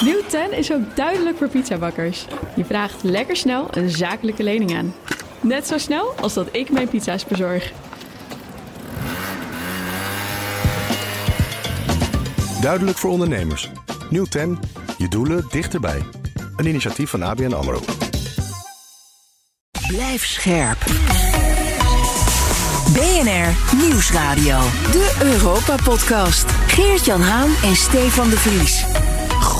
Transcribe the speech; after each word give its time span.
Nieuw 0.00 0.22
10 0.28 0.52
is 0.52 0.72
ook 0.72 0.96
duidelijk 0.96 1.36
voor 1.36 1.48
pizzabakkers. 1.48 2.26
Je 2.56 2.64
vraagt 2.64 3.02
lekker 3.02 3.36
snel 3.36 3.68
een 3.70 3.90
zakelijke 3.90 4.42
lening 4.42 4.76
aan. 4.76 4.94
Net 5.40 5.66
zo 5.66 5.78
snel 5.78 6.12
als 6.20 6.34
dat 6.34 6.48
ik 6.52 6.70
mijn 6.70 6.88
pizza's 6.88 7.24
bezorg. 7.24 7.72
Duidelijk 12.60 12.98
voor 12.98 13.10
ondernemers. 13.10 13.70
Nieuw 14.10 14.24
10. 14.24 14.58
Je 14.98 15.08
doelen 15.08 15.44
dichterbij. 15.50 16.02
Een 16.56 16.66
initiatief 16.66 17.10
van 17.10 17.22
ABN 17.22 17.52
AMRO. 17.52 17.80
Blijf 19.86 20.26
scherp. 20.26 20.78
BNR 22.92 23.76
Nieuwsradio. 23.76 24.58
De 24.92 25.16
Europa-podcast. 25.22 26.50
Geert-Jan 26.50 27.20
Haan 27.20 27.50
en 27.62 27.76
Stefan 27.76 28.30
de 28.30 28.36
Vries. 28.36 28.95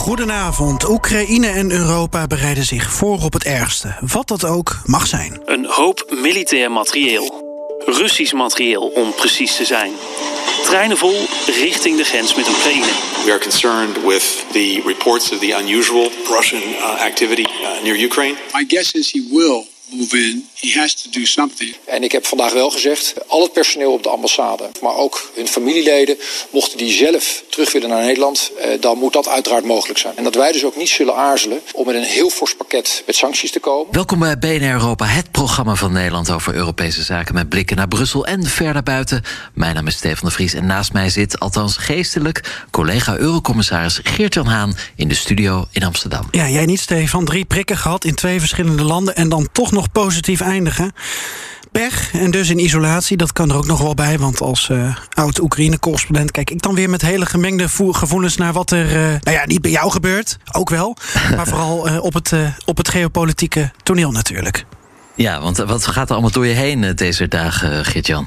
Goedenavond. 0.07 0.88
Oekraïne 0.88 1.46
en 1.46 1.70
Europa 1.70 2.27
bereiden 2.27 2.65
zich 2.65 2.92
voor 2.92 3.23
op 3.23 3.33
het 3.33 3.45
ergste. 3.45 3.96
Wat 4.01 4.29
dat 4.29 4.45
ook 4.45 4.80
mag 4.84 5.06
zijn. 5.06 5.41
Een 5.45 5.65
hoop 5.65 6.06
militair 6.10 6.73
materieel. 6.73 7.45
Russisch 7.87 8.32
materieel 8.32 8.82
om 8.82 9.15
precies 9.15 9.56
te 9.56 9.65
zijn. 9.65 9.92
Treinen 10.65 10.96
vol 10.96 11.27
richting 11.46 11.96
de 11.96 12.05
grens 12.05 12.34
met 12.34 12.48
Oekraïne. 12.48 12.87
We 13.24 13.30
are 13.30 13.41
concerned 13.41 14.05
with 14.05 14.45
the 14.52 14.82
reports 14.84 15.32
of 15.32 15.38
the 15.38 15.56
unusual 15.60 16.10
Russian 16.30 16.62
uh, 16.62 16.84
activity 16.84 17.45
uh, 17.45 17.82
near 17.82 18.02
Ukraine. 18.02 18.37
My 18.52 18.65
guess 18.68 18.93
is 18.93 19.12
he 19.12 19.29
will 19.30 19.66
move 19.91 20.16
in. 20.16 20.48
He 20.60 20.80
has 20.80 20.95
to 20.95 21.10
do 21.10 21.24
something. 21.24 21.77
En 21.84 22.02
ik 22.02 22.12
heb 22.12 22.27
vandaag 22.27 22.52
wel 22.52 22.70
gezegd, 22.70 23.15
al 23.27 23.42
het 23.42 23.52
personeel 23.52 23.92
op 23.92 24.02
de 24.02 24.09
ambassade, 24.09 24.70
maar 24.82 24.95
ook 24.95 25.30
hun 25.34 25.48
familieleden, 25.48 26.16
mochten 26.51 26.79
die 26.79 26.92
zelf 26.92 27.42
terug 27.48 27.73
willen 27.73 27.88
naar 27.88 28.05
Nederland, 28.05 28.51
eh, 28.60 28.80
dan 28.80 28.98
moet 28.98 29.12
dat 29.12 29.29
uiteraard 29.29 29.65
mogelijk 29.65 29.98
zijn. 29.98 30.16
En 30.16 30.24
dat 30.24 30.34
wij 30.34 30.52
dus 30.52 30.65
ook 30.65 30.77
niet 30.77 30.88
zullen 30.88 31.15
aarzelen 31.15 31.60
om 31.73 31.87
met 31.87 31.95
een 31.95 32.02
heel 32.02 32.30
fors 32.30 32.55
pakket 32.55 33.02
met 33.06 33.16
sancties 33.16 33.51
te 33.51 33.60
komen. 33.60 33.95
Welkom 33.95 34.18
bij 34.18 34.38
BNR 34.38 34.73
Europa, 34.73 35.07
het 35.07 35.30
programma 35.30 35.74
van 35.74 35.93
Nederland 35.93 36.30
over 36.30 36.54
Europese 36.54 37.02
zaken 37.02 37.34
met 37.34 37.49
blikken 37.49 37.77
naar 37.77 37.88
Brussel 37.88 38.27
en 38.27 38.45
verder 38.45 38.82
buiten. 38.82 39.23
Mijn 39.54 39.74
naam 39.74 39.87
is 39.87 39.96
Stefan 39.96 40.29
de 40.29 40.34
Vries 40.34 40.54
en 40.54 40.66
naast 40.66 40.93
mij 40.93 41.09
zit, 41.09 41.40
althans 41.40 41.77
geestelijk, 41.77 42.65
collega 42.71 43.16
Eurocommissaris 43.16 44.01
Geert-Jan 44.02 44.46
Haan 44.46 44.77
in 44.96 45.09
de 45.09 45.15
studio 45.15 45.66
in 45.73 45.84
Amsterdam. 45.84 46.29
Ja, 46.30 46.49
jij 46.49 46.66
niet, 46.66 46.80
Stefan. 46.80 47.24
Drie 47.24 47.45
prikken 47.45 47.77
gehad 47.77 48.04
in 48.04 48.15
twee 48.15 48.38
verschillende 48.38 48.84
landen 48.84 49.16
en 49.16 49.29
dan 49.29 49.49
toch 49.52 49.73
nog 49.73 49.93
positief 49.93 50.45
eindigen. 50.47 50.93
Pech 51.73 52.13
en 52.13 52.30
dus 52.30 52.51
in 52.51 52.59
isolatie, 52.59 53.16
dat 53.16 53.33
kan 53.33 53.51
er 53.51 53.57
ook 53.57 53.66
nog 53.66 53.80
wel 53.80 53.95
bij. 53.95 54.19
Want 54.19 54.41
als 54.41 54.69
uh, 54.69 54.97
oud-Oekraïne-correspondent 55.13 56.30
kijk 56.30 56.51
ik 56.51 56.63
dan 56.63 56.75
weer 56.75 56.91
met 56.91 57.02
hele 57.02 57.27
gemengde 57.27 57.69
gevoelens 57.69 58.37
naar 58.37 58.52
wat 58.52 58.71
er, 58.71 58.87
uh, 58.87 58.93
nou 58.95 59.37
ja, 59.37 59.47
niet 59.47 59.61
bij 59.61 59.71
jou 59.71 59.91
gebeurt, 59.91 60.39
ook 60.52 60.71
wel. 60.71 60.97
maar 61.37 61.47
vooral 61.47 61.89
uh, 61.89 62.02
op, 62.02 62.15
het, 62.15 62.33
op 62.65 62.77
het 62.77 62.89
geopolitieke 62.89 63.71
toneel 63.83 64.11
natuurlijk. 64.11 64.65
Ja, 65.15 65.41
want 65.41 65.56
wat 65.56 65.87
gaat 65.87 66.06
er 66.09 66.12
allemaal 66.12 66.31
door 66.31 66.47
je 66.47 66.55
heen 66.55 66.93
deze 66.94 67.28
dagen, 67.28 67.84
Geert-Jan? 67.84 68.27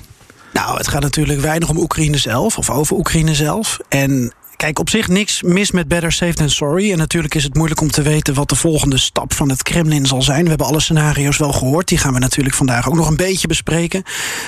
Nou, 0.53 0.77
het 0.77 0.87
gaat 0.87 1.01
natuurlijk 1.01 1.41
weinig 1.41 1.69
om 1.69 1.77
Oekraïne 1.77 2.17
zelf 2.17 2.57
of 2.57 2.69
over 2.69 2.97
Oekraïne 2.97 3.35
zelf. 3.35 3.77
En 3.89 4.33
Kijk, 4.59 4.79
op 4.79 4.89
zich 4.89 5.07
niks 5.07 5.41
mis 5.41 5.71
met 5.71 5.87
Better 5.87 6.11
Safe 6.11 6.33
Than 6.33 6.49
Sorry. 6.49 6.91
En 6.91 6.97
natuurlijk 6.97 7.35
is 7.35 7.43
het 7.43 7.55
moeilijk 7.55 7.81
om 7.81 7.91
te 7.91 8.01
weten 8.01 8.33
wat 8.33 8.49
de 8.49 8.55
volgende 8.55 8.97
stap 8.97 9.33
van 9.33 9.49
het 9.49 9.63
Kremlin 9.63 10.05
zal 10.05 10.21
zijn. 10.21 10.43
We 10.43 10.49
hebben 10.49 10.67
alle 10.67 10.79
scenario's 10.79 11.37
wel 11.37 11.51
gehoord. 11.51 11.87
Die 11.87 11.97
gaan 11.97 12.13
we 12.13 12.19
natuurlijk 12.19 12.55
vandaag 12.55 12.87
ook 12.87 12.95
nog 12.95 13.09
een 13.09 13.15
beetje 13.15 13.47
bespreken. 13.47 14.03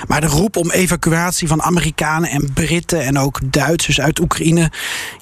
Maar 0.08 0.22
de 0.22 0.28
roep 0.28 0.56
om 0.56 0.72
evacuatie 0.72 1.48
van 1.48 1.62
Amerikanen 1.62 2.30
en 2.30 2.54
Britten 2.54 3.02
en 3.06 3.18
ook 3.18 3.40
Duitsers 3.44 4.02
uit 4.02 4.20
Oekraïne. 4.20 4.72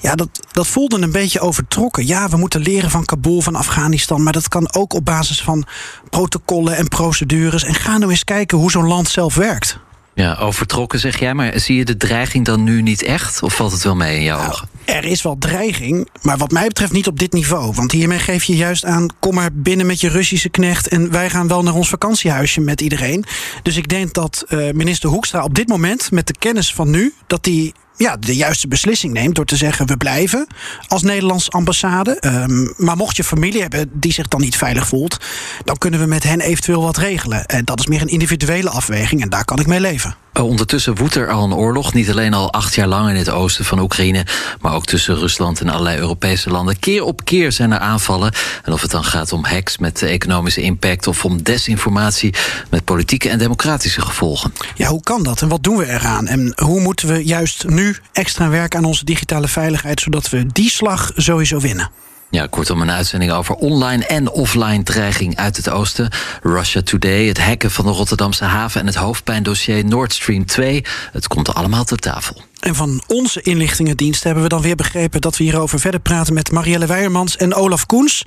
Ja, 0.01 0.15
dat, 0.15 0.29
dat 0.51 0.67
voelde 0.67 1.01
een 1.01 1.11
beetje 1.11 1.39
overtrokken. 1.39 2.07
Ja, 2.07 2.29
we 2.29 2.37
moeten 2.37 2.61
leren 2.61 2.89
van 2.89 3.05
Kabul, 3.05 3.41
van 3.41 3.55
Afghanistan. 3.55 4.23
Maar 4.23 4.33
dat 4.33 4.47
kan 4.47 4.73
ook 4.73 4.93
op 4.93 5.05
basis 5.05 5.41
van 5.41 5.65
protocollen 6.09 6.75
en 6.75 6.87
procedures. 6.87 7.63
En 7.63 7.75
ga 7.75 7.97
nou 7.97 8.11
eens 8.11 8.23
kijken 8.23 8.57
hoe 8.57 8.71
zo'n 8.71 8.87
land 8.87 9.09
zelf 9.09 9.35
werkt. 9.35 9.79
Ja, 10.19 10.35
overtrokken 10.35 10.99
zeg 10.99 11.19
jij, 11.19 11.33
maar 11.33 11.59
zie 11.59 11.75
je 11.75 11.85
de 11.85 11.97
dreiging 11.97 12.45
dan 12.45 12.63
nu 12.63 12.81
niet 12.81 13.03
echt? 13.03 13.43
Of 13.43 13.55
valt 13.55 13.71
het 13.71 13.83
wel 13.83 13.95
mee 13.95 14.15
in 14.15 14.23
jouw 14.23 14.37
nou, 14.37 14.49
ogen? 14.49 14.69
Er 14.85 15.03
is 15.03 15.21
wel 15.21 15.37
dreiging, 15.37 16.09
maar 16.21 16.37
wat 16.37 16.51
mij 16.51 16.67
betreft 16.67 16.91
niet 16.91 17.07
op 17.07 17.19
dit 17.19 17.33
niveau. 17.33 17.73
Want 17.73 17.91
hiermee 17.91 18.19
geef 18.19 18.43
je 18.43 18.55
juist 18.55 18.85
aan, 18.85 19.07
kom 19.19 19.35
maar 19.35 19.49
binnen 19.53 19.85
met 19.85 20.01
je 20.01 20.09
Russische 20.09 20.49
knecht... 20.49 20.87
en 20.87 21.11
wij 21.11 21.29
gaan 21.29 21.47
wel 21.47 21.63
naar 21.63 21.73
ons 21.73 21.89
vakantiehuisje 21.89 22.61
met 22.61 22.81
iedereen. 22.81 23.25
Dus 23.63 23.77
ik 23.77 23.87
denk 23.87 24.13
dat 24.13 24.45
uh, 24.49 24.71
minister 24.71 25.09
Hoekstra 25.09 25.43
op 25.43 25.55
dit 25.55 25.67
moment, 25.67 26.11
met 26.11 26.27
de 26.27 26.35
kennis 26.39 26.73
van 26.73 26.89
nu... 26.89 27.13
dat 27.27 27.45
hij 27.45 27.73
ja, 27.99 28.17
de 28.17 28.35
juiste 28.35 28.67
beslissing 28.67 29.13
neemt 29.13 29.35
door 29.35 29.45
te 29.45 29.55
zeggen: 29.55 29.87
we 29.87 29.97
blijven 29.97 30.47
als 30.87 31.01
Nederlands 31.01 31.51
ambassade. 31.51 32.17
Um, 32.25 32.73
maar 32.77 32.95
mocht 32.95 33.15
je 33.15 33.23
familie 33.23 33.61
hebben 33.61 33.89
die 33.93 34.13
zich 34.13 34.27
dan 34.27 34.41
niet 34.41 34.57
veilig 34.57 34.87
voelt, 34.87 35.17
dan 35.63 35.77
kunnen 35.77 35.99
we 35.99 36.05
met 36.05 36.23
hen 36.23 36.41
eventueel 36.41 36.81
wat 36.81 36.97
regelen. 36.97 37.45
En 37.45 37.65
dat 37.65 37.79
is 37.79 37.87
meer 37.87 38.01
een 38.01 38.07
individuele 38.07 38.69
afweging 38.69 39.21
en 39.21 39.29
daar 39.29 39.45
kan 39.45 39.59
ik 39.59 39.67
mee 39.67 39.79
leven. 39.79 40.15
Ondertussen 40.33 40.95
woedt 40.95 41.15
er 41.15 41.31
al 41.31 41.43
een 41.43 41.53
oorlog, 41.53 41.93
niet 41.93 42.09
alleen 42.09 42.33
al 42.33 42.53
acht 42.53 42.75
jaar 42.75 42.87
lang 42.87 43.09
in 43.09 43.15
het 43.15 43.29
oosten 43.29 43.65
van 43.65 43.79
Oekraïne, 43.79 44.25
maar 44.61 44.73
ook 44.73 44.85
tussen 44.85 45.15
Rusland 45.15 45.61
en 45.61 45.69
allerlei 45.69 45.97
Europese 45.97 46.49
landen. 46.49 46.79
Keer 46.79 47.03
op 47.03 47.25
keer 47.25 47.51
zijn 47.51 47.71
er 47.71 47.79
aanvallen. 47.79 48.33
En 48.63 48.73
of 48.73 48.81
het 48.81 48.91
dan 48.91 49.03
gaat 49.03 49.33
om 49.33 49.45
hacks 49.45 49.77
met 49.77 50.01
economische 50.01 50.61
impact 50.61 51.07
of 51.07 51.25
om 51.25 51.43
desinformatie 51.43 52.33
met 52.69 52.83
politieke 52.83 53.29
en 53.29 53.37
democratische 53.37 54.01
gevolgen. 54.01 54.53
Ja, 54.75 54.87
hoe 54.87 55.03
kan 55.03 55.23
dat 55.23 55.41
en 55.41 55.47
wat 55.47 55.63
doen 55.63 55.77
we 55.77 55.87
eraan? 55.87 56.27
En 56.27 56.53
hoe 56.63 56.79
moeten 56.79 57.07
we 57.07 57.25
juist 57.25 57.67
nu 57.67 57.97
extra 58.11 58.49
werken 58.49 58.79
aan 58.79 58.85
onze 58.85 59.05
digitale 59.05 59.47
veiligheid, 59.47 59.99
zodat 59.99 60.29
we 60.29 60.45
die 60.47 60.69
slag 60.69 61.11
sowieso 61.15 61.59
winnen? 61.59 61.89
Ja, 62.31 62.47
kortom 62.49 62.81
een 62.81 62.91
uitzending 62.91 63.31
over 63.31 63.55
online 63.55 64.05
en 64.05 64.31
offline 64.31 64.83
dreiging 64.83 65.35
uit 65.35 65.57
het 65.57 65.69
oosten. 65.69 66.09
Russia 66.41 66.81
Today, 66.81 67.27
het 67.27 67.39
hacken 67.39 67.71
van 67.71 67.85
de 67.85 67.91
Rotterdamse 67.91 68.43
haven... 68.43 68.81
en 68.81 68.87
het 68.87 68.95
hoofdpijndossier 68.95 69.85
Nord 69.85 70.13
Stream 70.13 70.45
2. 70.45 70.85
Het 71.11 71.27
komt 71.27 71.53
allemaal 71.53 71.83
ter 71.83 71.97
tafel. 71.97 72.41
En 72.59 72.75
van 72.75 73.01
onze 73.07 73.41
inlichtingendienst 73.41 74.23
hebben 74.23 74.43
we 74.43 74.49
dan 74.49 74.61
weer 74.61 74.75
begrepen... 74.75 75.21
dat 75.21 75.37
we 75.37 75.43
hierover 75.43 75.79
verder 75.79 75.99
praten 75.99 76.33
met 76.33 76.51
Marielle 76.51 76.85
Weijermans 76.85 77.37
en 77.37 77.53
Olaf 77.53 77.85
Koens. 77.85 78.25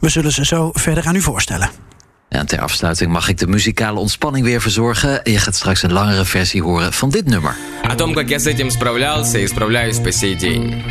We 0.00 0.08
zullen 0.08 0.32
ze 0.32 0.44
zo 0.44 0.70
verder 0.72 1.06
aan 1.06 1.16
u 1.16 1.20
voorstellen. 1.20 1.70
En 2.29 2.45
ter 2.45 2.61
afsluiting 2.61 3.11
mag 3.11 3.29
ik 3.29 3.37
de 3.37 3.47
muzikale 3.47 3.99
ontspanning 3.99 4.45
weer 4.45 4.61
verzorgen. 4.61 5.21
Je 5.23 5.37
gaat 5.37 5.55
straks 5.55 5.83
een 5.83 5.93
langere 5.93 6.25
versie 6.25 6.61
horen 6.61 6.93
van 6.93 7.09
dit 7.09 7.25
nummer. 7.25 7.55
О 7.83 7.95
том, 7.95 8.13
как 8.13 8.29
я 8.29 8.39
с 8.39 8.45
этим 8.45 8.69
справлялся 8.71 9.39
и 9.39 9.47
справляюсь 9.47 9.99
по 9.99 10.11
сей 10.11 10.35
день. 10.35 10.83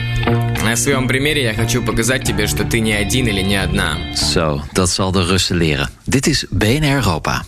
На 0.65 0.77
своем 0.77 1.07
примере 1.07 1.43
я 1.43 1.55
хочу 1.55 1.83
показать 1.83 2.25
тебе, 2.25 2.47
что 2.47 2.65
ты 2.65 2.81
не 2.81 2.93
один 2.93 3.27
или 3.27 3.43
не 3.43 3.57
одна. 3.57 3.97
Zo, 4.15 4.61
dat 4.73 4.91
zal 4.91 5.13
de 5.13 5.27
Russen 5.27 5.57
leren. 5.57 5.89
Dit 6.05 6.27
is 6.27 6.47
BNR 6.51 6.95
Europa. 6.95 7.45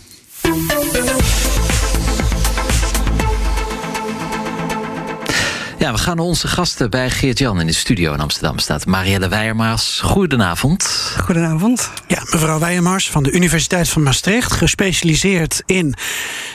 Ja, 5.86 5.92
we 5.92 5.98
gaan 5.98 6.16
naar 6.16 6.24
onze 6.24 6.48
gasten 6.48 6.90
bij 6.90 7.10
Geert-Jan 7.10 7.60
in 7.60 7.66
de 7.66 7.72
studio 7.72 8.12
in 8.12 8.20
Amsterdam. 8.20 8.58
Staat 8.58 8.86
Marielle 8.86 9.28
Weijermaas. 9.28 10.00
Goedenavond. 10.04 10.84
Goedenavond. 11.24 11.90
Ja, 12.06 12.18
mevrouw 12.30 12.58
Weijermaas 12.58 13.10
van 13.10 13.22
de 13.22 13.30
Universiteit 13.30 13.88
van 13.88 14.02
Maastricht. 14.02 14.52
Gespecialiseerd 14.52 15.62
in 15.66 15.94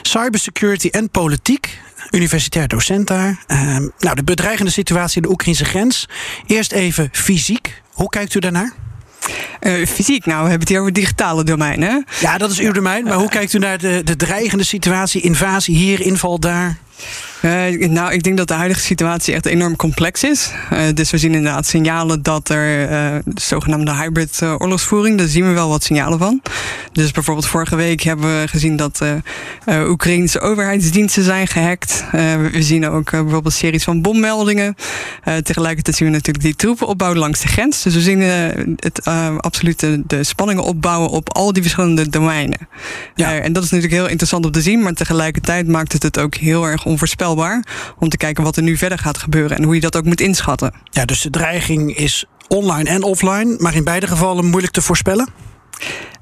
cybersecurity 0.02 0.88
en 0.88 1.10
politiek. 1.10 1.80
Universitair 2.10 2.68
docent 2.68 3.08
daar. 3.08 3.44
Uh, 3.48 3.78
nou, 4.00 4.16
de 4.16 4.24
bedreigende 4.24 4.72
situatie 4.72 5.16
in 5.16 5.22
de 5.22 5.30
Oekraïnse 5.34 5.66
grens. 5.66 6.08
Eerst 6.46 6.72
even 6.72 7.10
fysiek. 7.12 7.82
Hoe 7.92 8.10
kijkt 8.10 8.34
u 8.34 8.40
daarnaar? 8.40 8.74
Uh, 9.62 9.86
fysiek, 9.86 10.26
nou, 10.26 10.44
we 10.44 10.50
hebben 10.50 10.60
het 10.60 10.70
hier 10.70 10.80
over 10.80 10.94
digitale 10.94 11.44
domein, 11.44 11.82
hè? 11.82 12.00
Ja, 12.20 12.38
dat 12.38 12.52
is 12.52 12.60
uw 12.60 12.72
domein. 12.72 13.04
Maar 13.04 13.18
hoe 13.18 13.30
kijkt 13.30 13.54
u 13.54 13.58
naar 13.58 13.78
de, 13.78 14.02
de 14.04 14.16
dreigende 14.16 14.64
situatie? 14.64 15.22
Invasie 15.22 15.76
hier, 15.76 16.02
inval 16.02 16.40
daar? 16.40 16.78
Uh, 17.42 17.90
nou, 17.90 18.14
ik 18.14 18.24
denk 18.24 18.38
dat 18.38 18.48
de 18.48 18.54
huidige 18.54 18.82
situatie 18.82 19.34
echt 19.34 19.46
enorm 19.46 19.76
complex 19.76 20.24
is. 20.24 20.52
Uh, 20.74 20.80
dus 20.94 21.12
we 21.12 21.18
zien 21.18 21.34
inderdaad 21.34 21.66
signalen 21.66 22.22
dat 22.22 22.50
er 22.50 22.82
uh, 22.82 23.20
de 23.26 23.42
zogenaamde 23.42 23.96
hybrid 23.96 24.40
oorlogsvoering, 24.42 25.18
daar 25.18 25.28
zien 25.28 25.48
we 25.48 25.54
wel 25.54 25.70
wat 25.70 25.84
signalen 25.84 26.20
van. 26.20 26.42
Dus 26.92 27.12
bijvoorbeeld 27.12 27.48
vorige 27.48 27.76
week 27.76 28.02
hebben 28.02 28.42
we 28.42 28.48
gezien 28.48 28.76
dat 28.76 29.02
Oekraïnse 29.68 30.40
overheidsdiensten 30.40 31.24
zijn 31.24 31.48
gehackt. 31.48 32.04
we 32.52 32.64
zien 32.64 32.88
ook 32.88 33.12
bijvoorbeeld 33.12 33.54
series 33.54 33.84
van 33.84 34.02
bommeldingen. 34.02 34.76
tegelijkertijd 35.44 35.96
zien 35.96 36.08
we 36.08 36.14
natuurlijk 36.14 36.46
die 36.46 36.56
troepen 36.56 36.88
opbouwen 36.88 37.20
langs 37.20 37.40
de 37.40 37.48
grens. 37.48 37.82
Dus 37.82 37.94
we 37.94 38.02
zien 38.02 38.22
het 38.76 39.06
absoluut 39.38 39.80
de, 39.80 40.02
de, 40.08 40.24
spanningen 40.24 40.64
opbouwen 40.64 41.10
op 41.10 41.34
al 41.34 41.54
die 41.54 41.62
verschillende 41.62 42.10
domeinen. 42.10 42.68
Ja. 43.16 43.40
en 43.40 43.54
dat 43.54 43.64
is 43.64 43.70
natuurlijk 43.70 44.02
heel 44.02 44.10
interessant 44.10 44.46
om 44.46 44.52
te 44.52 44.62
zien, 44.62 44.82
maar 44.82 44.94
tegelijkertijd 44.94 45.68
maakt 45.68 45.94
het 45.94 46.04
het 46.04 46.20
ook 46.20 46.36
heel 46.36 46.66
erg 46.66 46.86
onvoorspelbaar 46.86 47.31
om 48.00 48.10
te 48.10 48.18
kijken 48.18 48.44
wat 48.44 48.56
er 48.56 48.64
nu 48.64 48.78
verder 48.78 48.98
gaat 48.98 49.18
gebeuren 49.18 49.58
en 49.58 49.64
hoe 49.64 49.76
je 49.76 49.82
dat 49.82 49.96
ook 49.96 50.06
moet 50.06 50.22
inschatten. 50.22 50.74
Ja, 50.84 51.06
dus 51.06 51.22
de 51.22 51.30
dreiging 51.30 51.96
is 51.96 52.26
online 52.48 52.90
en 52.90 53.04
offline, 53.04 53.56
maar 53.58 53.76
in 53.76 53.84
beide 53.84 54.08
gevallen 54.08 54.46
moeilijk 54.46 54.74
te 54.74 54.82
voorspellen? 54.82 55.28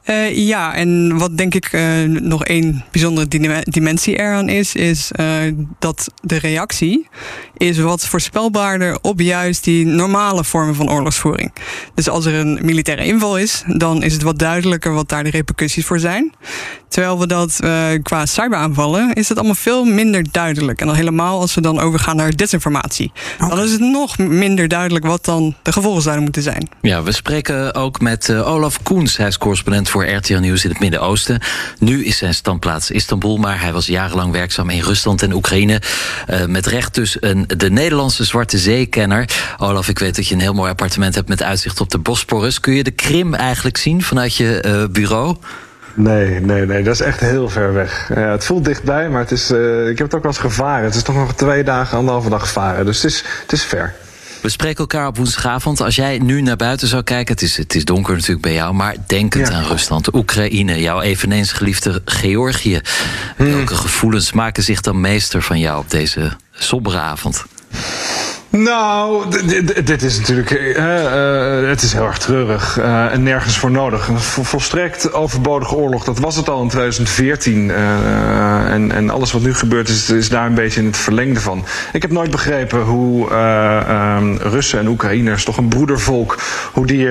Uh, 0.10 0.38
ja, 0.38 0.76
en 0.76 1.18
wat 1.18 1.38
denk 1.38 1.54
ik 1.56 1.74
uh, 1.74 2.04
nog 2.04 2.46
één 2.46 2.84
bijzondere 2.92 3.28
dimensie 3.64 4.20
eraan 4.20 4.50
is, 4.50 4.76
is 4.76 5.12
uh, 5.20 5.26
dat 5.80 6.12
de 6.22 6.38
reactie 6.38 7.08
is 7.58 7.78
wat 7.78 8.06
voorspelbaarder 8.06 8.98
op 9.02 9.20
juist 9.20 9.64
die 9.64 9.86
normale 9.86 10.44
vormen 10.44 10.76
van 10.76 10.90
oorlogsvoering. 10.92 11.54
Dus 11.94 12.10
als 12.10 12.26
er 12.26 12.34
een 12.34 12.60
militaire 12.62 13.06
inval 13.06 13.38
is, 13.38 13.64
dan 13.68 14.04
is 14.04 14.14
het 14.14 14.22
wat 14.22 14.40
duidelijker 14.40 14.94
wat 14.94 15.10
daar 15.10 15.24
de 15.24 15.30
repercussies 15.30 15.86
voor 15.86 16.00
zijn. 16.00 16.34
Terwijl 16.88 17.20
we 17.20 17.28
dat 17.28 17.60
uh, 17.64 17.88
qua 18.04 18.26
cyberaanvallen 18.26 19.14
is 19.14 19.30
het 19.30 19.38
allemaal 19.38 19.56
veel 19.56 19.86
minder 19.86 20.26
duidelijk. 20.32 20.82
En 20.82 20.88
dan 20.88 20.96
helemaal 20.96 21.40
als 21.40 21.56
we 21.56 21.62
dan 21.62 21.80
overgaan 21.80 22.16
naar 22.16 22.36
desinformatie. 22.36 23.12
Dan 23.38 23.60
is 23.60 23.72
het 23.72 23.80
nog 23.80 24.18
minder 24.18 24.68
duidelijk 24.68 25.06
wat 25.06 25.26
dan 25.26 25.56
de 25.64 25.72
gevolgen 25.72 26.02
zouden 26.02 26.24
moeten 26.24 26.42
zijn. 26.42 26.70
Ja, 26.82 27.04
we 27.04 27.12
spreken 27.12 27.76
ook 27.76 28.02
met 28.02 28.28
uh, 28.28 28.48
Olaf 28.48 28.84
Koens. 28.84 29.18
Hij 29.18 29.28
is 29.28 29.38
correspondent 29.38 29.90
voor 29.90 29.99
RTL 30.06 30.38
Nieuws 30.38 30.64
in 30.64 30.70
het 30.70 30.80
Midden-Oosten. 30.80 31.40
Nu 31.80 32.06
is 32.06 32.18
zijn 32.18 32.34
standplaats 32.34 32.92
Istanbul, 32.92 33.38
maar 33.38 33.62
hij 33.62 33.74
was 33.74 33.88
jarenlang 33.88 34.32
werkzaam 34.32 34.70
in 34.70 34.82
Rusland 34.82 35.22
en 35.22 35.34
Oekraïne. 35.34 35.82
Uh, 36.30 36.46
met 36.46 36.66
recht 36.66 36.96
dus 36.96 37.18
een, 37.20 37.46
de 37.58 37.70
Nederlandse 37.70 38.24
Zwarte 38.24 38.58
Zee-kenner. 38.58 39.30
Olaf, 39.58 39.90
ik 39.90 40.00
weet 40.00 40.16
dat 40.16 40.28
je 40.28 40.34
een 40.34 40.42
heel 40.42 40.54
mooi 40.54 40.70
appartement 40.70 41.16
hebt 41.16 41.30
met 41.30 41.44
uitzicht 41.44 41.82
op 41.82 41.90
de 41.90 41.98
Bosporus. 41.98 42.60
Kun 42.60 42.74
je 42.74 42.84
de 42.84 42.92
Krim 42.92 43.34
eigenlijk 43.34 43.78
zien 43.78 44.04
vanuit 44.04 44.36
je 44.36 44.88
bureau? 44.92 45.36
Nee, 45.94 46.40
nee, 46.40 46.66
nee, 46.66 46.84
dat 46.84 46.94
is 46.94 47.02
echt 47.02 47.20
heel 47.20 47.50
ver 47.50 47.74
weg. 47.74 48.12
Ja, 48.16 48.32
het 48.32 48.46
voelt 48.46 48.66
dichtbij, 48.66 49.10
maar 49.10 49.20
het 49.20 49.32
is, 49.32 49.52
uh, 49.52 49.90
ik 49.90 49.98
heb 49.98 50.08
het 50.08 50.16
ook 50.16 50.24
wel 50.24 50.32
eens 50.32 50.42
gevaren. 50.42 50.84
Het 50.84 50.96
is 50.96 51.04
toch 51.04 51.16
nog 51.16 51.36
twee 51.36 51.64
dagen, 51.64 51.98
anderhalve 51.98 52.30
dag 52.30 52.52
varen. 52.52 52.86
Dus 52.86 53.02
het 53.02 53.12
is, 53.12 53.24
het 53.42 53.52
is 53.52 53.64
ver. 53.64 53.94
We 54.42 54.50
spreken 54.50 54.80
elkaar 54.80 55.08
op 55.08 55.18
woensdagavond. 55.18 55.82
Als 55.82 55.96
jij 55.96 56.20
nu 56.20 56.42
naar 56.42 56.56
buiten 56.56 56.88
zou 56.88 57.04
kijken, 57.04 57.34
het 57.34 57.44
is, 57.44 57.58
het 57.58 57.76
is 57.76 57.86
donker 57.86 58.14
natuurlijk 58.14 58.42
bij 58.42 58.54
jou, 58.54 58.74
maar 58.74 58.96
denkend 59.08 59.48
ja. 59.48 59.54
aan 59.54 59.64
Rusland, 59.64 60.14
Oekraïne, 60.14 60.80
jouw 60.82 61.02
eveneens 61.02 61.52
geliefde 61.52 62.02
Georgië. 62.06 62.82
Hmm. 63.38 63.54
Welke 63.54 63.76
gevoelens 63.76 64.32
maken 64.32 64.64
zich 64.64 64.82
dan 64.82 65.02
meester 65.02 65.42
van 65.42 65.60
jou 65.60 65.80
op 65.80 65.90
deze 65.90 66.32
sombere 66.52 67.00
avond? 67.00 67.46
Nou, 68.52 69.26
dit 69.84 70.02
is 70.02 70.18
natuurlijk. 70.18 70.52
Uh, 70.52 71.70
het 71.70 71.82
is 71.82 71.94
heel 71.94 72.06
erg 72.06 72.18
treurig 72.18 72.80
uh, 72.80 73.14
en 73.14 73.24
nergens 73.24 73.58
voor 73.58 73.72
nodig. 73.72 74.08
Een 74.08 74.20
volstrekt 74.46 75.14
overbodige 75.14 75.76
oorlog, 75.76 76.04
dat 76.04 76.20
was 76.20 76.36
het 76.36 76.50
al 76.50 76.62
in 76.62 76.68
2014. 76.68 77.72
en, 77.72 78.92
en 78.92 79.10
alles 79.10 79.32
wat 79.32 79.42
nu 79.42 79.54
gebeurt 79.54 79.90
is, 79.90 80.10
is 80.10 80.30
daar 80.30 80.46
een 80.46 80.54
beetje 80.54 80.80
in 80.80 80.86
het 80.86 80.98
verlengde 80.98 81.40
van. 81.40 81.66
Ik 81.94 82.02
heb 82.02 82.12
nooit 82.12 82.32
begrepen 82.32 82.82
hoe 82.82 83.34
um, 83.34 84.38
Russen 84.38 84.80
en 84.80 84.88
Oekraïners, 84.88 85.44
toch 85.44 85.58
een 85.58 85.68
broedervolk, 85.68 86.38
hoe 86.74 86.86
die 86.86 87.06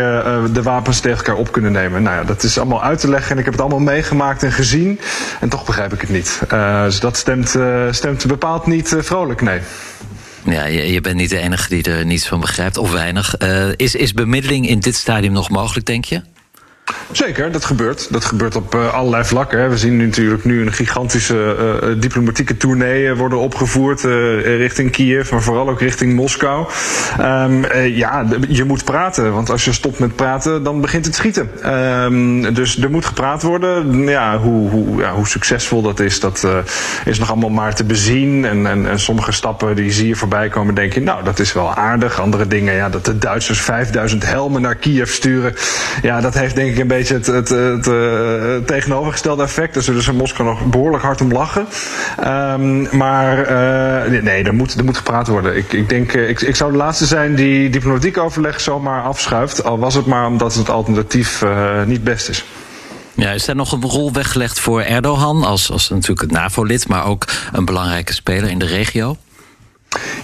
de 0.53 0.63
wapens 0.63 1.01
tegen 1.01 1.19
elkaar 1.19 1.37
op 1.37 1.53
kunnen 1.53 1.73
nemen. 1.73 2.03
Nou 2.03 2.17
ja, 2.17 2.25
dat 2.25 2.43
is 2.43 2.59
allemaal 2.59 2.83
uit 2.83 3.01
te 3.01 3.09
leggen 3.09 3.31
en 3.31 3.39
ik 3.39 3.45
heb 3.45 3.53
het 3.53 3.63
allemaal 3.63 3.95
meegemaakt 3.95 4.43
en 4.43 4.53
gezien. 4.53 5.01
En 5.41 5.49
toch 5.49 5.65
begrijp 5.65 5.93
ik 5.93 6.01
het 6.01 6.11
niet. 6.11 6.41
dus 6.85 7.01
dat 7.01 7.17
stemt, 7.17 7.57
stemt 7.91 8.27
bepaald 8.27 8.67
niet 8.67 8.97
vrolijk, 8.99 9.41
nee. 9.41 9.61
Ja, 10.45 10.65
je, 10.65 11.01
bent 11.01 11.17
niet 11.17 11.31
de 11.31 11.39
enige 11.39 11.69
die 11.69 11.83
er 11.83 12.05
niets 12.05 12.27
van 12.27 12.41
begrijpt, 12.41 12.77
of 12.77 12.93
weinig. 12.93 13.35
Uh, 13.43 13.69
is, 13.77 13.95
is 13.95 14.13
bemiddeling 14.13 14.69
in 14.69 14.79
dit 14.79 14.95
stadium 14.95 15.33
nog 15.33 15.51
mogelijk, 15.51 15.87
denk 15.87 16.05
je? 16.05 16.23
Zeker, 17.13 17.53
dat 17.53 17.65
gebeurt. 17.65 18.13
Dat 18.13 18.25
gebeurt 18.25 18.57
op 18.57 18.75
uh, 18.75 18.95
allerlei 18.95 19.25
vlakken. 19.25 19.71
We 19.71 19.79
zien 19.79 19.97
natuurlijk 19.97 20.45
nu 20.45 20.61
een 20.61 20.73
gigantische 20.73 21.57
uh, 21.83 22.01
diplomatieke 22.01 22.57
tournee 22.57 23.15
worden 23.15 23.39
opgevoerd 23.39 24.03
richting 24.45 24.91
Kiev, 24.91 25.31
maar 25.31 25.43
vooral 25.43 25.69
ook 25.69 25.81
richting 25.81 26.15
Moskou. 26.15 26.67
Um, 27.21 27.73
ja, 27.87 28.27
je 28.49 28.65
moet 28.65 28.85
praten, 28.85 29.33
want 29.33 29.51
als 29.51 29.65
je 29.65 29.73
stopt 29.73 29.99
met 29.99 30.17
praten, 30.17 30.63
dan 30.63 30.81
begint 30.81 31.05
het 31.05 31.15
schieten. 31.15 31.73
Um, 32.05 32.55
dus 32.55 32.83
er 32.83 32.91
moet 32.91 33.05
gepraat 33.05 33.43
worden. 33.43 34.03
Ja, 34.03 34.39
hoe, 34.39 34.71
hoe, 34.71 35.01
ja, 35.01 35.15
hoe 35.15 35.29
succesvol 35.29 35.83
dat 35.83 36.01
is, 36.01 36.21
dat 36.21 36.47
is 37.05 37.19
nog 37.19 37.31
allemaal 37.31 37.51
maar 37.51 37.75
te 37.75 37.85
bezien. 37.85 38.45
En, 38.45 38.67
en, 38.67 38.89
en, 38.89 39.01
sommige 39.01 39.33
stappen 39.33 39.77
die 39.77 39.93
zie 39.93 40.09
je 40.09 40.17
voorbij 40.17 40.49
komen, 40.49 40.75
denk 40.75 40.93
je, 40.93 41.01
nou, 41.01 41.25
dat 41.25 41.39
is 41.39 41.53
wel 41.53 41.75
aardig. 41.75 42.21
Andere 42.21 42.47
dingen, 42.47 42.75
ja, 42.75 42.89
dat 42.89 43.05
de 43.05 43.19
Duitsers 43.19 43.61
5000 43.61 44.27
helmen 44.27 44.63
naar 44.63 44.75
Kiev 44.75 45.11
sturen. 45.11 45.55
Ja, 46.03 46.21
dat 46.21 46.35
heeft 46.35 46.55
denk 46.55 46.77
ik 46.77 46.78
een 46.83 46.89
beetje 46.89 47.15
het, 47.15 47.27
het, 47.27 47.49
het, 47.49 47.87
het 47.87 48.67
tegenovergestelde 48.67 49.43
effect. 49.43 49.75
Dus 49.75 50.09
in 50.09 50.17
Moskou 50.17 50.49
nog 50.49 50.65
behoorlijk 50.65 51.03
hard 51.03 51.21
om 51.21 51.33
lachen. 51.33 51.67
Um, 52.27 52.97
maar 52.97 53.39
uh, 53.39 54.23
nee, 54.23 54.45
er 54.45 54.55
moet, 54.55 54.75
er 54.75 54.85
moet 54.85 54.97
gepraat 54.97 55.29
worden. 55.29 55.57
Ik, 55.57 55.73
ik 55.73 55.89
denk, 55.89 56.13
ik, 56.13 56.41
ik 56.41 56.57
zou 56.57 56.73
de 56.73 56.77
laatste 56.77 57.07
zijn 57.07 57.35
die 57.35 57.71
diplomatiek 57.71 58.19
overleg 58.19 58.61
zomaar 58.61 59.03
afschuift. 59.03 59.65
Al 59.65 59.79
was 59.79 59.95
het 59.95 60.07
maar 60.07 60.27
omdat 60.27 60.55
het 60.55 60.71
alternatief 60.71 61.45
niet 61.87 62.05
best 62.05 62.29
is. 62.29 62.45
Ja, 63.15 63.31
is 63.31 63.49
er 63.49 63.57
nog 63.57 63.73
een 63.73 63.83
rol 63.83 64.13
weggelegd 64.13 64.61
voor 64.61 64.83
Erdogan 64.83 65.45
als, 65.45 65.71
als 65.71 65.89
natuurlijk 65.89 66.21
het 66.21 66.31
NAVO-lid, 66.31 66.89
maar 66.89 67.07
ook 67.07 67.25
een 67.53 67.65
belangrijke 67.65 68.13
speler 68.13 68.51
in 68.51 68.59
de 68.59 68.67
regio? 68.67 69.17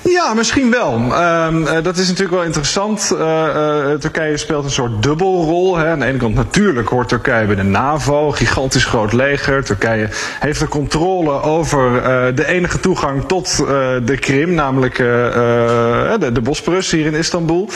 Ja, 0.03 0.35
misschien 0.35 0.71
wel. 0.71 1.01
Uh, 1.01 1.83
dat 1.83 1.97
is 1.97 2.07
natuurlijk 2.07 2.35
wel 2.35 2.45
interessant. 2.45 3.11
Uh, 3.13 3.21
uh, 3.21 3.99
Turkije 3.99 4.37
speelt 4.37 4.65
een 4.65 4.71
soort 4.71 5.03
dubbelrol. 5.03 5.77
Hè. 5.77 5.91
Aan 5.91 5.99
de 5.99 6.07
ene 6.07 6.19
kant 6.19 6.35
natuurlijk 6.35 6.89
hoort 6.89 7.09
Turkije 7.09 7.47
bij 7.47 7.55
de 7.55 7.63
NAVO, 7.63 8.31
gigantisch 8.31 8.85
groot 8.85 9.13
leger. 9.13 9.65
Turkije 9.65 10.09
heeft 10.41 10.61
de 10.61 10.69
controle 10.69 11.43
over 11.43 12.03
de 12.35 12.47
enige 12.47 12.81
toegang 12.81 13.25
tot 13.27 13.57
de 14.05 14.17
Krim, 14.21 14.55
namelijk 14.55 14.97
de, 14.97 16.31
de 16.33 16.41
Bosporus 16.41 16.91
hier 16.91 17.07
in 17.07 17.15
Istanbul. 17.15 17.69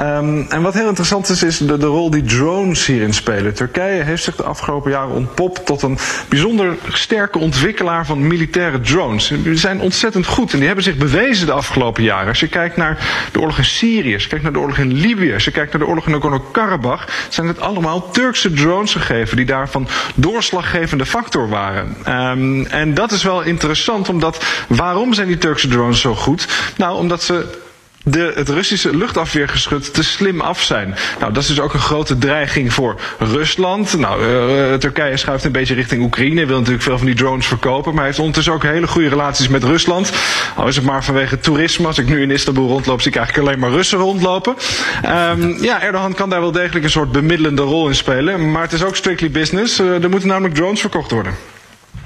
Um, 0.00 0.46
en 0.48 0.62
wat 0.62 0.74
heel 0.74 0.88
interessant 0.88 1.28
is, 1.28 1.42
is 1.42 1.58
de, 1.58 1.76
rol 1.76 2.10
die 2.10 2.22
drones 2.22 2.86
hierin 2.86 3.14
spelen. 3.14 3.54
Turkije 3.54 4.02
heeft 4.02 4.22
zich 4.22 4.36
de 4.36 4.42
afgelopen 4.42 4.90
jaren 4.90 5.14
ontpopt 5.14 5.66
tot 5.66 5.82
een 5.82 5.98
bijzonder 6.28 6.76
sterke 6.88 7.38
ontwikkelaar 7.38 8.06
van 8.06 8.26
militaire 8.26 8.80
drones. 8.80 9.32
Die 9.42 9.56
zijn 9.56 9.80
ontzettend 9.80 10.26
goed 10.26 10.52
en 10.52 10.58
die 10.58 10.66
hebben 10.66 10.84
zich 10.84 10.96
de 11.40 11.52
afgelopen 11.52 12.02
jaren. 12.02 12.28
Als 12.28 12.40
je 12.40 12.48
kijkt 12.48 12.76
naar 12.76 13.28
de 13.32 13.40
oorlog 13.40 13.58
in 13.58 13.64
Syrië, 13.64 14.14
als 14.14 14.22
je 14.22 14.28
kijkt 14.28 14.44
naar 14.44 14.52
de 14.52 14.58
oorlog 14.58 14.78
in 14.78 14.92
Libië, 14.92 15.34
als 15.34 15.44
je 15.44 15.50
kijkt 15.50 15.72
naar 15.72 15.80
de 15.80 15.86
oorlog 15.86 16.06
in 16.06 16.12
Nagorno-Karabakh, 16.12 17.06
zijn 17.28 17.46
het 17.46 17.60
allemaal 17.60 18.10
Turkse 18.10 18.52
drones 18.52 18.92
gegeven 18.92 19.36
die 19.36 19.46
daarvan 19.46 19.88
doorslaggevende 20.14 21.06
factor 21.06 21.48
waren. 21.48 21.96
Um, 22.08 22.66
en 22.66 22.94
dat 22.94 23.12
is 23.12 23.22
wel 23.22 23.42
interessant, 23.42 24.08
omdat 24.08 24.44
waarom 24.68 25.14
zijn 25.14 25.26
die 25.26 25.38
Turkse 25.38 25.68
drones 25.68 26.00
zo 26.00 26.14
goed? 26.14 26.48
Nou, 26.76 26.96
omdat 26.96 27.22
ze 27.22 27.60
de, 28.04 28.32
het 28.34 28.48
Russische 28.48 28.96
luchtafweergeschut 28.96 29.94
te 29.94 30.04
slim 30.04 30.40
af 30.40 30.62
zijn. 30.62 30.94
Nou, 31.20 31.32
dat 31.32 31.42
is 31.42 31.48
dus 31.48 31.60
ook 31.60 31.74
een 31.74 31.80
grote 31.80 32.18
dreiging 32.18 32.72
voor 32.72 33.00
Rusland. 33.18 33.98
Nou, 33.98 34.26
uh, 34.26 34.74
Turkije 34.74 35.16
schuift 35.16 35.44
een 35.44 35.52
beetje 35.52 35.74
richting 35.74 36.02
Oekraïne, 36.02 36.46
wil 36.46 36.56
natuurlijk 36.56 36.84
veel 36.84 36.98
van 36.98 37.06
die 37.06 37.14
drones 37.14 37.46
verkopen, 37.46 37.94
maar 37.94 38.04
heeft 38.04 38.18
ondertussen 38.18 38.52
ook 38.52 38.62
hele 38.62 38.86
goede 38.86 39.08
relaties 39.08 39.48
met 39.48 39.64
Rusland. 39.64 40.12
Al 40.56 40.68
is 40.68 40.76
het 40.76 40.84
maar 40.84 41.04
vanwege 41.04 41.38
toerisme. 41.38 41.86
Als 41.86 41.98
ik 41.98 42.06
nu 42.06 42.22
in 42.22 42.30
Istanbul 42.30 42.68
rondloop, 42.68 43.00
zie 43.00 43.10
ik 43.10 43.16
eigenlijk 43.16 43.48
alleen 43.48 43.60
maar 43.60 43.70
Russen 43.70 43.98
rondlopen. 43.98 44.56
Um, 45.04 45.62
ja, 45.62 45.82
Erdogan 45.82 46.14
kan 46.14 46.30
daar 46.30 46.40
wel 46.40 46.52
degelijk 46.52 46.84
een 46.84 46.90
soort 46.90 47.12
bemiddelende 47.12 47.62
rol 47.62 47.88
in 47.88 47.94
spelen, 47.94 48.50
maar 48.50 48.62
het 48.62 48.72
is 48.72 48.84
ook 48.84 48.96
strictly 48.96 49.30
business. 49.30 49.80
Uh, 49.80 50.02
er 50.02 50.10
moeten 50.10 50.28
namelijk 50.28 50.54
drones 50.54 50.80
verkocht 50.80 51.10
worden. 51.10 51.51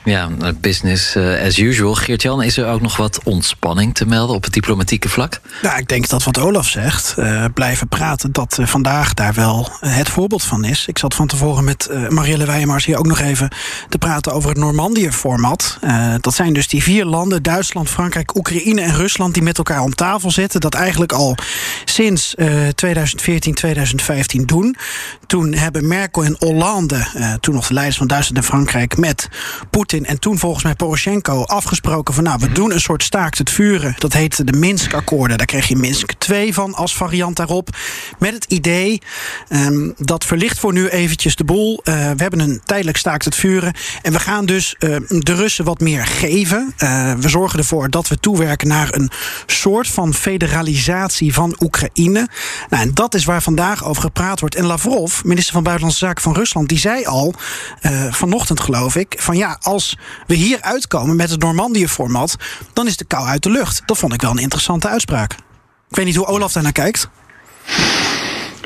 Ja, 0.07 0.29
business 0.61 1.17
uh, 1.17 1.43
as 1.43 1.59
usual. 1.59 1.95
Geert-Jan, 1.95 2.43
is 2.43 2.57
er 2.57 2.67
ook 2.69 2.81
nog 2.81 2.97
wat 2.97 3.21
ontspanning 3.25 3.95
te 3.95 4.07
melden 4.07 4.37
op 4.37 4.45
het 4.45 4.53
diplomatieke 4.53 5.09
vlak? 5.09 5.41
Nou, 5.63 5.79
ik 5.79 5.89
denk 5.89 6.09
dat 6.09 6.25
wat 6.25 6.39
Olaf 6.39 6.69
zegt, 6.69 7.15
uh, 7.19 7.45
blijven 7.55 7.89
praten, 7.89 8.33
dat 8.33 8.59
uh, 8.61 8.67
vandaag 8.67 9.15
daar 9.15 9.35
wel 9.35 9.69
het 9.81 10.09
voorbeeld 10.09 10.43
van 10.43 10.65
is. 10.65 10.87
Ik 10.87 10.99
zat 10.99 11.15
van 11.15 11.27
tevoren 11.27 11.65
met 11.65 11.91
Marielle 12.09 12.47
Weijmars 12.47 12.85
hier 12.85 12.99
ook 12.99 13.07
nog 13.07 13.21
even 13.21 13.49
te 13.89 13.99
praten 13.99 14.33
over 14.33 14.49
het 14.49 14.59
Normandië-format. 14.59 15.79
dat 16.21 16.35
zijn 16.35 16.53
dus 16.53 16.69
die 16.69 16.83
vier 16.83 17.05
landen, 17.05 17.43
Duitsland, 17.43 17.89
Frankrijk, 17.89 18.37
Oekraïne 18.37 18.81
en 18.81 18.95
Rusland, 18.95 19.35
die 19.35 19.43
met 19.43 19.59
elkaar 19.59 19.81
om 19.81 19.95
tafel 19.95 20.31
zitten. 20.31 20.61
Dat 20.61 20.75
eigenlijk 20.75 21.13
al 21.13 21.37
sinds 21.85 22.35
2014, 22.75 23.55
2015 23.55 24.47
doen. 24.47 24.77
Toen 25.27 25.55
hebben 25.55 25.89
Merkel 25.89 26.25
en 26.25 26.37
Hollande, 26.39 27.07
toen 27.41 27.55
nog 27.55 27.67
de 27.67 27.75
leiders 27.75 27.99
van 27.99 28.07
Duitsland 28.07 28.39
en 28.43 28.49
Frankrijk, 28.49 28.97
met 28.97 29.29
Poetin 29.71 29.96
en 30.05 30.19
toen 30.19 30.39
volgens 30.39 30.65
mij 30.65 30.75
Poroshenko 30.75 31.43
afgesproken 31.43 32.15
van 32.15 32.25
nou, 32.25 32.39
we 32.41 32.53
doen 32.53 32.73
een 32.73 32.81
soort 32.81 33.03
staakt 33.03 33.39
het 33.39 33.51
vuren. 33.51 33.95
Dat 33.99 34.13
heette 34.13 34.45
de 34.45 34.53
Minsk-akkoorden. 34.53 35.37
Daar 35.37 35.47
kreeg 35.47 35.69
je 35.69 35.77
Minsk 35.77 36.13
2 36.13 36.55
van 36.55 36.75
als 36.75 36.97
variant 36.97 37.37
daarop. 37.37 37.69
Met 38.19 38.35
het 38.35 38.45
idee, 38.45 39.03
um, 39.49 39.95
dat 39.99 40.25
verlicht 40.25 40.59
voor 40.59 40.73
nu 40.73 40.89
eventjes 40.89 41.37
de 41.37 41.45
boel. 41.45 41.81
Uh, 41.85 41.95
we 41.95 42.23
hebben 42.23 42.41
een 42.41 42.61
tijdelijk 42.65 42.97
staakt 42.97 43.25
het 43.25 43.35
vuren. 43.35 43.75
En 44.03 44.13
we 44.13 44.19
gaan 44.19 44.47
dus 44.47 44.77
uh, 44.79 44.97
de 45.09 45.35
Russen 45.35 45.65
wat 45.65 45.81
meer 45.81 46.07
geven. 46.07 46.75
Uh, 46.79 47.13
we 47.13 47.29
zorgen 47.29 47.59
ervoor 47.59 47.91
dat 47.91 48.09
we 48.09 48.21
toewerken 48.21 48.69
naar 48.69 48.95
een 48.95 49.11
soort 49.47 49.89
van 49.89 50.15
federalisatie 50.15 51.35
van 51.35 51.57
Oekraïne. 51.61 52.29
Nou, 52.71 52.83
en 52.83 52.95
dat 52.95 53.15
is 53.15 53.25
waar 53.25 53.43
vandaag 53.43 53.85
over 53.85 54.03
gepraat 54.03 54.41
wordt. 54.41 54.55
En 54.55 54.65
Lavrov, 54.65 55.23
minister 55.23 55.53
van 55.53 55.63
Buitenlandse 55.63 56.05
Zaken 56.05 56.23
van 56.23 56.35
Rusland, 56.35 56.69
die 56.69 56.79
zei 56.79 57.05
al 57.05 57.35
vanochtend 58.11 58.61
geloof 58.61 58.97
ik, 58.97 59.15
van 59.19 59.37
ja, 59.37 59.59
als 59.61 59.86
we 60.27 60.35
hier 60.35 60.61
uitkomen 60.61 61.17
met 61.17 61.31
het 61.31 61.41
Normandië-format, 61.41 62.37
dan 62.73 62.87
is 62.87 62.97
de 62.97 63.05
kou 63.05 63.27
uit 63.27 63.43
de 63.43 63.51
lucht. 63.51 63.83
Dat 63.87 63.99
vond 63.99 64.13
ik 64.13 64.23
wel 64.23 64.31
een 64.31 64.39
interessante 64.39 64.89
uitspraak. 64.89 65.33
Ik 65.89 65.97
weet 65.97 66.05
niet 66.05 66.17
hoe 66.17 66.27
Olaf 66.27 66.53
daar 66.53 66.63
naar 66.63 66.73
kijkt. 66.73 67.09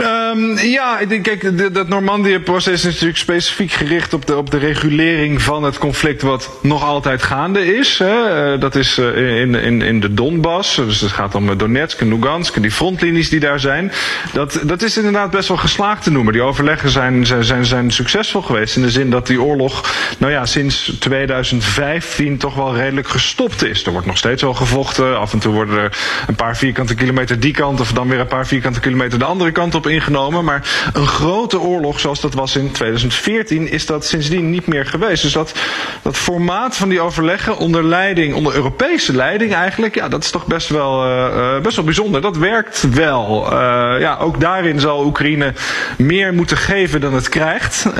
Um, 0.00 0.58
ja, 0.58 0.98
kijk, 1.22 1.74
dat 1.74 1.88
Normandië-proces 1.88 2.72
is 2.72 2.84
natuurlijk 2.84 3.18
specifiek 3.18 3.72
gericht 3.72 4.12
op 4.12 4.26
de, 4.26 4.36
op 4.36 4.50
de 4.50 4.58
regulering 4.58 5.42
van 5.42 5.62
het 5.62 5.78
conflict 5.78 6.22
wat 6.22 6.50
nog 6.62 6.84
altijd 6.84 7.22
gaande 7.22 7.76
is. 7.76 7.98
Hè. 7.98 8.52
Uh, 8.52 8.60
dat 8.60 8.74
is 8.74 8.98
uh, 8.98 9.40
in, 9.40 9.54
in, 9.54 9.82
in 9.82 10.00
de 10.00 10.14
Donbass, 10.14 10.74
dus 10.74 11.00
het 11.00 11.12
gaat 11.12 11.34
om 11.34 11.56
Donetsk 11.56 12.00
en 12.00 12.08
Lugansk, 12.08 12.62
die 12.62 12.70
frontlinies 12.70 13.28
die 13.28 13.40
daar 13.40 13.60
zijn. 13.60 13.92
Dat, 14.32 14.60
dat 14.62 14.82
is 14.82 14.96
inderdaad 14.96 15.30
best 15.30 15.48
wel 15.48 15.56
geslaagd 15.56 16.02
te 16.02 16.10
noemen. 16.10 16.32
Die 16.32 16.42
overleggen 16.42 16.90
zijn, 16.90 17.26
zijn, 17.26 17.64
zijn 17.64 17.90
succesvol 17.90 18.42
geweest 18.42 18.76
in 18.76 18.82
de 18.82 18.90
zin 18.90 19.10
dat 19.10 19.26
die 19.26 19.42
oorlog, 19.42 19.94
nou 20.18 20.32
ja, 20.32 20.46
sinds 20.46 20.92
2015 20.98 22.38
toch 22.38 22.54
wel 22.54 22.76
redelijk 22.76 23.08
gestopt 23.08 23.64
is. 23.64 23.84
Er 23.84 23.92
wordt 23.92 24.06
nog 24.06 24.18
steeds 24.18 24.42
wel 24.42 24.54
gevochten. 24.54 25.18
Af 25.18 25.32
en 25.32 25.38
toe 25.38 25.52
worden 25.52 25.78
er 25.78 25.98
een 26.26 26.34
paar 26.34 26.56
vierkante 26.56 26.94
kilometer 26.94 27.40
die 27.40 27.52
kant 27.52 27.80
of 27.80 27.92
dan 27.92 28.08
weer 28.08 28.20
een 28.20 28.26
paar 28.26 28.46
vierkante 28.46 28.80
kilometer 28.80 29.18
de 29.18 29.24
andere 29.24 29.52
kant 29.52 29.74
op 29.74 29.88
ingenomen. 29.90 30.44
Maar 30.44 30.90
een 30.92 31.06
grote 31.06 31.60
oorlog 31.60 32.00
zoals 32.00 32.20
dat 32.20 32.34
was 32.34 32.56
in 32.56 32.70
2014 32.70 33.68
is 33.68 33.86
dat 33.86 34.04
sindsdien 34.04 34.50
niet 34.50 34.66
meer 34.66 34.86
geweest. 34.86 35.22
Dus 35.22 35.32
dat, 35.32 35.54
dat 36.02 36.16
formaat 36.16 36.76
van 36.76 36.88
die 36.88 37.00
overleggen 37.00 37.56
onder 37.56 37.84
leiding, 37.84 38.34
onder 38.34 38.54
Europese 38.54 39.16
leiding 39.16 39.54
eigenlijk, 39.54 39.94
ja, 39.94 40.08
dat 40.08 40.22
is 40.24 40.30
toch 40.30 40.46
best 40.46 40.68
wel, 40.68 41.06
uh, 41.06 41.60
best 41.60 41.76
wel 41.76 41.84
bijzonder. 41.84 42.20
Dat 42.20 42.36
werkt 42.36 42.86
wel. 42.94 43.52
Uh, 43.52 44.00
ja, 44.00 44.16
ook 44.20 44.40
daarin 44.40 44.80
zal 44.80 45.04
Oekraïne 45.04 45.52
meer 45.96 46.34
moeten 46.34 46.56
geven 46.56 47.00
dan 47.00 47.14
het 47.14 47.28
krijgt. 47.28 47.86
Uh, 47.86 47.94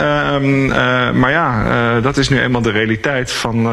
maar 1.11 1.31
ja, 1.31 2.01
dat 2.01 2.17
is 2.17 2.29
nu 2.29 2.41
eenmaal 2.41 2.63
de 2.63 2.71
realiteit 2.71 3.33
van 3.33 3.69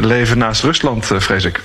leven 0.00 0.38
naast 0.38 0.62
Rusland, 0.62 1.10
vrees 1.18 1.44
ik. 1.44 1.60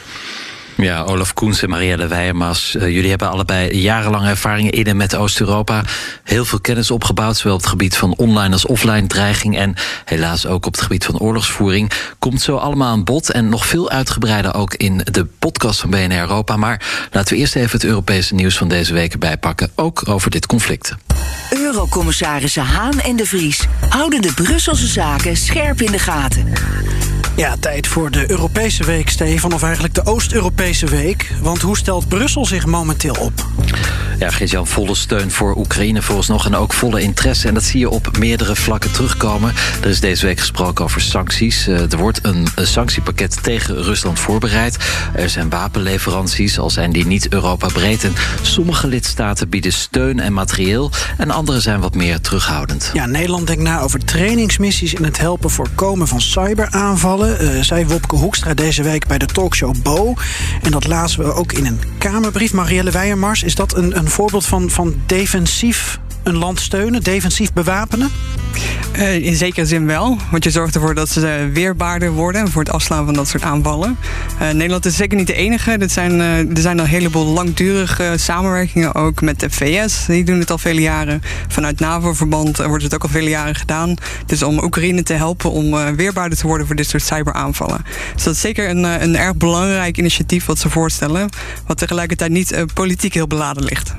Ja, 0.78 1.04
Olaf 1.04 1.34
Koens 1.34 1.62
en 1.62 1.70
Marielle 1.70 2.08
Weijermas. 2.08 2.76
Uh, 2.76 2.90
jullie 2.90 3.10
hebben 3.10 3.30
allebei 3.30 3.78
jarenlange 3.78 4.30
ervaringen 4.30 4.72
in 4.72 4.86
en 4.86 4.98
met 4.98 5.16
Oost-Europa. 5.16 5.84
Heel 6.24 6.46
veel 6.46 6.60
kennis 6.60 6.92
opgebouwd, 6.92 7.38
zowel 7.38 7.54
op 7.54 7.62
het 7.62 7.70
gebied 7.70 7.98
van 7.98 8.16
online 8.16 8.54
als 8.54 8.66
offline 8.66 9.08
dreiging... 9.08 9.58
en 9.58 9.76
helaas 10.06 10.46
ook 10.46 10.66
op 10.66 10.74
het 10.74 10.82
gebied 10.82 11.06
van 11.06 11.20
oorlogsvoering. 11.20 11.92
Komt 12.20 12.42
zo 12.42 12.56
allemaal 12.56 12.92
aan 12.92 13.04
bod 13.04 13.32
en 13.32 13.50
nog 13.50 13.66
veel 13.66 13.90
uitgebreider 13.90 14.54
ook 14.54 14.74
in 14.74 15.02
de 15.12 15.26
podcast 15.26 15.80
van 15.80 15.90
BNR 15.90 16.20
Europa. 16.20 16.58
Maar 16.58 17.08
laten 17.12 17.34
we 17.34 17.40
eerst 17.40 17.56
even 17.56 17.72
het 17.72 17.84
Europese 17.84 18.36
nieuws 18.36 18.58
van 18.58 18.68
deze 18.68 18.94
week 18.94 19.14
erbij 19.14 19.38
pakken. 19.38 19.72
Ook 19.76 20.08
over 20.08 20.32
dit 20.32 20.46
conflict. 20.46 20.96
Eurocommissarissen 21.50 22.64
Haan 22.64 23.00
en 23.00 23.16
de 23.16 23.26
Vries 23.26 23.68
houden 23.90 24.22
de 24.22 24.34
Brusselse 24.34 24.88
zaken 24.88 25.38
scherp 25.38 25.82
in 25.82 25.92
de 25.92 26.00
gaten. 26.00 26.52
Ja, 27.36 27.56
tijd 27.60 27.88
voor 27.88 28.12
de 28.12 28.32
Europese 28.32 28.84
week, 28.84 29.10
Stefan. 29.10 29.54
Of 29.54 29.64
eigenlijk 29.64 29.94
de 29.94 30.06
Oost-Europese 30.06 30.86
week. 30.86 31.32
Want 31.42 31.62
hoe 31.62 31.78
stelt 31.78 32.08
Brussel 32.08 32.46
zich 32.46 32.66
momenteel 32.66 33.16
op? 33.16 33.46
Ja, 34.20 34.30
Geert-Jan, 34.30 34.68
volle 34.68 34.96
steun 34.96 35.32
voor 35.32 35.56
Oekraïne 35.58 36.02
volgens 36.02 36.28
nog 36.28 36.46
en 36.46 36.56
ook 36.56 36.74
volle 36.74 37.02
interesse. 37.02 37.48
En 37.48 37.54
dat 37.54 37.64
zie 37.64 37.80
je 37.80 37.90
op 37.90 38.18
meerdere 38.18 38.56
vlakken 38.56 38.92
terugkomen. 38.92 39.54
Er 39.82 39.90
is 39.90 40.00
deze 40.00 40.26
week 40.26 40.40
gesproken 40.40 40.84
over 40.86 41.02
sancties. 41.02 41.68
Eh, 41.68 41.92
er 41.92 41.98
wordt 41.98 42.20
een, 42.22 42.48
een 42.56 42.68
sanctiepakket 42.68 43.44
tegen 43.44 43.84
Rusland 43.84 44.20
voorbereid. 44.20 44.78
Er 45.14 45.30
zijn 45.30 45.50
wapenleveranties, 45.50 46.60
al 46.60 46.70
zijn 46.70 46.92
die 46.92 47.06
niet 47.06 47.28
Europa-breed. 47.30 48.04
En 48.04 48.14
sommige 48.42 48.88
lidstaten 48.88 49.50
bieden 49.50 49.74
steun 49.74 50.20
en 50.20 50.34
materieel. 50.34 50.92
En 51.18 51.32
andere 51.32 51.60
zijn 51.60 51.80
wat 51.80 51.96
meer 51.96 52.22
terughoudend. 52.22 52.90
Ja, 52.94 53.06
Nederland 53.06 53.48
denkt 53.48 53.64
na 53.64 53.80
over 53.80 54.06
trainingsmissies 54.06 54.94
in 54.94 55.04
het 55.04 55.18
helpen 55.18 55.50
voorkomen 55.50 56.08
van 56.08 56.22
cyberaanvallen. 56.22 57.44
Uh, 57.44 57.62
zei 57.62 57.86
Wopke 57.86 58.16
Hoekstra 58.16 58.54
deze 58.54 58.84
week 58.84 59.08
bij 59.08 59.18
de 59.18 59.26
talkshow 59.26 59.76
Bo. 59.84 60.14
En 60.62 60.72
dat 60.72 60.88
lazen 60.88 61.24
we 61.24 61.34
ook 61.34 61.52
in 61.52 61.66
een 61.66 61.80
Kamerbrief. 61.98 62.54
Marielle 62.54 62.92
Weijermars, 62.92 63.44
is 63.44 63.56
dat 63.56 63.76
een, 63.76 63.98
een 63.98 64.10
voorbeeld 64.10 64.46
van, 64.46 64.70
van 64.70 65.02
defensief 65.06 66.00
een 66.24 66.38
land 66.38 66.60
steunen, 66.60 67.04
defensief 67.04 67.54
bewapenen? 67.54 68.12
Uh, 68.98 69.16
in 69.16 69.36
zekere 69.36 69.66
zin 69.66 69.86
wel. 69.86 70.18
Want 70.32 70.44
je 70.44 70.52
zorgt 70.52 70.76
ervoor 70.76 70.96
dat 70.96 71.10
ze 71.10 71.50
weerbaarder 71.54 72.12
worden 72.12 72.52
voor 72.52 72.64
het 72.64 72.72
afslaan 72.72 73.06
van 73.06 73.14
dat 73.14 73.28
soort 73.28 73.44
aanvallen. 73.44 73.98
Uh, 74.42 74.50
Nederland 74.50 74.86
is 74.86 74.96
zeker 74.96 75.18
niet 75.18 75.28
de 75.28 75.34
enige. 75.34 75.72
Er 75.72 75.90
zijn, 75.90 76.20
er 76.20 76.62
zijn 76.62 76.80
al 76.80 76.84
een 76.84 76.90
heleboel 76.90 77.26
langdurige 77.26 78.14
samenwerkingen 78.16 78.96
ook 78.96 79.22
met 79.22 79.40
de 79.40 79.50
VS. 79.50 80.06
Die 80.06 80.24
doen 80.24 80.40
het 80.40 80.52
al 80.52 80.58
vele 80.58 80.82
jaren. 80.82 81.22
Vanuit 81.48 81.80
NAVO-verband 81.80 82.58
wordt 82.58 82.84
het 82.84 82.94
ook 82.94 83.04
al 83.04 83.10
vele 83.10 83.30
jaren 83.30 83.56
gedaan. 83.56 83.96
Dus 84.26 84.44
om 84.44 84.64
Oekraïne 84.64 85.04
te 85.04 85.14
helpen 85.14 85.52
om 85.52 85.96
weerbaarder 85.96 86.38
te 86.38 86.48
worden 86.48 86.68
voor 86.68 86.76
dit 86.76 86.90
soort 86.90 87.04
cyberaanvallen. 87.04 87.86
Dus 88.14 88.24
dat 88.24 88.34
is 88.34 88.42
zeker 88.42 88.70
een, 88.70 88.84
een 88.84 89.18
erg 89.18 89.36
belangrijk 89.36 89.98
initiatief 89.98 90.46
wat 90.46 90.60
ze 90.60 90.70
voorstellen. 90.70 91.30
Wat 91.68 91.78
tegelijkertijd 91.78 92.32
niet 92.32 92.66
politiek 92.74 93.14
heel 93.14 93.28
beladen 93.28 93.64
ligt. 93.64 93.94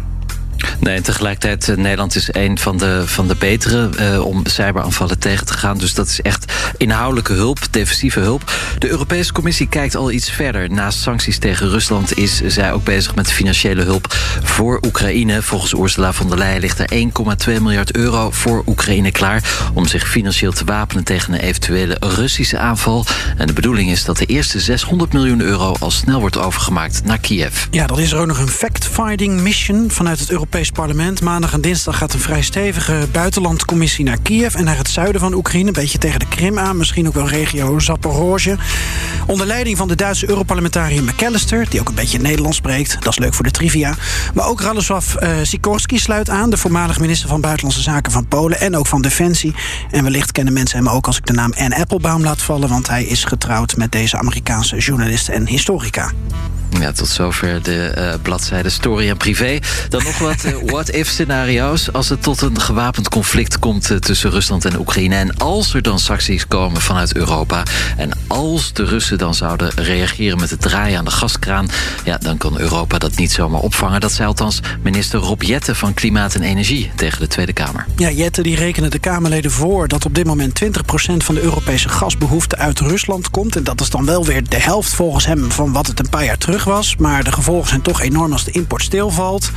Nee, 0.85 0.97
en 0.97 1.03
tegelijkertijd, 1.03 1.69
uh, 1.69 1.77
Nederland 1.77 2.15
is 2.15 2.29
een 2.33 2.59
van 2.59 2.79
de, 2.79 3.03
van 3.07 3.29
de 3.29 3.37
betere 3.39 3.91
uh, 4.01 4.27
om 4.27 4.47
cyberaanvallen 4.47 5.19
tegen 5.19 5.47
te 5.47 5.53
gaan. 5.53 5.79
Dus 5.79 5.95
dat 5.95 6.09
is 6.09 6.21
echt 6.21 6.53
inhoudelijke 6.77 7.33
hulp, 7.33 7.59
defensieve 7.71 8.21
hulp. 8.21 8.53
De 8.79 8.89
Europese 8.89 9.33
Commissie 9.33 9.69
kijkt 9.69 9.95
al 9.95 10.11
iets 10.11 10.31
verder. 10.31 10.71
Naast 10.71 10.99
sancties 10.99 11.39
tegen 11.39 11.69
Rusland 11.69 12.17
is 12.17 12.41
zij 12.47 12.73
ook 12.73 12.85
bezig 12.85 13.15
met 13.15 13.33
financiële 13.33 13.83
hulp 13.83 14.17
voor 14.43 14.81
Oekraïne. 14.87 15.43
Volgens 15.43 15.75
Ursula 15.75 16.13
von 16.13 16.29
der 16.29 16.39
Leyen 16.39 16.61
ligt 16.61 16.79
er 16.79 16.91
1,2 17.49 17.63
miljard 17.63 17.97
euro 17.97 18.31
voor 18.31 18.63
Oekraïne 18.67 19.11
klaar... 19.11 19.71
om 19.75 19.87
zich 19.87 20.09
financieel 20.09 20.53
te 20.53 20.65
wapenen 20.65 21.05
tegen 21.05 21.33
een 21.33 21.41
eventuele 21.41 21.97
Russische 22.01 22.59
aanval. 22.59 23.07
En 23.37 23.47
de 23.47 23.53
bedoeling 23.53 23.91
is 23.91 24.05
dat 24.05 24.19
de 24.19 24.27
eerste 24.27 24.61
600 24.61 25.13
miljoen 25.13 25.41
euro 25.41 25.75
al 25.81 25.91
snel 25.91 26.21
wordt 26.21 26.39
overgemaakt 26.39 27.05
naar 27.05 27.19
Kiev. 27.19 27.67
Ja, 27.71 27.87
dan 27.87 28.01
is 28.01 28.13
er 28.13 28.19
ook 28.19 28.27
nog 28.27 28.39
een 28.39 28.49
fact-finding 28.49 29.41
mission 29.41 29.91
vanuit 29.91 30.19
het 30.19 30.31
Europees 30.31 30.73
Parlement. 30.75 31.21
Maandag 31.21 31.53
en 31.53 31.61
dinsdag 31.61 31.99
gaat 31.99 32.13
een 32.13 32.21
vrij 32.21 32.43
stevige 32.43 33.09
buitenlandcommissie 33.13 34.05
naar 34.05 34.19
Kiev 34.23 34.55
en 34.55 34.65
naar 34.65 34.77
het 34.77 34.89
zuiden 34.89 35.21
van 35.21 35.35
Oekraïne. 35.35 35.67
Een 35.67 35.73
beetje 35.73 35.99
tegen 35.99 36.19
de 36.19 36.27
Krim 36.29 36.59
aan, 36.59 36.77
misschien 36.77 37.07
ook 37.07 37.15
wel 37.15 37.29
regio 37.29 37.79
Zaporozhye. 37.79 38.57
Onder 39.27 39.47
leiding 39.47 39.77
van 39.77 39.89
de 39.89 39.95
Duitse 39.95 40.29
Europarlementariër 40.29 41.03
McAllister, 41.03 41.71
die 41.71 41.81
ook 41.81 41.89
een 41.89 41.95
beetje 41.95 42.19
Nederlands 42.19 42.57
spreekt. 42.57 42.97
Dat 43.01 43.13
is 43.13 43.19
leuk 43.19 43.35
voor 43.35 43.45
de 43.45 43.51
trivia. 43.51 43.95
Maar 44.35 44.47
ook 44.47 44.61
Radoslav 44.61 45.15
uh, 45.23 45.37
Sikorski 45.43 45.99
sluit 45.99 46.31
aan, 46.31 46.51
de 46.51 46.57
voormalig 46.57 47.01
minister 47.01 47.29
van 47.29 47.41
Buitenlandse 47.41 47.83
Zaken 47.83 48.13
van 48.13 48.27
Polen 48.27 48.61
en 48.61 48.77
ook 48.77 48.87
van 48.87 49.03
Defensie. 49.03 49.55
En 49.91 50.03
wellicht 50.03 50.33
kennen 50.33 50.53
mensen 50.53 50.79
hem 50.79 50.89
ook 50.89 51.07
als 51.07 51.17
ik 51.17 51.27
de 51.27 51.33
naam 51.33 51.53
Anne 51.57 51.77
Applebaum 51.77 52.23
laat 52.23 52.43
vallen, 52.43 52.69
want 52.69 52.89
hij 52.89 53.05
is 53.05 53.25
getrouwd 53.25 53.77
met 53.77 53.93
deze 53.93 54.19
Amerikaanse 54.19 54.77
journalist 54.77 55.29
en 55.29 55.47
historica. 55.47 56.13
Ja, 56.81 56.93
tot 56.93 57.09
zover 57.09 57.63
de 57.63 57.95
uh, 57.99 58.15
bladzijde 58.23 58.71
Story 58.71 59.09
en 59.09 59.17
Privé. 59.17 59.59
Dan 59.89 60.03
nog 60.05 60.19
wat 60.19 60.45
uh, 60.45 60.57
what-if 60.67 61.09
scenario's. 61.09 61.93
Als 61.93 62.09
het 62.09 62.23
tot 62.23 62.41
een 62.41 62.61
gewapend 62.61 63.09
conflict 63.09 63.59
komt 63.59 63.91
uh, 63.91 63.99
tussen 63.99 64.31
Rusland 64.31 64.65
en 64.65 64.79
Oekraïne... 64.79 65.15
en 65.15 65.37
als 65.37 65.75
er 65.75 65.83
dan 65.83 65.99
sancties 65.99 66.49
komen 66.49 66.81
vanuit 66.81 67.15
Europa... 67.15 67.63
en 67.97 68.11
als 68.27 68.73
de 68.73 68.85
Russen 68.85 69.19
dan 69.19 69.35
zouden 69.35 69.71
reageren 69.75 70.41
met 70.41 70.51
het 70.51 70.61
draaien 70.61 70.99
aan 70.99 71.05
de 71.05 71.11
gaskraan... 71.11 71.69
ja, 72.05 72.19
dan 72.19 72.37
kan 72.37 72.59
Europa 72.59 72.99
dat 72.99 73.17
niet 73.17 73.33
zomaar 73.33 73.61
opvangen. 73.61 74.01
Dat 74.01 74.13
zei 74.13 74.29
althans 74.29 74.61
minister 74.83 75.19
Rob 75.19 75.43
Jette 75.43 75.75
van 75.75 75.95
Klimaat 75.95 76.35
en 76.35 76.43
Energie 76.43 76.91
tegen 76.97 77.21
de 77.21 77.27
Tweede 77.27 77.53
Kamer. 77.53 77.87
Ja, 77.97 78.11
Jette 78.11 78.43
die 78.43 78.57
rekenen 78.57 78.91
de 78.91 78.99
Kamerleden 78.99 79.51
voor 79.51 79.89
dat 79.89 80.05
op 80.05 80.15
dit 80.15 80.27
moment 80.27 80.63
20% 80.65 80.69
van 81.17 81.35
de 81.35 81.41
Europese 81.41 81.89
gasbehoefte 81.89 82.57
uit 82.57 82.81
Rusland 82.81 83.31
komt. 83.31 83.57
En 83.57 83.65
dat 83.65 83.81
is 83.81 83.91
dan 83.91 84.05
wel 84.05 84.25
weer 84.25 84.49
de 84.49 84.61
helft 84.61 84.95
volgens 84.95 85.27
hem 85.27 85.51
van 85.51 85.73
wat 85.73 85.87
het 85.87 85.99
een 85.99 86.09
paar 86.09 86.25
jaar 86.25 86.39
terug 86.39 86.65
was. 86.65 86.97
Maar 86.97 87.25
de 87.25 87.33
gevolgen 87.33 87.69
zijn 87.69 87.83
toch 87.83 88.01
enorm 88.01 88.33
als 88.33 88.45
de 88.45 88.51
import 88.51 88.83
stilvalt. 88.83 89.51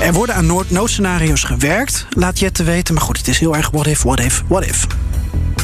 Er 0.00 0.12
worden 0.18 0.36
aan 0.36 0.64
noodscenario's 0.68 1.42
gewerkt, 1.42 2.06
laat 2.10 2.38
Jette 2.38 2.64
weten. 2.64 2.94
Maar 2.94 3.02
goed, 3.02 3.16
het 3.16 3.28
is 3.28 3.38
heel 3.38 3.56
erg 3.56 3.70
what 3.70 3.86
if, 3.86 4.02
what 4.02 4.20
if, 4.20 4.42
what 4.46 4.64
if. 4.66 4.86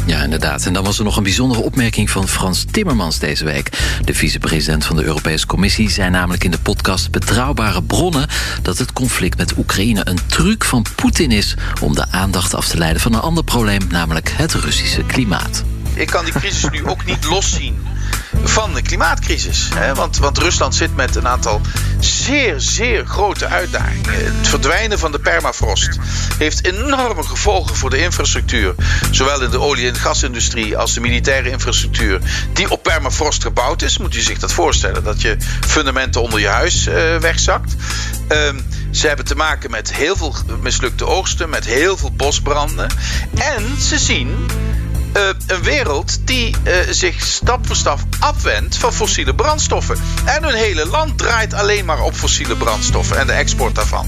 Ja, 0.06 0.22
inderdaad. 0.22 0.66
En 0.66 0.72
dan 0.72 0.84
was 0.84 0.98
er 0.98 1.04
nog 1.04 1.16
een 1.16 1.22
bijzondere 1.22 1.60
opmerking 1.60 2.10
van 2.10 2.28
Frans 2.28 2.64
Timmermans 2.70 3.18
deze 3.18 3.44
week. 3.44 3.70
De 4.04 4.14
vicepresident 4.14 4.84
van 4.84 4.96
de 4.96 5.04
Europese 5.04 5.46
Commissie 5.46 5.90
zei 5.90 6.10
namelijk 6.10 6.44
in 6.44 6.50
de 6.50 6.58
podcast 6.58 7.10
Betrouwbare 7.10 7.82
Bronnen 7.82 8.28
dat 8.62 8.78
het 8.78 8.92
conflict 8.92 9.38
met 9.38 9.56
Oekraïne 9.56 10.00
een 10.04 10.18
truc 10.26 10.64
van 10.64 10.86
Poetin 10.94 11.30
is 11.30 11.56
om 11.80 11.94
de 11.94 12.06
aandacht 12.10 12.54
af 12.54 12.68
te 12.68 12.78
leiden 12.78 13.02
van 13.02 13.14
een 13.14 13.20
ander 13.20 13.44
probleem, 13.44 13.80
namelijk 13.88 14.32
het 14.36 14.52
Russische 14.52 15.02
klimaat. 15.02 15.64
Ik 15.94 16.06
kan 16.06 16.24
die 16.24 16.34
crisis 16.34 16.70
nu 16.70 16.86
ook 16.86 17.04
niet 17.04 17.24
loszien 17.24 17.76
van 18.44 18.74
de 18.74 18.82
klimaatcrisis. 18.82 19.68
Want, 19.94 20.18
want 20.18 20.38
Rusland 20.38 20.74
zit 20.74 20.96
met 20.96 21.16
een 21.16 21.28
aantal 21.28 21.60
zeer, 21.98 22.54
zeer 22.60 23.06
grote 23.06 23.46
uitdagingen. 23.46 24.24
Het 24.24 24.48
verdwijnen 24.48 24.98
van 24.98 25.12
de 25.12 25.18
permafrost 25.18 25.98
heeft 26.38 26.64
enorme 26.64 27.22
gevolgen 27.22 27.76
voor 27.76 27.90
de 27.90 27.98
infrastructuur. 27.98 28.74
Zowel 29.10 29.42
in 29.42 29.50
de 29.50 29.60
olie- 29.60 29.88
en 29.88 29.94
gasindustrie 29.94 30.76
als 30.76 30.94
de 30.94 31.00
militaire 31.00 31.50
infrastructuur. 31.50 32.20
Die 32.52 32.70
op 32.70 32.82
permafrost 32.82 33.42
gebouwd 33.42 33.82
is. 33.82 33.98
Moet 33.98 34.14
u 34.14 34.20
zich 34.20 34.38
dat 34.38 34.52
voorstellen. 34.52 35.04
Dat 35.04 35.20
je 35.20 35.36
fundamenten 35.66 36.22
onder 36.22 36.40
je 36.40 36.48
huis 36.48 36.86
uh, 36.86 36.94
wegzakt. 37.16 37.74
Um, 38.28 38.66
ze 38.90 39.06
hebben 39.06 39.24
te 39.24 39.36
maken 39.36 39.70
met 39.70 39.94
heel 39.94 40.16
veel 40.16 40.34
mislukte 40.60 41.06
oogsten. 41.06 41.50
Met 41.50 41.64
heel 41.64 41.96
veel 41.96 42.12
bosbranden. 42.12 42.90
En 43.34 43.80
ze 43.80 43.98
zien 43.98 44.46
uh, 45.16 45.28
een 45.46 45.62
wereld 45.62 46.26
die 46.26 46.56
uh, 46.64 46.74
zich 46.90 47.22
stap 47.22 47.66
voor 47.66 47.76
stap 47.76 47.98
afwendt 48.20 48.76
van 48.76 48.92
fossiele 48.92 49.34
brandstoffen. 49.34 49.96
En 50.24 50.44
hun 50.44 50.54
hele 50.54 50.86
land 50.86 51.18
draait 51.18 51.54
alleen 51.54 51.84
maar 51.84 52.02
op 52.02 52.14
fossiele 52.14 52.56
brandstoffen 52.56 53.18
en 53.18 53.26
de 53.26 53.32
export 53.32 53.74
daarvan. 53.74 54.06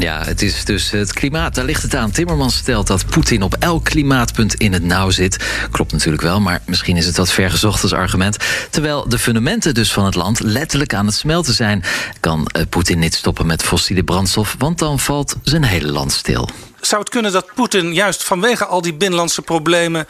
Ja, 0.00 0.24
het 0.24 0.42
is 0.42 0.64
dus 0.64 0.90
het 0.90 1.12
klimaat. 1.12 1.54
Daar 1.54 1.64
ligt 1.64 1.82
het 1.82 1.94
aan. 1.94 2.10
Timmermans 2.10 2.56
stelt 2.56 2.86
dat 2.86 3.06
Poetin 3.06 3.42
op 3.42 3.54
elk 3.58 3.84
klimaatpunt 3.84 4.54
in 4.54 4.72
het 4.72 4.82
nauw 4.82 5.10
zit. 5.10 5.36
Klopt 5.70 5.92
natuurlijk 5.92 6.22
wel, 6.22 6.40
maar 6.40 6.60
misschien 6.66 6.96
is 6.96 7.06
het 7.06 7.16
wat 7.16 7.32
vergezocht 7.32 7.82
als 7.82 7.92
argument. 7.92 8.36
Terwijl 8.70 9.08
de 9.08 9.18
fundamenten 9.18 9.74
dus 9.74 9.92
van 9.92 10.04
het 10.04 10.14
land 10.14 10.40
letterlijk 10.40 10.94
aan 10.94 11.06
het 11.06 11.14
smelten 11.14 11.54
zijn... 11.54 11.84
kan 12.20 12.46
eh, 12.46 12.62
Poetin 12.68 12.98
niet 12.98 13.14
stoppen 13.14 13.46
met 13.46 13.62
fossiele 13.62 14.02
brandstof... 14.02 14.54
want 14.58 14.78
dan 14.78 14.98
valt 14.98 15.36
zijn 15.42 15.64
hele 15.64 15.92
land 15.92 16.12
stil. 16.12 16.48
Zou 16.80 17.00
het 17.00 17.10
kunnen 17.10 17.32
dat 17.32 17.54
Poetin 17.54 17.94
juist 17.94 18.24
vanwege 18.24 18.64
al 18.64 18.82
die 18.82 18.94
binnenlandse 18.94 19.42
problemen... 19.42 20.08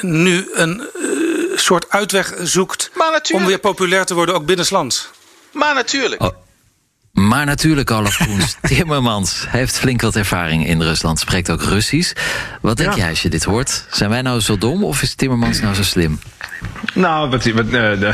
nu 0.00 0.48
een 0.52 0.88
uh, 0.96 1.58
soort 1.58 1.90
uitweg 1.90 2.34
zoekt 2.42 2.90
om 3.32 3.46
weer 3.46 3.58
populair 3.58 4.04
te 4.04 4.14
worden, 4.14 4.34
ook 4.34 4.46
binnenlands? 4.46 5.10
Maar 5.52 5.74
natuurlijk. 5.74 6.22
Oh. 6.22 6.30
Maar 7.12 7.46
natuurlijk, 7.46 7.90
Olaf 7.90 8.16
Koens. 8.16 8.56
Timmermans 8.76 9.44
heeft 9.48 9.78
flink 9.78 10.00
wat 10.00 10.16
ervaring 10.16 10.66
in 10.66 10.82
Rusland. 10.82 11.18
Spreekt 11.18 11.50
ook 11.50 11.62
Russisch. 11.62 12.12
Wat 12.60 12.76
denk 12.76 12.90
ja. 12.90 12.96
jij 12.96 13.08
als 13.08 13.22
je 13.22 13.28
dit 13.28 13.44
hoort? 13.44 13.84
Zijn 13.90 14.10
wij 14.10 14.22
nou 14.22 14.40
zo 14.40 14.58
dom 14.58 14.84
of 14.84 15.02
is 15.02 15.14
Timmermans 15.14 15.60
nou 15.60 15.74
zo 15.74 15.82
slim? 15.82 16.20
Nou, 16.94 17.30
wat, 17.30 17.46
uh, 17.46 17.56
de, 17.56 18.12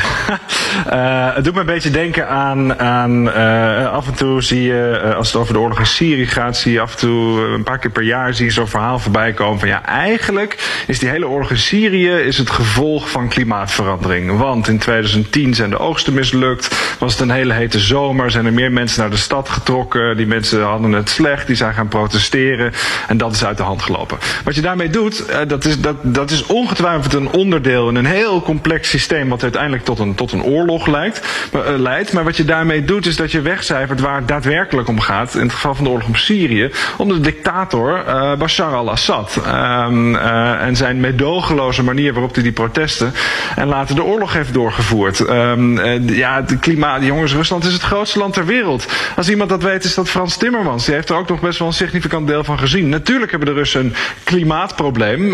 uh, 0.86 1.34
het 1.34 1.44
doet 1.44 1.54
me 1.54 1.60
een 1.60 1.66
beetje 1.66 1.90
denken 1.90 2.28
aan. 2.28 3.26
uh, 3.26 3.92
af 3.92 4.06
en 4.06 4.14
toe 4.14 4.42
zie 4.42 4.62
je, 4.62 5.12
als 5.16 5.26
het 5.26 5.36
over 5.36 5.52
de 5.52 5.60
oorlog 5.60 5.78
in 5.78 5.86
Syrië 5.86 6.26
gaat, 6.26 6.56
zie 6.56 6.72
je 6.72 6.80
af 6.80 6.92
en 6.92 6.98
toe 6.98 7.40
een 7.40 7.62
paar 7.62 7.78
keer 7.78 7.90
per 7.90 8.02
jaar 8.02 8.34
zie 8.34 8.44
je 8.44 8.50
zo'n 8.50 8.68
verhaal 8.68 8.98
voorbij 8.98 9.32
komen 9.32 9.58
van 9.58 9.68
ja, 9.68 9.84
eigenlijk 9.84 10.82
is 10.86 10.98
die 10.98 11.08
hele 11.08 11.28
oorlog 11.28 11.50
in 11.50 11.58
Syrië 11.58 12.10
is 12.10 12.38
het 12.38 12.50
gevolg 12.50 13.10
van 13.10 13.28
klimaatverandering. 13.28 14.38
Want 14.38 14.68
in 14.68 14.78
2010 14.78 15.54
zijn 15.54 15.70
de 15.70 15.78
oogsten 15.78 16.14
mislukt, 16.14 16.96
was 16.98 17.12
het 17.12 17.20
een 17.20 17.30
hele 17.30 17.52
hete 17.52 17.78
zomer, 17.78 18.30
zijn 18.30 18.46
er 18.46 18.52
meer 18.52 18.72
mensen 18.72 19.00
naar 19.00 19.10
de 19.10 19.16
stad 19.16 19.48
getrokken, 19.48 20.16
die 20.16 20.26
mensen 20.26 20.62
hadden 20.62 20.92
het 20.92 21.10
slecht, 21.10 21.46
die 21.46 21.56
zijn 21.56 21.74
gaan 21.74 21.88
protesteren 21.88 22.72
en 23.08 23.16
dat 23.16 23.34
is 23.34 23.44
uit 23.44 23.56
de 23.56 23.62
hand 23.62 23.82
gelopen. 23.82 24.18
Wat 24.44 24.54
je 24.54 24.60
daarmee 24.60 24.90
doet, 24.90 25.24
dat, 25.48 25.64
is, 25.64 25.80
dat, 25.80 25.96
dat 26.02 26.30
is 26.30 26.46
ongetwijfeld 26.46 27.14
een 27.14 27.30
onderdeel 27.30 27.88
in 27.88 27.94
een 27.94 28.06
heel 28.06 28.33
complex 28.42 28.88
systeem 28.88 29.28
wat 29.28 29.42
uiteindelijk 29.42 29.84
tot 29.84 29.98
een, 29.98 30.14
tot 30.14 30.32
een 30.32 30.42
oorlog 30.42 30.86
leidt. 30.86 31.48
Maar, 31.52 31.72
uh, 31.72 31.78
leidt. 31.78 32.12
maar 32.12 32.24
wat 32.24 32.36
je 32.36 32.44
daarmee 32.44 32.84
doet 32.84 33.06
is 33.06 33.16
dat 33.16 33.32
je 33.32 33.40
wegcijfert 33.40 34.00
waar 34.00 34.16
het 34.16 34.28
daadwerkelijk 34.28 34.88
om 34.88 35.00
gaat. 35.00 35.34
In 35.34 35.40
het 35.40 35.52
geval 35.52 35.74
van 35.74 35.84
de 35.84 35.90
oorlog 35.90 36.06
om 36.06 36.16
Syrië. 36.16 36.70
Om 36.96 37.08
de 37.08 37.20
dictator 37.20 38.04
uh, 38.06 38.34
Bashar 38.34 38.74
al-Assad. 38.74 39.42
Um, 39.46 40.14
uh, 40.14 40.62
en 40.62 40.76
zijn 40.76 41.00
medogeloze 41.00 41.82
manier 41.82 42.12
waarop 42.12 42.34
hij 42.34 42.42
die 42.42 42.52
protesten 42.52 43.12
en 43.56 43.66
later 43.66 43.94
de 43.94 44.04
oorlog 44.04 44.32
heeft 44.32 44.52
doorgevoerd. 44.52 45.20
Um, 45.20 45.78
ja, 46.08 46.44
het 46.46 46.58
klimaat, 46.58 47.02
jongens, 47.02 47.32
Rusland 47.32 47.64
is 47.64 47.72
het 47.72 47.82
grootste 47.82 48.18
land 48.18 48.32
ter 48.32 48.46
wereld. 48.46 48.86
Als 49.16 49.28
iemand 49.28 49.50
dat 49.50 49.62
weet 49.62 49.84
is 49.84 49.94
dat 49.94 50.08
Frans 50.08 50.36
Timmermans. 50.36 50.84
Die 50.84 50.94
heeft 50.94 51.08
er 51.08 51.16
ook 51.16 51.28
nog 51.28 51.40
best 51.40 51.58
wel 51.58 51.68
een 51.68 51.74
significant 51.74 52.26
deel 52.26 52.44
van 52.44 52.58
gezien. 52.58 52.88
Natuurlijk 52.88 53.30
hebben 53.30 53.48
de 53.48 53.54
Russen 53.54 53.84
een 53.84 53.94
klimaatprobleem. 54.24 55.28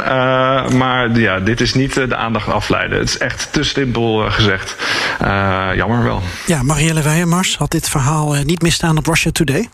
maar 0.76 1.10
ja, 1.12 1.38
dit 1.38 1.60
is 1.60 1.74
niet 1.74 1.94
de 1.94 2.16
aandacht 2.16 2.48
afleiden. 2.48 2.89
Het 2.98 3.08
is 3.08 3.18
echt 3.18 3.48
te 3.52 3.62
simpel 3.62 4.24
uh, 4.24 4.32
gezegd. 4.32 4.76
Uh, 5.22 5.68
jammer 5.74 6.02
wel. 6.02 6.22
Ja, 6.46 6.62
Marielle 6.62 7.02
Weijemars 7.02 7.56
had 7.56 7.70
dit 7.70 7.88
verhaal 7.88 8.36
uh, 8.36 8.42
niet 8.42 8.62
misstaan 8.62 8.98
op 8.98 9.06
Russia 9.06 9.30
Today. 9.30 9.68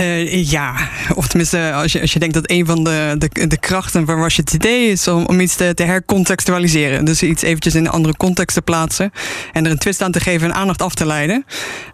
Uh, 0.00 0.50
ja, 0.50 0.88
of 1.14 1.26
tenminste, 1.26 1.72
als 1.72 1.92
je, 1.92 2.00
als 2.00 2.12
je 2.12 2.18
denkt 2.18 2.34
dat 2.34 2.50
een 2.50 2.66
van 2.66 2.84
de, 2.84 3.14
de, 3.18 3.46
de 3.46 3.58
krachten 3.58 4.06
van 4.06 4.22
Russia 4.22 4.44
Today 4.44 4.84
is 4.84 5.08
om, 5.08 5.26
om 5.26 5.40
iets 5.40 5.56
te, 5.56 5.74
te 5.74 5.82
hercontextualiseren. 5.82 7.04
Dus 7.04 7.22
iets 7.22 7.42
eventjes 7.42 7.74
in 7.74 7.84
een 7.84 7.90
andere 7.90 8.16
context 8.16 8.56
te 8.56 8.62
plaatsen 8.62 9.12
en 9.52 9.64
er 9.64 9.70
een 9.70 9.78
twist 9.78 10.02
aan 10.02 10.12
te 10.12 10.20
geven 10.20 10.48
en 10.48 10.54
aandacht 10.54 10.82
af 10.82 10.94
te 10.94 11.06
leiden. 11.06 11.44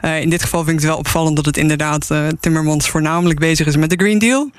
Uh, 0.03 0.21
in 0.21 0.31
dit 0.31 0.43
geval 0.43 0.65
vind 0.65 0.73
ik 0.77 0.83
het 0.83 0.91
wel 0.91 0.99
opvallend 0.99 1.37
dat 1.37 1.47
het 1.47 1.57
inderdaad 1.57 2.09
uh, 2.13 2.27
Timmermans 2.41 2.89
voornamelijk 2.89 3.39
bezig 3.39 3.67
is 3.67 3.77
met 3.77 3.91
de 3.91 3.97
Green 3.97 4.19
Deal. 4.19 4.51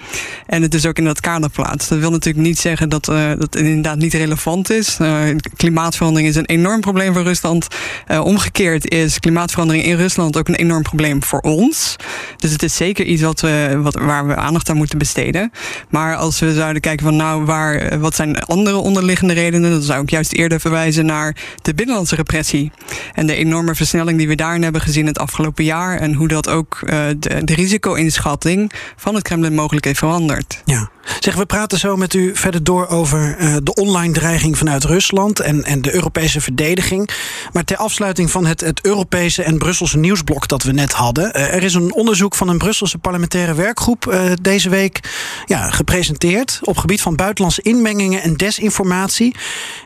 En 0.48 0.62
het 0.62 0.72
dus 0.72 0.86
ook 0.86 0.98
in 0.98 1.04
dat 1.04 1.20
kader 1.20 1.50
plaatst. 1.50 1.90
Dat 1.90 2.00
wil 2.00 2.12
natuurlijk 2.12 2.46
niet 2.46 2.60
zeggen 2.60 2.90
dat 2.90 3.02
dat 3.06 3.38
het 3.38 3.56
inderdaad 3.56 3.98
niet 3.98 4.14
relevant 4.14 4.70
is. 4.70 4.98
klimaatverandering 5.56 6.30
is 6.30 6.36
een 6.36 6.46
enorm 6.46 6.82
probleem 6.82 7.14
voor 7.14 7.24
Rusland. 7.24 7.68
omgekeerd 8.24 8.90
is 8.90 9.20
klimaatverandering 9.20 9.86
in 9.86 9.96
Rusland 9.96 10.38
ook 10.38 10.48
een 10.48 10.56
enorm 10.56 10.82
probleem 10.82 11.24
voor 11.24 11.40
ons. 11.40 11.96
Dus 12.38 12.52
het 12.52 12.64
is 12.64 12.76
zeker 12.82 13.06
iets 13.06 13.22
wat 13.22 13.42
we, 13.42 13.80
wat, 13.82 13.96
waar 13.96 14.28
we 14.28 14.36
aandacht 14.36 14.70
aan 14.70 14.78
moeten 14.78 14.98
besteden. 14.98 15.52
Maar 15.90 16.16
als 16.16 16.40
we 16.40 16.54
zouden 16.54 16.82
kijken 16.82 17.06
van 17.06 17.16
nou, 17.16 17.46
waar, 17.46 18.00
wat 18.00 18.16
zijn 18.16 18.44
andere 18.44 18.78
onderliggende 18.78 19.34
redenen, 19.34 19.72
dan 19.72 19.82
zou 19.82 20.04
ik 20.04 20.10
juist 20.10 20.34
eerder 20.34 20.60
verwijzen 20.60 21.06
naar 21.06 21.36
de 21.62 21.74
binnenlandse 21.74 22.16
repressie. 22.16 22.72
En 23.14 23.26
de 23.26 23.36
enorme 23.36 23.76
versnelling 23.76 24.18
die 24.18 24.28
we 24.28 24.36
daarin 24.36 24.64
hebben 24.64 24.82
gezien 24.82 25.06
het 25.06 25.20
afgelopen 25.20 25.64
jaar. 25.64 25.98
En 25.98 26.14
hoe 26.14 26.28
dat 26.28 26.50
ook 26.50 26.80
uh, 26.84 26.90
de, 27.20 27.44
de 27.44 27.56
risico-inschatting 27.56 28.72
van 28.96 29.16
het 29.16 29.24
Kremlin 29.24 29.54
mogelijk 29.54 29.86
heeft 29.86 30.00
veranderd. 30.00 30.62
Ja. 30.66 30.90
Zeg, 31.20 31.36
we 31.36 31.46
praten 31.46 31.80
zo 31.80 31.96
met 31.96 32.14
u 32.14 32.32
verder 32.36 32.64
door 32.64 32.88
over 32.88 33.38
uh, 33.40 33.56
de 33.64 33.74
online 33.74 34.14
dreiging 34.14 34.58
vanuit 34.58 34.84
Rusland 34.84 35.40
en, 35.40 35.64
en 35.64 35.82
de 35.82 35.94
Europese 35.94 36.42
verdediging. 36.42 37.10
Maar 37.54 37.64
ter 37.64 37.78
afsluiting 37.78 38.32
van 38.32 38.46
het, 38.46 38.62
het 38.62 38.86
Europese 38.86 39.44
en 39.44 39.58
Brusselse 39.58 39.98
nieuwsblok 39.98 40.48
dat 40.48 40.64
we 40.64 40.72
net 40.72 40.92
hadden. 40.92 41.38
Uh, 41.38 41.54
er 41.54 41.64
is 41.64 41.74
een 41.74 41.94
onderzoek 41.94 42.36
van 42.36 42.48
een 42.48 42.58
Brusselse 42.58 42.70
parlementaire 43.02 43.54
werkgroep 43.54 44.06
uh, 44.06 44.32
deze 44.42 44.70
week 44.70 45.00
ja, 45.46 45.70
gepresenteerd 45.70 46.60
op 46.64 46.78
gebied 46.78 47.02
van 47.02 47.16
buitenlandse 47.16 47.62
inmengingen 47.62 48.22
en 48.22 48.34
desinformatie. 48.34 49.36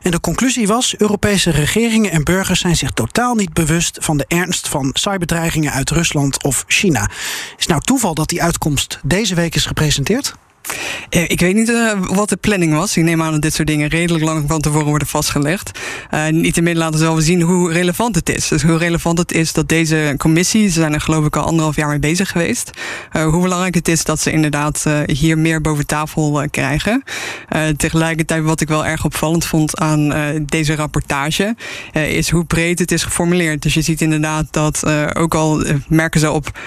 En 0.02 0.12
de 0.12 0.20
conclusie 0.20 0.68
was: 0.68 0.98
Europese 0.98 1.52
regeringen 1.52 2.12
en 2.12 2.24
burgers 2.24 2.60
zijn 2.60 2.76
zich 2.76 2.92
totaal 2.92 3.36
niet 3.36 3.54
bewust 3.54 3.98
van 4.02 4.18
de 4.18 4.26
ernst 4.28 4.68
van 4.68 4.90
cyberdreigingen 4.94 5.72
uit 5.72 5.90
Rusland 5.90 6.44
of 6.44 6.64
China. 6.68 7.10
Is 7.58 7.68
nou 7.68 7.82
toeval 7.82 8.14
dat 8.14 8.30
die 8.30 8.44
uitkomst 8.44 9.00
deze 9.04 9.36
week 9.36 9.56
is 9.56 9.66
gepresenteerd? 9.66 10.36
Ik 11.10 11.40
weet 11.40 11.56
niet 11.56 11.70
uh, 11.70 11.92
wat 12.00 12.30
de 12.30 12.36
planning 12.36 12.74
was. 12.74 12.98
Ik 12.98 13.04
neem 13.04 13.22
aan 13.22 13.32
dat 13.32 13.42
dit 13.42 13.54
soort 13.54 13.68
dingen 13.68 13.88
redelijk 13.88 14.24
lang 14.24 14.44
van 14.48 14.62
tevoren 14.62 14.88
worden 14.88 15.08
vastgelegd. 15.08 15.80
Uh, 16.14 16.28
Niettemin 16.28 16.78
laten 16.78 17.00
ze 17.00 17.06
wel 17.06 17.22
zien 17.22 17.42
hoe 17.42 17.72
relevant 17.72 18.16
het 18.16 18.30
is. 18.30 18.48
Dus 18.48 18.64
hoe 18.64 18.78
relevant 18.78 19.18
het 19.18 19.32
is 19.32 19.54
dat 19.54 19.70
deze 19.70 20.16
commissie, 20.18 20.68
ze 20.68 20.80
zijn 20.80 20.94
er 20.94 21.02
geloof 21.02 21.26
ik 21.26 21.36
al 21.36 21.44
anderhalf 21.44 21.76
jaar 21.76 21.88
mee 21.88 22.00
bezig 22.00 22.32
geweest. 22.32 22.72
Uh, 23.14 23.26
hoe 23.26 23.42
belangrijk 23.42 23.76
het 23.76 23.88
is 23.88 24.04
dat 24.04 24.20
ze 24.20 24.32
inderdaad 24.32 24.86
hier 25.06 25.38
meer 25.38 25.62
boven 25.62 25.86
tafel 25.86 26.48
krijgen. 26.52 27.04
tegelijkertijd 27.78 28.44
wat 28.44 28.62
ik 28.62 28.68
wel 28.68 28.86
erg 28.86 29.06
opvallend 29.06 29.46
vond 29.46 29.80
aan 29.80 30.14
deze 30.46 30.76
rapportage, 30.76 31.56
is 31.92 32.30
hoe 32.30 32.46
breed 32.46 32.80
het 32.80 32.92
is 32.92 33.04
geformuleerd. 33.04 33.62
Dus 33.62 33.74
je 33.74 33.82
ziet 33.82 34.02
inderdaad 34.02 34.48
dat 34.52 34.86
ook 35.16 35.36
al 35.36 35.64
merken 35.88 36.20
ze 36.20 36.32
op, 36.32 36.60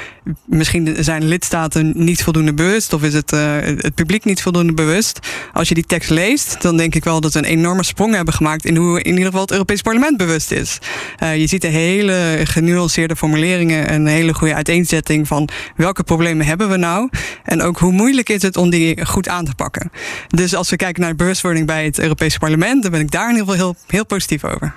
misschien 0.44 0.96
zijn 1.00 1.24
lidstaten 1.24 1.92
niet 1.94 2.22
voldoende 2.22 2.54
bewust 2.54 2.92
of 2.92 3.02
is 3.02 3.14
het 3.14 3.30
het 3.30 3.94
publiek 3.94 4.24
niet 4.24 4.42
voldoende 4.42 4.72
bewust. 4.72 5.18
Als 5.52 5.68
je 5.68 5.74
die 5.74 5.86
tekst 5.86 6.10
leest, 6.10 6.62
dan 6.62 6.76
denk 6.76 6.94
ik 6.94 7.04
wel 7.04 7.20
dat 7.20 7.32
we 7.32 7.38
een 7.38 7.44
enorme 7.44 7.84
sprong 7.84 8.14
hebben 8.14 8.34
gemaakt 8.34 8.64
in 8.64 8.76
hoe 8.76 9.02
in 9.02 9.10
ieder 9.10 9.24
geval 9.24 9.40
het 9.40 9.50
Europees 9.50 9.82
Parlement 9.82 10.16
bewust 10.16 10.50
is. 10.50 10.78
Uh, 11.22 11.36
je 11.36 11.46
ziet 11.46 11.64
een 11.64 11.70
hele 11.70 12.40
genuanceerde 12.44 13.16
formuleringen 13.16 13.88
en 13.88 14.00
een 14.00 14.06
hele 14.06 14.34
goede 14.34 14.54
uiteenzetting 14.54 15.26
van 15.26 15.48
welke 15.76 16.02
problemen 16.02 16.46
hebben 16.46 16.68
we 16.68 16.76
nou 16.76 17.08
en 17.44 17.62
ook 17.62 17.78
hoe 17.78 17.92
moeilijk 17.92 18.28
is 18.28 18.42
het 18.42 18.56
om 18.56 18.70
die 18.70 19.06
goed 19.06 19.28
aan 19.28 19.44
te 19.44 19.54
pakken. 19.54 19.90
Dus 20.28 20.54
als 20.54 20.70
we 20.70 20.76
kijken 20.76 21.00
naar 21.00 21.10
de 21.10 21.16
bewustwording 21.16 21.66
bij 21.66 21.84
het 21.84 21.98
Europese 21.98 22.38
Parlement, 22.38 22.82
dan 22.82 22.90
ben 22.90 23.00
ik 23.00 23.10
daar 23.10 23.30
in 23.30 23.36
ieder 23.36 23.48
geval 23.48 23.64
heel, 23.66 23.76
heel 23.86 24.06
positief 24.06 24.44
over. 24.44 24.74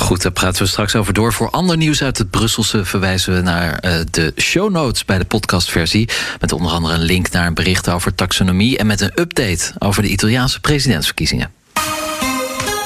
Goed, 0.00 0.22
daar 0.22 0.32
praten 0.32 0.62
we 0.62 0.68
straks 0.68 0.94
over 0.94 1.12
door. 1.12 1.32
Voor 1.32 1.50
ander 1.50 1.76
nieuws 1.76 2.02
uit 2.02 2.18
het 2.18 2.30
Brusselse 2.30 2.84
verwijzen 2.84 3.34
we 3.34 3.40
naar 3.40 3.84
uh, 3.84 3.92
de 4.10 4.32
show 4.36 4.70
notes 4.70 5.04
bij 5.04 5.18
de 5.18 5.24
podcastversie. 5.24 6.08
Met 6.40 6.52
onder 6.52 6.72
andere 6.72 6.94
een 6.94 7.02
link 7.02 7.30
naar 7.30 7.46
een 7.46 7.54
bericht 7.54 7.88
over 7.88 8.14
taxonomie 8.14 8.78
en 8.78 8.86
met 8.86 9.00
een 9.00 9.10
update 9.14 9.72
over 9.78 10.02
de 10.02 10.08
Italiaanse 10.08 10.60
presidentsverkiezingen. 10.60 11.50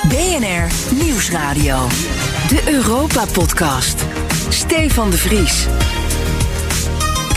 BNR 0.09 0.95
Nieuwsradio. 1.05 1.89
De 2.49 2.63
Europa 2.67 3.25
Podcast. 3.33 4.05
Stefan 4.49 5.11
de 5.11 5.17
Vries. 5.17 5.67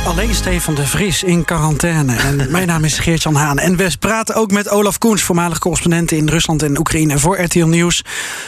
Alleen 0.06 0.36
Stefan 0.36 0.76
de 0.76 0.88
Vries 0.88 1.24
in 1.24 1.46
quarantaine. 1.46 2.16
En 2.16 2.46
mijn 2.52 2.68
naam 2.68 2.84
is 2.84 3.00
Geert-Jan 3.00 3.36
Haan. 3.36 3.60
En 3.60 3.76
we 3.76 3.92
praten 4.00 4.36
ook 4.36 4.52
met 4.52 4.70
Olaf 4.70 4.98
Koens, 4.98 5.22
voormalig 5.22 5.60
correspondent 5.60 6.12
in 6.12 6.30
Rusland 6.30 6.64
en 6.64 6.80
Oekraïne 6.80 7.20
voor 7.20 7.42
RTL 7.42 7.66
Nieuws. 7.66 8.04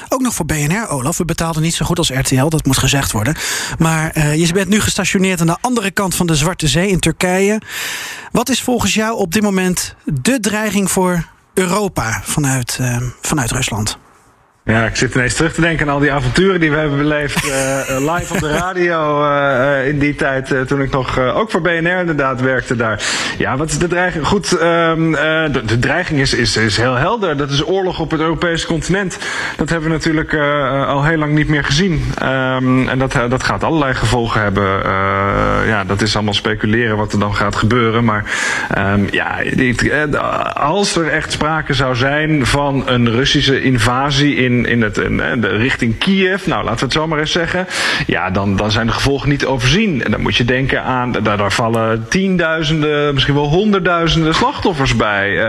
Ook 0.09 0.21
nog 0.21 0.33
voor 0.33 0.45
BNR, 0.45 0.87
Olaf. 0.89 1.17
We 1.17 1.25
betaalden 1.25 1.61
niet 1.61 1.73
zo 1.73 1.85
goed 1.85 1.97
als 1.97 2.09
RTL, 2.09 2.47
dat 2.47 2.65
moet 2.65 2.77
gezegd 2.77 3.11
worden. 3.11 3.35
Maar 3.77 4.17
uh, 4.17 4.35
je 4.35 4.53
bent 4.53 4.69
nu 4.69 4.81
gestationeerd 4.81 5.41
aan 5.41 5.47
de 5.47 5.57
andere 5.61 5.91
kant 5.91 6.15
van 6.15 6.27
de 6.27 6.35
Zwarte 6.35 6.67
Zee 6.67 6.89
in 6.89 6.99
Turkije. 6.99 7.61
Wat 8.31 8.49
is 8.49 8.61
volgens 8.61 8.93
jou 8.93 9.17
op 9.17 9.33
dit 9.33 9.41
moment 9.41 9.95
de 10.03 10.39
dreiging 10.39 10.91
voor 10.91 11.25
Europa 11.53 12.21
vanuit, 12.23 12.77
uh, 12.81 12.97
vanuit 13.21 13.51
Rusland? 13.51 13.97
Ja, 14.67 14.85
ik 14.85 14.95
zit 14.95 15.15
ineens 15.15 15.33
terug 15.33 15.53
te 15.53 15.61
denken 15.61 15.87
aan 15.87 15.93
al 15.93 15.99
die 15.99 16.11
avonturen 16.11 16.59
die 16.59 16.71
we 16.71 16.77
hebben 16.77 16.97
beleefd 16.97 17.45
uh, 17.45 18.13
live 18.15 18.33
op 18.33 18.39
de 18.39 18.51
radio 18.51 19.23
uh, 19.23 19.87
in 19.87 19.99
die 19.99 20.15
tijd 20.15 20.67
toen 20.67 20.81
ik 20.81 20.91
nog 20.91 21.19
ook 21.19 21.51
voor 21.51 21.61
BNR 21.61 21.99
inderdaad 21.99 22.41
werkte 22.41 22.75
daar. 22.75 23.03
Ja, 23.37 23.57
wat 23.57 23.69
is 23.69 23.77
de 23.77 23.87
dreiging? 23.87 24.25
Goed, 24.25 24.61
um, 24.61 25.11
de, 25.11 25.61
de, 25.65 25.79
dreiging 25.79 26.19
is, 26.19 26.33
is, 26.33 26.57
is 26.57 26.77
heel 26.77 26.95
helder. 26.95 27.37
Dat 27.37 27.49
is 27.49 27.67
oorlog 27.67 27.99
op 27.99 28.11
het 28.11 28.19
Europese 28.19 28.67
continent. 28.67 29.17
Dat 29.57 29.69
hebben 29.69 29.89
we 29.89 29.95
natuurlijk 29.95 30.33
al 30.87 31.03
heel 31.03 31.17
lang 31.17 31.33
niet 31.33 31.47
meer 31.47 31.63
gezien. 31.63 31.93
Um, 32.23 32.87
en 32.89 32.99
dat, 32.99 33.11
dat 33.29 33.43
gaat 33.43 33.63
allerlei 33.63 33.93
gevolgen 33.93 34.41
hebben. 34.41 34.69
ja, 35.67 35.83
dat 35.87 36.01
is 36.01 36.15
allemaal 36.15 36.33
speculeren 36.33 36.97
wat 36.97 37.13
er 37.13 37.19
dan 37.19 37.35
gaat 37.35 37.55
gebeuren. 37.55 38.03
Maar 38.03 38.23
um, 38.77 39.07
ja, 39.11 39.41
als 40.53 40.95
er 40.95 41.07
echt 41.07 41.31
sprake 41.31 41.73
zou 41.73 41.95
zijn 41.95 42.45
van 42.45 42.83
een 42.87 43.11
Russische 43.11 43.61
invasie 43.61 44.35
in 44.35 44.54
in, 44.63 44.81
het, 44.81 44.97
in, 44.97 45.17
de 45.17 45.47
richting 45.47 45.97
Kiev, 45.97 46.45
nou 46.45 46.63
laten 46.63 46.79
we 46.79 46.85
het 46.85 46.93
zo 46.93 47.07
maar 47.07 47.19
eens 47.19 47.31
zeggen, 47.31 47.67
ja, 48.07 48.29
dan, 48.29 48.55
dan 48.55 48.71
zijn 48.71 48.87
de 48.87 48.93
gevolgen 48.93 49.29
niet 49.29 49.45
overzien. 49.45 50.03
En 50.03 50.11
dan 50.11 50.21
moet 50.21 50.35
je 50.35 50.45
denken 50.45 50.83
aan, 50.83 51.11
daar, 51.11 51.51
vallen 51.51 52.05
tienduizenden, 52.09 53.13
misschien 53.13 53.35
wel 53.35 53.47
honderdduizenden 53.47 54.35
slachtoffers 54.35 54.95
bij. 54.95 55.29
Uh, 55.29 55.41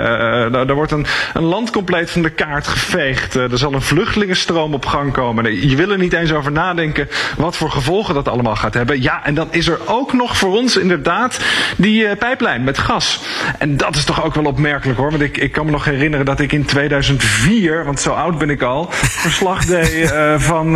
daar, 0.52 0.66
daar, 0.66 0.74
wordt 0.74 0.92
een, 0.92 1.06
een 1.34 1.42
land 1.42 1.70
compleet 1.70 2.10
van 2.10 2.22
de 2.22 2.30
kaart 2.30 2.66
geveegd. 2.66 3.36
Uh, 3.36 3.52
er 3.52 3.58
zal 3.58 3.72
een 3.72 3.82
vluchtelingenstroom 3.82 4.74
op 4.74 4.86
gang 4.86 5.12
komen. 5.12 5.68
Je 5.68 5.76
wil 5.76 5.90
er 5.90 5.98
niet 5.98 6.12
eens 6.12 6.32
over 6.32 6.52
nadenken 6.52 7.08
wat 7.36 7.56
voor 7.56 7.70
gevolgen 7.70 8.14
dat 8.14 8.28
allemaal 8.28 8.56
gaat 8.56 8.74
hebben. 8.74 9.02
Ja, 9.02 9.24
en 9.24 9.34
dan 9.34 9.48
is 9.50 9.68
er 9.68 9.78
ook 9.84 10.12
nog 10.12 10.36
voor 10.36 10.56
ons 10.56 10.76
inderdaad 10.76 11.40
die 11.76 12.02
uh, 12.02 12.10
pijplijn 12.18 12.64
met 12.64 12.78
gas. 12.78 13.20
En 13.58 13.76
dat 13.76 13.96
is 13.96 14.04
toch 14.04 14.24
ook 14.24 14.34
wel 14.34 14.44
opmerkelijk 14.44 14.98
hoor. 14.98 15.10
Want 15.10 15.22
ik, 15.22 15.36
ik 15.36 15.52
kan 15.52 15.64
me 15.64 15.70
nog 15.70 15.84
herinneren 15.84 16.26
dat 16.26 16.40
ik 16.40 16.52
in 16.52 16.64
2004, 16.64 17.84
want 17.84 18.00
zo 18.00 18.12
oud 18.12 18.38
ben 18.38 18.50
ik 18.50 18.62
al, 18.62 18.90
verslag 19.00 19.64
deed 19.64 20.12
uh, 20.12 20.38
van 20.38 20.66
uh, 20.66 20.72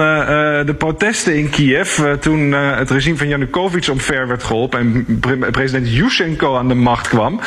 de 0.67 0.75
protesten 0.79 1.37
in 1.37 1.51
Kiev. 1.51 2.01
Toen 2.21 2.53
het 2.53 2.91
regime 2.91 3.17
van 3.17 3.29
Yanukovych 3.29 3.89
omver 3.89 4.29
werd 4.29 4.43
geholpen 4.43 4.79
en 4.79 5.19
pre 5.21 5.37
president 5.37 5.93
Yushchenko 5.93 6.57
aan 6.57 6.69
de 6.69 6.75
macht 6.75 7.09
kwam. 7.09 7.41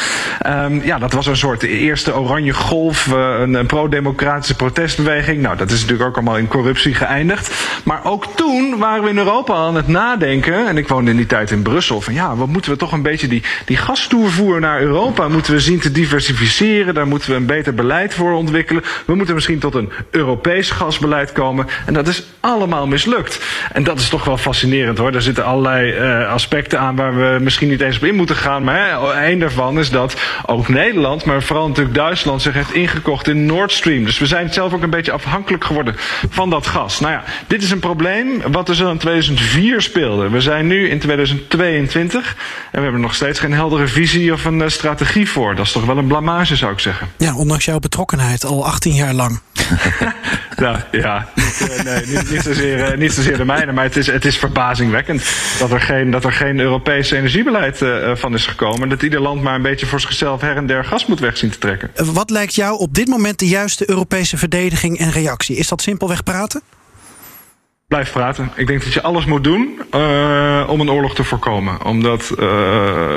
Um, 0.48 0.82
ja, 0.84 0.98
dat 0.98 1.14
was 1.14 1.28
een 1.28 1.38
soort 1.38 1.64
eerste 1.64 2.16
oranje 2.16 2.54
golf, 2.54 3.08
een, 3.08 3.54
een 3.54 3.66
pro-democratische 3.66 4.56
protestbeweging. 4.56 5.42
Nou, 5.42 5.58
dat 5.58 5.72
is 5.72 5.82
natuurlijk 5.82 6.10
ook 6.10 6.16
allemaal 6.16 6.38
in 6.38 6.48
corruptie 6.48 6.94
geëindigd. 6.94 7.54
Maar 7.84 8.06
ook 8.06 8.26
toen 8.36 8.78
waren 8.78 9.04
we 9.04 9.10
in 9.10 9.18
Europa 9.18 9.54
aan 9.54 9.76
het 9.76 9.88
nadenken. 9.88 10.68
En 10.68 10.78
ik 10.78 10.88
woonde 10.88 11.12
in 11.12 11.18
die 11.18 11.26
tijd 11.26 11.52
in 11.52 11.62
Brussel. 11.62 12.02
Van 12.02 12.14
ja, 12.14 12.36
wat 12.36 12.48
moeten 12.48 12.72
we 12.72 12.78
toch 12.78 12.92
een 12.92 13.02
beetje 13.02 13.28
die, 13.28 13.44
die 13.66 13.78
gastoervoer 13.78 14.60
naar 14.60 14.82
Europa 14.82 15.28
moeten 15.28 15.54
we 15.54 15.60
zien 15.60 15.80
te 15.80 15.92
diversificeren. 15.92 16.94
Daar 16.94 17.08
moeten 17.08 17.30
we 17.30 17.36
een 17.36 17.46
beter 17.46 17.74
beleid 17.74 18.14
voor 18.14 18.34
ontwikkelen. 18.34 18.84
We 19.06 19.16
moeten 19.16 19.36
misschien 19.36 19.60
tot 19.60 19.76
een 19.76 19.92
Europees 20.12 20.63
gasbeleid 20.72 21.32
komen. 21.32 21.68
En 21.86 21.94
dat 21.94 22.08
is 22.08 22.24
allemaal 22.40 22.88
mislukt. 22.88 23.40
En 23.72 23.84
dat 23.84 24.00
is 24.00 24.10
toch 24.10 24.26
wel 24.26 24.38
fascinerend 24.38 24.98
hoor. 24.98 25.12
Daar 25.12 25.22
zitten 25.22 25.46
allerlei 25.46 25.94
uh, 25.94 26.32
aspecten 26.32 26.80
aan 26.80 26.96
waar 26.96 27.16
we 27.16 27.38
misschien 27.40 27.70
niet 27.70 27.82
eens 27.82 27.96
op 27.96 28.04
in 28.04 28.16
moeten 28.16 28.36
gaan. 28.36 28.64
Maar 28.64 29.02
een 29.28 29.40
daarvan 29.40 29.80
is 29.80 29.90
dat 29.90 30.16
ook 30.46 30.68
Nederland, 30.68 31.26
maar 31.26 31.44
vooral 31.44 31.68
natuurlijk 31.68 31.96
Duitsland, 31.96 32.42
zich 32.42 32.54
heeft 32.54 32.74
ingekocht 32.74 33.28
in 33.28 33.46
Nord 33.46 33.72
Stream. 33.72 34.04
Dus 34.04 34.20
we 34.20 34.26
zijn 34.26 34.54
zelf 34.54 34.74
ook 34.74 34.84
een 34.84 34.90
beetje 34.90 35.12
afhankelijk 35.12 35.64
geworden 35.64 35.96
van 36.30 36.50
dat 36.50 36.68
gas. 36.68 37.00
Nou 37.00 37.14
ja, 37.14 37.24
dit 37.48 37.64
is 37.64 37.72
een 37.72 37.80
probleem 37.80 38.42
wat 38.52 38.70
er 38.70 38.76
zo 38.76 38.92
in 38.92 38.98
2004 38.98 39.82
speelde. 39.82 40.30
We 40.30 40.42
zijn 40.42 40.68
nu 40.68 40.90
in 40.90 41.00
2022 41.00 42.36
en 42.72 42.78
we 42.78 42.84
hebben 42.84 43.02
nog 43.02 43.16
steeds 43.16 43.40
geen 43.40 43.54
heldere 43.54 43.88
visie 43.88 44.34
of 44.34 44.46
een 44.46 44.60
uh, 44.60 44.68
strategie 44.68 45.30
voor. 45.30 45.56
Dat 45.56 45.66
is 45.66 45.72
toch 45.72 45.86
wel 45.86 45.98
een 45.98 46.08
blamage, 46.08 46.56
zou 46.56 46.72
ik 46.72 46.80
zeggen. 46.80 47.08
Ja, 47.18 47.36
ondanks 47.36 47.66
jouw 47.66 47.80
betrokkenheid 47.80 48.46
al 48.46 48.66
18 48.66 48.94
jaar 48.94 49.14
lang. 49.14 49.40
nou 50.64 50.78
ja, 50.92 51.28
niet, 51.36 51.70
uh, 51.70 51.84
nee, 51.84 52.06
niet, 52.30 52.42
zozeer, 52.42 52.92
uh, 52.92 52.98
niet 52.98 53.14
zozeer 53.14 53.38
de 53.38 53.46
mijne, 53.46 53.72
maar 53.72 53.84
het 53.84 53.98
is, 53.98 54.08
het 54.08 54.26
is 54.26 54.38
verbazingwekkend 54.38 55.24
dat 55.60 55.72
er 55.72 55.82
geen, 55.82 56.12
dat 56.12 56.24
er 56.24 56.32
geen 56.32 56.60
Europees 56.60 57.12
energiebeleid 57.12 57.82
uh, 57.82 58.16
van 58.16 58.34
is 58.34 58.46
gekomen. 58.46 58.90
Dat 58.90 59.02
ieder 59.02 59.22
land 59.22 59.42
maar 59.42 59.56
een 59.56 59.62
beetje 59.62 59.86
voor 59.86 60.02
zichzelf 60.02 60.42
her 60.42 60.56
en 60.56 60.68
der 60.68 60.86
gas 60.86 61.06
moet 61.06 61.20
weg 61.20 61.38
zien 61.38 61.50
te 61.50 61.58
trekken. 61.58 61.92
Wat 62.14 62.30
lijkt 62.30 62.56
jou 62.56 62.80
op 62.80 62.94
dit 62.94 63.08
moment 63.08 63.40
de 63.40 63.48
juiste 63.48 63.90
Europese 63.90 64.38
verdediging 64.38 65.00
en 65.00 65.12
reactie? 65.12 65.56
Is 65.56 65.68
dat 65.68 65.82
simpelweg 65.82 66.24
praten? 66.24 66.62
Blijf 67.94 68.12
praten. 68.12 68.52
Ik 68.56 68.68
denk 68.68 68.84
dat 68.84 68.94
je 68.94 69.02
alles 69.02 69.26
moet 69.26 69.44
doen 69.44 69.80
uh, 69.96 70.64
om 70.68 70.80
een 70.80 70.92
oorlog 70.92 71.16
te 71.16 71.24
voorkomen. 71.24 71.86
Omdat 71.86 72.36
uh, 72.40 72.48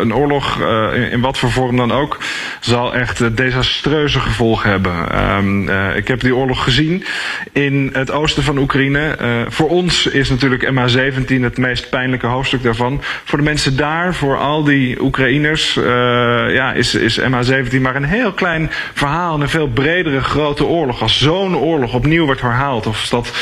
een 0.01 0.15
oorlog, 0.15 0.61
uh, 0.61 0.95
in, 0.95 1.11
in, 1.11 1.21
wat 1.21 1.39
voor 1.39 1.51
vorm 1.51 1.77
dan 1.77 1.93
ook, 1.93 2.19
zal 2.61 2.95
echt 2.95 3.37
desastreuze 3.37 4.21
gevolgen 4.21 4.71
hebben. 4.71 5.25
Um, 5.37 5.69
ik 5.97 6.09
heb 6.09 6.21
die 6.21 6.37
oorlog 6.37 6.65
gezien 6.65 7.05
in 7.53 7.91
het 7.93 8.11
oosten 8.11 8.43
van 8.43 8.59
Oekraïne. 8.59 9.17
voor 9.49 9.69
ons 9.69 10.07
is 10.07 10.31
natuurlijk 10.31 10.71
MH17 10.71 11.41
het 11.41 11.59
meest 11.59 11.91
pijnlijke 11.91 12.27
hoofdstuk 12.27 12.63
daarvan. 12.63 13.03
Voor 13.25 13.39
de 13.39 13.45
mensen 13.45 13.77
daar, 13.77 14.15
voor 14.15 14.39
al 14.39 14.65
die 14.65 15.03
Oekraïners, 15.03 15.75
ja, 15.75 16.73
is, 16.73 16.95
is 16.95 17.21
MH17 17.21 17.81
maar 17.81 17.97
een 17.97 18.05
heel 18.05 18.33
klein 18.33 18.71
verhaal. 18.95 19.41
Een 19.41 19.49
veel 19.49 19.69
bredere 19.69 20.21
grote 20.21 20.65
oorlog. 20.65 21.03
Als 21.03 21.21
zo'n 21.21 21.57
oorlog 21.57 21.95
opnieuw 21.95 22.25
wordt 22.25 22.41
herhaald, 22.41 22.87
of 22.87 23.01
als 23.01 23.11
dat, 23.11 23.33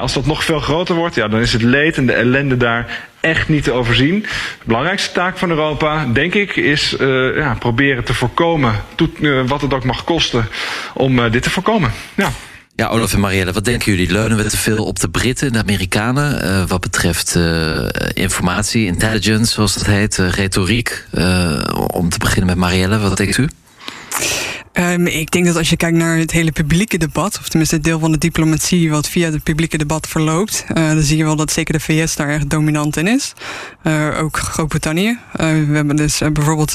als 0.00 0.12
dat 0.12 0.26
nog 0.26 0.44
veel 0.44 0.60
groter 0.60 0.77
wordt, 0.86 1.14
ja, 1.14 1.28
dan 1.28 1.40
is 1.40 1.52
het 1.52 1.62
leed 1.62 1.96
en 1.96 2.06
de 2.06 2.12
ellende 2.12 2.56
daar 2.56 3.06
echt 3.20 3.48
niet 3.48 3.64
te 3.64 3.72
overzien. 3.72 4.20
De 4.20 4.64
belangrijkste 4.64 5.12
taak 5.12 5.38
van 5.38 5.50
Europa, 5.50 6.06
denk 6.12 6.34
ik, 6.34 6.56
is 6.56 6.96
uh, 7.00 7.36
ja, 7.36 7.54
proberen 7.54 8.04
te 8.04 8.14
voorkomen, 8.14 8.74
uh, 9.20 9.46
wat 9.46 9.60
het 9.60 9.74
ook 9.74 9.84
mag 9.84 10.04
kosten, 10.04 10.48
om 10.94 11.18
uh, 11.18 11.32
dit 11.32 11.42
te 11.42 11.50
voorkomen. 11.50 11.92
Ja. 12.14 12.30
Ja, 12.74 12.86
Olaf 12.86 13.12
en 13.12 13.20
Marielle, 13.20 13.52
wat 13.52 13.64
denken 13.64 13.92
jullie? 13.92 14.12
Leunen 14.12 14.36
we 14.36 14.44
te 14.44 14.56
veel 14.56 14.84
op 14.84 15.00
de 15.00 15.08
Britten, 15.08 15.52
de 15.52 15.58
Amerikanen, 15.58 16.66
wat 16.68 16.80
betreft 16.80 17.38
informatie, 18.12 18.86
intelligence, 18.86 19.52
zoals 19.52 19.74
dat 19.74 19.86
heet, 19.86 20.16
retoriek? 20.16 21.04
om 21.86 22.08
te 22.08 22.18
beginnen 22.18 22.46
met 22.46 22.56
Marielle, 22.56 22.98
wat 22.98 23.16
denkt 23.16 23.36
u? 23.36 23.48
Um, 24.78 25.06
ik 25.06 25.30
denk 25.30 25.46
dat 25.46 25.56
als 25.56 25.70
je 25.70 25.76
kijkt 25.76 25.96
naar 25.96 26.16
het 26.16 26.30
hele 26.30 26.52
publieke 26.52 26.98
debat, 26.98 27.38
of 27.38 27.48
tenminste 27.48 27.74
het 27.74 27.84
deel 27.84 27.98
van 27.98 28.12
de 28.12 28.18
diplomatie 28.18 28.90
wat 28.90 29.08
via 29.08 29.30
het 29.30 29.42
publieke 29.42 29.78
debat 29.78 30.06
verloopt, 30.06 30.64
uh, 30.68 30.88
dan 30.88 31.02
zie 31.02 31.16
je 31.16 31.24
wel 31.24 31.36
dat 31.36 31.52
zeker 31.52 31.72
de 31.72 31.80
VS 31.80 32.16
daar 32.16 32.28
erg 32.28 32.46
dominant 32.46 32.96
in 32.96 33.06
is. 33.06 33.32
Uh, 33.82 34.22
ook 34.22 34.36
Groot-Brittannië. 34.36 35.08
Uh, 35.08 35.18
we 35.36 35.74
hebben 35.76 35.96
dus 35.96 36.18
bijvoorbeeld 36.32 36.72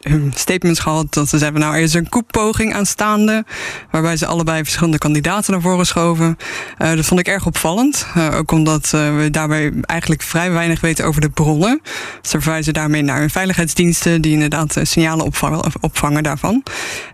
hun 0.00 0.32
statements 0.34 0.80
gehad 0.80 1.14
dat 1.14 1.28
ze 1.28 1.38
zeiden, 1.38 1.60
nou 1.60 1.74
er 1.74 1.80
is 1.80 1.94
een 1.94 2.08
koepoging 2.08 2.74
aanstaande, 2.74 3.44
waarbij 3.90 4.16
ze 4.16 4.26
allebei 4.26 4.62
verschillende 4.62 4.98
kandidaten 4.98 5.52
naar 5.52 5.62
voren 5.62 5.86
schoven. 5.86 6.36
dat 6.78 7.06
vond 7.06 7.20
ik 7.20 7.26
erg 7.26 7.46
opvallend, 7.46 8.06
ook 8.32 8.50
omdat 8.50 8.90
we 8.90 9.28
daarbij 9.30 9.72
eigenlijk 9.80 10.22
vrij 10.22 10.52
weinig 10.52 10.80
weten 10.80 11.04
over 11.04 11.20
de 11.20 11.30
bronnen. 11.30 11.80
Ze 12.22 12.40
verwijzen 12.40 12.72
daarmee 12.72 13.02
naar 13.02 13.18
hun 13.18 13.30
veiligheidsdiensten 13.30 14.22
die 14.22 14.32
inderdaad 14.32 14.76
signalen 14.82 15.24
opvangen, 15.24 15.62
opvangen 15.80 16.22
daarvan. 16.22 16.62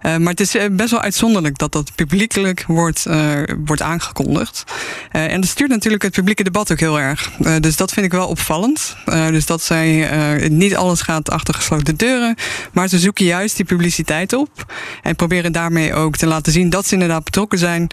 Uh, 0.02 0.16
maar 0.16 0.30
het 0.30 0.40
is 0.40 0.54
eh, 0.54 0.64
best 0.70 0.90
wel 0.90 1.00
uitzonderlijk 1.00 1.58
dat 1.58 1.72
dat 1.72 1.94
publiekelijk 1.94 2.64
wordt, 2.66 3.04
uh, 3.08 3.32
wordt 3.64 3.82
aangekondigd. 3.82 4.64
En 5.10 5.40
dat 5.40 5.50
stuurt 5.50 5.70
natuurlijk 5.70 6.02
het 6.02 6.12
publieke 6.12 6.42
debat 6.42 6.72
ook 6.72 6.80
heel 6.80 7.00
erg. 7.00 7.30
dus 7.60 7.76
dat 7.76 7.92
vind 7.92 8.06
ik 8.06 8.12
wel 8.12 8.28
opvallend. 8.28 8.96
dus 9.04 9.46
dat 9.46 9.62
zij 9.62 10.08
niet 10.48 10.76
alles 10.76 11.00
gaat 11.00 11.30
achter 11.30 11.54
gesloten 11.54 11.96
deuren, 11.96 12.34
maar 12.72 12.88
ze 12.88 12.98
zoeken 12.98 13.24
juist 13.24 13.56
die 13.56 13.64
publiciteit 13.64 14.32
op. 14.32 14.72
En 15.02 15.16
proberen 15.16 15.52
daarmee 15.52 15.94
ook 15.94 16.16
te 16.16 16.26
laten 16.26 16.52
zien 16.52 16.70
dat 16.70 16.86
ze 16.86 16.92
inderdaad 16.92 17.24
betrokken 17.24 17.58
zijn, 17.58 17.90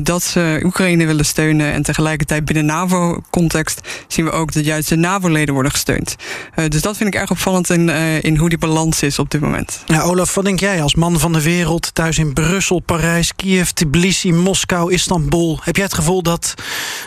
dat 0.00 0.22
ze 0.22 0.60
Oekraïne 0.64 1.06
willen 1.06 1.24
steunen. 1.24 1.72
En 1.72 1.82
tegelijkertijd 1.82 2.44
binnen 2.44 2.66
NAVO-context 2.66 3.80
zien 4.08 4.24
we 4.24 4.30
ook 4.30 4.52
dat 4.52 4.64
juist 4.64 4.88
de 4.88 4.96
NAVO-leden 4.96 5.54
worden 5.54 5.72
gesteund. 5.72 6.16
dus 6.68 6.82
dat 6.82 6.96
vind 6.96 7.14
ik 7.14 7.20
erg 7.20 7.30
opvallend 7.30 7.70
in, 7.70 7.88
in 8.22 8.36
hoe 8.36 8.48
die 8.48 8.58
balans 8.58 9.02
is 9.02 9.18
op 9.18 9.30
dit 9.30 9.40
moment. 9.40 9.82
Ja, 9.86 10.02
Olaf, 10.02 10.34
wat 10.34 10.44
denk 10.44 10.60
jij 10.60 10.82
als 10.82 10.94
man 10.94 11.20
van 11.20 11.25
de 11.32 11.42
wereld. 11.42 11.94
Thuis 11.94 12.18
in 12.18 12.32
Brussel, 12.32 12.78
Parijs, 12.78 13.34
Kiev, 13.34 13.68
Tbilisi, 13.68 14.32
Moskou, 14.32 14.92
Istanbul. 14.92 15.58
Heb 15.62 15.76
jij 15.76 15.84
het 15.84 15.94
gevoel 15.94 16.22
dat 16.22 16.54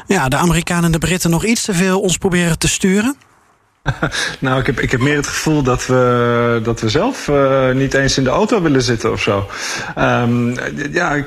ja, 0.07 0.27
de 0.27 0.35
Amerikanen 0.35 0.83
en 0.83 0.91
de 0.91 0.97
Britten 0.97 1.29
nog 1.29 1.45
iets 1.45 1.63
te 1.63 1.73
veel 1.73 1.99
ons 2.01 2.17
proberen 2.17 2.57
te 2.57 2.67
sturen? 2.67 3.15
nou, 4.39 4.59
ik 4.59 4.65
heb, 4.65 4.79
ik 4.79 4.91
heb 4.91 4.99
meer 4.99 5.15
het 5.15 5.27
gevoel 5.27 5.63
dat 5.63 5.85
we, 5.85 6.59
dat 6.63 6.81
we 6.81 6.89
zelf 6.89 7.27
uh, 7.27 7.71
niet 7.71 7.93
eens 7.93 8.17
in 8.17 8.23
de 8.23 8.29
auto 8.29 8.61
willen 8.61 8.81
zitten 8.81 9.11
of 9.11 9.21
zo. 9.21 9.49
Um, 9.97 10.55
ja, 10.91 11.23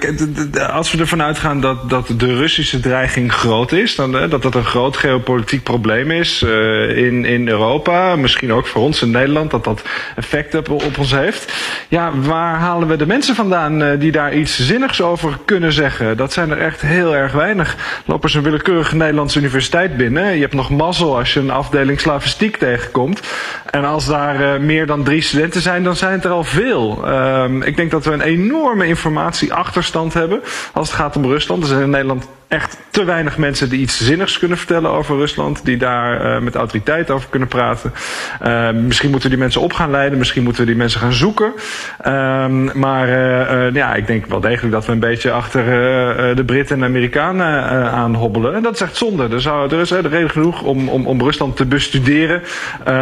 als 0.73 0.93
we 0.93 0.99
ervan 0.99 1.23
uitgaan 1.23 1.61
dat, 1.61 1.91
dat 1.91 2.09
de 2.17 2.37
Russische 2.37 2.81
dreiging 2.81 3.33
groot 3.33 3.73
is, 3.73 3.95
dan, 3.95 4.17
uh, 4.23 4.31
dat 4.31 4.43
dat 4.43 4.55
een 4.55 4.65
groot 4.65 4.97
geopolitiek 4.97 5.63
probleem 5.63 6.11
is 6.11 6.43
uh, 6.43 6.97
in, 6.97 7.25
in 7.25 7.49
Europa, 7.49 8.17
misschien 8.17 8.53
ook 8.53 8.67
voor 8.67 8.83
ons 8.83 9.03
in 9.03 9.11
Nederland, 9.11 9.51
dat 9.51 9.65
dat 9.65 9.83
effect 10.17 10.55
op, 10.55 10.71
op 10.71 10.99
ons 10.99 11.11
heeft. 11.11 11.53
Ja, 11.89 12.19
waar 12.19 12.59
halen 12.59 12.89
we 12.89 12.97
de 12.97 13.07
mensen 13.07 13.35
vandaan 13.35 13.99
die 13.99 14.13
daar 14.13 14.35
iets 14.35 14.67
zinnigs 14.67 15.01
over 15.01 15.39
kunnen 15.45 15.73
zeggen? 15.73 16.17
Dat 16.17 16.33
zijn 16.33 16.51
er 16.51 16.59
echt 16.59 16.81
heel 16.81 17.17
erg 17.17 17.33
weinig. 17.33 17.77
Lopen 18.05 18.31
ze 18.31 18.37
een 18.37 18.45
willekeurige 18.45 18.97
Nederlandse 18.97 19.39
universiteit 19.39 19.97
binnen. 19.97 20.35
Je 20.35 20.41
hebt 20.41 20.55
nog 20.55 20.71
mazzel 20.71 21.19
als 21.19 21.35
je 21.35 21.41
een 21.41 21.51
afdeling 21.51 22.01
slavistiek 22.01 22.42
tegenkomt. 22.51 23.21
En 23.71 23.85
als 23.85 24.07
daar 24.07 24.61
meer 24.61 24.87
dan 24.87 25.03
drie 25.03 25.23
studenten 25.23 25.61
zijn, 25.61 25.83
dan 25.85 25.97
zijn 25.97 26.13
het 26.13 26.25
er 26.25 26.31
al 26.31 26.45
veel. 26.45 27.07
Ehm, 27.07 27.63
ik 27.63 27.77
denk 27.77 27.91
dat 27.91 28.05
we 28.05 28.13
een 28.13 28.21
enorme 28.21 28.87
informatieachterstand 28.87 30.15
hebben 30.15 30.41
als 30.73 30.89
het 30.89 30.99
gaat 30.99 31.17
om 31.17 31.25
Rusland. 31.25 31.63
Er 31.63 31.69
zijn 31.69 31.83
in 31.83 31.91
Nederland 31.91 32.29
echt 32.53 32.79
te 32.91 33.05
weinig 33.05 33.39
mensen 33.39 33.69
die 33.69 33.81
iets 33.81 34.05
zinnigs 34.05 34.39
kunnen 34.39 34.59
vertellen 34.59 34.91
over 34.91 35.17
Rusland. 35.17 35.65
Die 35.65 35.77
daar 35.77 36.27
uh, 36.27 36.43
met 36.43 36.55
autoriteit 36.55 37.11
over 37.11 37.29
kunnen 37.29 37.49
praten. 37.49 37.93
Uh, 38.43 38.71
misschien 38.71 39.11
moeten 39.11 39.29
we 39.29 39.35
die 39.35 39.45
mensen 39.45 39.61
op 39.61 39.73
gaan 39.73 39.91
leiden. 39.91 40.19
Misschien 40.19 40.43
moeten 40.43 40.63
we 40.63 40.69
die 40.69 40.77
mensen 40.77 41.01
gaan 41.01 41.13
zoeken. 41.13 41.53
Uh, 42.07 42.47
maar 42.73 43.09
uh, 43.09 43.75
ja, 43.75 43.95
ik 43.95 44.07
denk 44.07 44.27
wel 44.27 44.41
degelijk 44.41 44.73
dat 44.73 44.87
we 44.87 44.93
een 44.93 44.99
beetje 44.99 45.31
achter 45.31 45.65
de 46.37 46.45
Britten 46.45 46.75
en 46.75 46.81
de 46.81 46.87
Amerikanen 46.87 47.63
aanhobbelen. 47.91 48.55
En 48.55 48.63
dat 48.63 48.75
is 48.75 48.81
echt 48.81 48.97
zonde. 48.97 49.29
Er, 49.29 49.41
zou, 49.41 49.71
er 49.71 49.81
is 49.81 49.91
er 49.91 50.09
reden 50.09 50.31
genoeg 50.31 50.63
om, 50.63 50.89
om, 50.89 51.07
om 51.07 51.23
Rusland 51.23 51.57
te 51.57 51.67
bestuderen. 51.67 52.43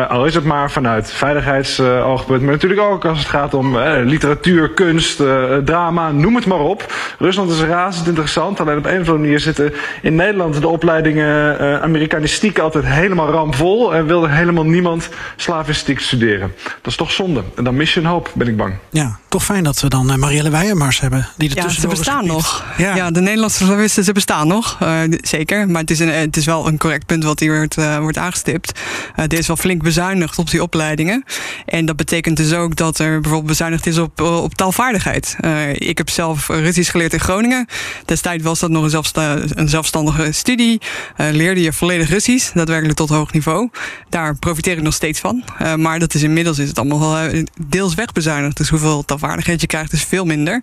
al 0.09 0.27
is 0.27 0.35
het 0.35 0.45
maar 0.45 0.71
vanuit 0.71 1.13
veiligheidsoogpunt. 1.13 2.43
maar 2.43 2.53
natuurlijk 2.53 2.81
ook 2.81 3.05
als 3.05 3.19
het 3.19 3.29
gaat 3.29 3.55
om 3.55 3.79
literatuur, 4.05 4.71
kunst, 4.71 5.23
drama, 5.65 6.11
noem 6.11 6.35
het 6.35 6.47
maar 6.47 6.61
op. 6.61 6.93
Rusland 7.19 7.51
is 7.51 7.63
razend 7.63 8.07
interessant. 8.07 8.61
Alleen 8.61 8.79
op 8.79 8.85
een 8.85 8.91
of 8.91 8.99
andere 8.99 9.19
manier 9.19 9.40
zitten 9.41 9.73
in 10.03 10.15
Nederland 10.15 10.61
de 10.61 10.69
opleidingen 10.69 11.57
uh, 11.61 11.83
Amerikanistiek 11.83 12.59
altijd 12.59 12.85
helemaal 12.85 13.31
ramvol. 13.31 13.95
En 13.95 14.07
wilde 14.07 14.29
helemaal 14.29 14.65
niemand 14.65 15.09
slavistiek 15.37 16.01
studeren. 16.01 16.53
Dat 16.65 16.87
is 16.87 16.97
toch 16.97 17.11
zonde. 17.11 17.43
En 17.57 17.65
dan 17.65 17.77
mis 17.77 17.95
je 17.95 18.01
een 18.01 18.07
hoop, 18.07 18.31
ben 18.35 18.49
ik 18.49 18.57
bang. 18.57 18.75
Ja, 18.91 19.19
toch 19.29 19.45
fijn 19.45 19.65
dat 19.65 19.81
we 19.81 19.89
dan 19.89 20.11
uh, 20.11 20.17
Marielle 20.17 20.51
Weijermars 20.51 21.01
hebben. 21.01 21.29
Die 21.37 21.51
er 21.51 21.57
ja, 21.57 21.69
ze 21.69 21.87
bestaan 21.87 22.27
nog. 22.27 22.65
Ja. 22.79 22.97
ja. 22.97 23.11
de 23.11 23.21
Nederlandse 23.21 23.65
slavisten, 23.65 24.05
ze 24.05 24.13
bestaan 24.13 24.47
nog. 24.47 24.79
Uh, 24.83 25.01
zeker. 25.23 25.69
Maar 25.69 25.81
het 25.81 25.91
is, 25.91 25.99
een, 25.99 26.13
het 26.13 26.37
is 26.37 26.45
wel 26.45 26.67
een 26.67 26.79
correct 26.79 27.07
punt 27.07 27.25
wat 27.25 27.41
hier 27.41 27.57
wordt, 27.57 27.75
wordt 28.01 28.19
aangestipt. 28.19 28.81
er 29.15 29.39
is 29.39 29.47
wel 29.47 29.57
flink 29.57 29.83
bezuinigd 29.83 30.39
op 30.39 30.51
die 30.51 30.63
opleidingen. 30.63 31.25
En 31.67 31.87
dat 31.87 31.97
betekent 31.97 32.37
dus 32.37 32.53
ook 32.53 32.77
dat 32.77 32.99
er 32.99 33.11
bijvoorbeeld 33.11 33.51
bezuinigd 33.51 33.87
is 33.87 33.99
op, 33.99 34.21
op 34.21 34.55
taalvaardigheid. 34.55 35.37
ik 35.73 35.99
heb 35.99 36.09
zelf 36.09 36.49
Russisch 36.49 36.91
geleerd 36.91 37.13
in 37.13 37.21
Groningen. 37.21 37.67
Destijds 38.05 38.45
was 38.45 38.59
dat 38.59 38.71
nog 38.71 38.83
een 38.83 38.91
zelfstandig 38.91 39.30
eh, 39.30 39.30
een 39.55 39.69
zelfstandige 39.69 40.33
studie. 40.33 40.81
Uh, 41.21 41.27
leerde 41.31 41.61
je 41.61 41.73
volledig 41.73 42.09
Russisch, 42.09 42.53
daadwerkelijk 42.53 42.97
tot 42.97 43.09
hoog 43.09 43.33
niveau. 43.33 43.71
Daar 44.09 44.37
profiteer 44.37 44.77
ik 44.77 44.83
nog 44.83 44.95
steeds 44.95 45.21
van. 45.21 45.45
Uh, 45.63 45.75
maar 45.75 45.99
dat 45.99 46.15
is 46.15 46.23
inmiddels 46.23 46.59
is 46.59 46.69
het 46.69 46.79
allemaal 46.79 47.01
wel 47.01 47.45
deels 47.67 47.95
wegbezuinigd. 47.95 48.57
Dus 48.57 48.69
hoeveel 48.69 49.05
taalvaardigheid 49.05 49.61
je 49.61 49.67
krijgt 49.67 49.93
is 49.93 50.05
veel 50.05 50.25
minder. 50.25 50.63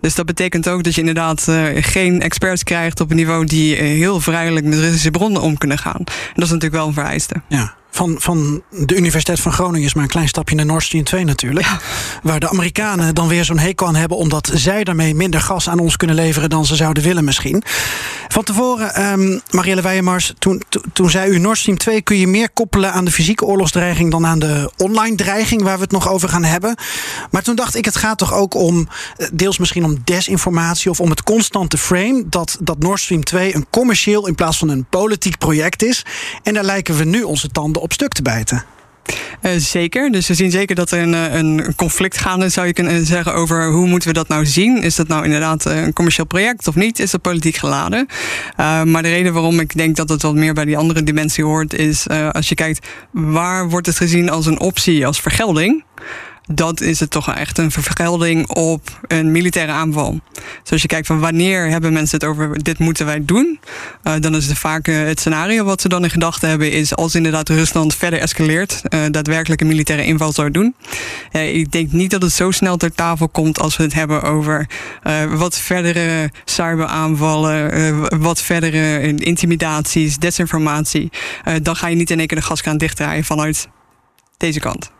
Dus 0.00 0.14
dat 0.14 0.26
betekent 0.26 0.68
ook 0.68 0.82
dat 0.84 0.94
je 0.94 1.00
inderdaad 1.00 1.46
geen 1.74 2.20
experts 2.20 2.62
krijgt 2.62 3.00
op 3.00 3.10
een 3.10 3.16
niveau 3.16 3.44
die 3.44 3.74
heel 3.74 4.20
vrijelijk 4.20 4.66
met 4.66 4.78
Russische 4.78 5.10
bronnen 5.10 5.42
om 5.42 5.58
kunnen 5.58 5.78
gaan. 5.78 5.98
En 5.98 6.34
dat 6.34 6.44
is 6.44 6.50
natuurlijk 6.50 6.74
wel 6.74 6.86
een 6.86 6.92
vereiste. 6.92 7.34
Ja 7.48 7.76
van, 7.98 8.16
van 8.18 8.62
de 8.70 8.96
Universiteit 8.96 9.40
van 9.40 9.52
Groningen 9.52 9.86
is 9.86 9.94
maar 9.94 10.02
een 10.04 10.10
klein 10.10 10.28
stapje 10.28 10.54
naar 10.54 10.66
Nord 10.66 10.82
Stream 10.82 11.04
2 11.04 11.24
natuurlijk. 11.24 11.66
Waar 12.22 12.40
de 12.40 12.48
Amerikanen 12.48 13.14
dan 13.14 13.28
weer 13.28 13.44
zo'n 13.44 13.58
hekel 13.58 13.86
aan 13.86 13.94
hebben, 13.94 14.16
omdat 14.16 14.50
zij 14.54 14.84
daarmee 14.84 15.14
minder 15.14 15.40
gas 15.40 15.68
aan 15.68 15.78
ons 15.78 15.96
kunnen 15.96 16.16
leveren 16.16 16.50
dan 16.50 16.66
ze 16.66 16.76
zouden 16.76 17.02
willen 17.02 17.24
misschien. 17.24 17.62
Van 18.28 18.44
tevoren, 18.44 19.12
um, 19.12 19.40
Marielle 19.50 19.82
Weijemars, 19.82 20.32
toen, 20.38 20.62
toen 20.92 21.10
zei 21.10 21.30
u 21.30 21.38
Nord 21.38 21.58
Stream 21.58 21.78
2 21.78 22.02
kun 22.02 22.16
je 22.16 22.26
meer 22.26 22.50
koppelen 22.50 22.92
aan 22.92 23.04
de 23.04 23.10
fysieke 23.10 23.44
oorlogsdreiging 23.44 24.10
dan 24.10 24.26
aan 24.26 24.38
de 24.38 24.70
online 24.76 25.16
dreiging 25.16 25.62
waar 25.62 25.76
we 25.76 25.82
het 25.82 25.90
nog 25.90 26.08
over 26.08 26.28
gaan 26.28 26.44
hebben. 26.44 26.76
Maar 27.30 27.42
toen 27.42 27.56
dacht 27.56 27.74
ik, 27.74 27.84
het 27.84 27.96
gaat 27.96 28.18
toch 28.18 28.34
ook 28.34 28.54
om, 28.54 28.88
eh, 29.16 29.28
deels 29.32 29.58
misschien 29.58 29.84
om 29.84 29.96
desinformatie 30.04 30.90
of 30.90 31.00
om 31.00 31.10
het 31.10 31.22
constante 31.22 31.78
frame 31.78 32.24
dat, 32.26 32.56
dat 32.60 32.78
Nord 32.78 33.00
Stream 33.00 33.24
2 33.24 33.54
een 33.54 33.66
commercieel 33.70 34.26
in 34.26 34.34
plaats 34.34 34.58
van 34.58 34.68
een 34.68 34.86
politiek 34.90 35.38
project 35.38 35.82
is. 35.82 36.04
En 36.42 36.54
daar 36.54 36.64
lijken 36.64 36.96
we 36.96 37.04
nu 37.04 37.22
onze 37.22 37.48
tanden 37.48 37.82
op 37.82 37.86
stuk 37.92 38.12
te 38.12 38.22
bijten. 38.22 38.64
Uh, 39.42 39.50
zeker. 39.56 40.10
Dus 40.10 40.28
we 40.28 40.34
zien 40.34 40.50
zeker 40.50 40.74
dat 40.74 40.90
er 40.90 41.02
een, 41.02 41.14
eh, 41.14 41.34
een 41.34 41.74
conflict 41.76 42.18
gaande 42.18 42.48
zou 42.48 42.66
je 42.66 42.72
kunnen 42.72 43.06
zeggen 43.06 43.34
over 43.34 43.70
hoe 43.70 43.86
moeten 43.86 44.08
we 44.08 44.14
dat 44.14 44.28
nou 44.28 44.46
zien. 44.46 44.82
Is 44.82 44.96
dat 44.96 45.08
nou 45.08 45.24
inderdaad 45.24 45.66
eh, 45.66 45.82
een 45.82 45.92
commercieel 45.92 46.26
project 46.26 46.68
of 46.68 46.74
niet? 46.74 46.98
Is 46.98 47.10
dat 47.10 47.20
politiek 47.20 47.56
geladen? 47.56 48.06
Maar 48.56 49.02
de 49.02 49.08
reden 49.08 49.32
waarom 49.32 49.60
ik 49.60 49.76
denk 49.76 49.96
dat 49.96 50.08
het 50.08 50.22
wat 50.22 50.34
meer 50.34 50.54
bij 50.54 50.64
die 50.64 50.76
andere 50.76 51.02
dimensie 51.02 51.44
hoort, 51.44 51.74
is 51.74 52.08
als 52.08 52.48
je 52.48 52.54
kijkt 52.54 52.86
waar 53.10 53.68
wordt 53.68 53.86
het 53.86 53.96
gezien 53.96 54.30
als 54.30 54.46
een 54.46 54.60
optie, 54.60 55.06
als 55.06 55.20
vergelding 55.20 55.84
dat 56.48 56.80
is 56.80 57.00
het 57.00 57.10
toch 57.10 57.34
echt 57.34 57.58
een 57.58 57.70
vergelding 57.70 58.48
op 58.48 59.00
een 59.06 59.32
militaire 59.32 59.72
aanval. 59.72 60.20
Dus 60.62 60.72
als 60.72 60.82
je 60.82 60.88
kijkt 60.88 61.06
van 61.06 61.20
wanneer 61.20 61.68
hebben 61.68 61.92
mensen 61.92 62.18
het 62.18 62.28
over 62.28 62.62
dit 62.62 62.78
moeten 62.78 63.06
wij 63.06 63.24
doen, 63.24 63.60
uh, 64.04 64.12
dan 64.20 64.36
is 64.36 64.46
het 64.46 64.58
vaak 64.58 64.88
uh, 64.88 65.04
het 65.04 65.20
scenario 65.20 65.64
wat 65.64 65.80
ze 65.80 65.88
dan 65.88 66.04
in 66.04 66.10
gedachten 66.10 66.48
hebben 66.48 66.72
is 66.72 66.96
als 66.96 67.14
inderdaad 67.14 67.48
Rusland 67.48 67.94
verder 67.94 68.18
escaleert, 68.18 68.82
uh, 68.88 69.00
daadwerkelijk 69.10 69.60
een 69.60 69.66
militaire 69.66 70.06
inval 70.06 70.32
zou 70.32 70.50
doen. 70.50 70.74
ik 71.32 71.72
denk 71.72 71.92
niet 71.92 72.10
dat 72.10 72.22
het 72.22 72.32
zo 72.32 72.50
snel 72.50 72.76
ter 72.76 72.94
tafel 72.94 73.28
komt 73.28 73.58
als 73.58 73.76
we 73.76 73.82
het 73.82 73.94
hebben 73.94 74.22
over 74.22 74.66
wat 75.28 75.58
verdere 75.58 76.30
cyberaanvallen, 76.44 78.20
wat 78.20 78.42
verdere 78.42 79.14
intimidaties, 79.14 80.18
desinformatie. 80.18 81.10
dan 81.62 81.76
ga 81.76 81.86
je 81.86 81.96
niet 81.96 82.10
in 82.10 82.18
één 82.18 82.26
keer 82.26 82.38
de 82.38 82.44
gaskraan 82.44 82.78
dichtdraaien 82.78 83.24
vanuit 83.24 83.68
deze 84.36 84.60
kant. 84.60 84.90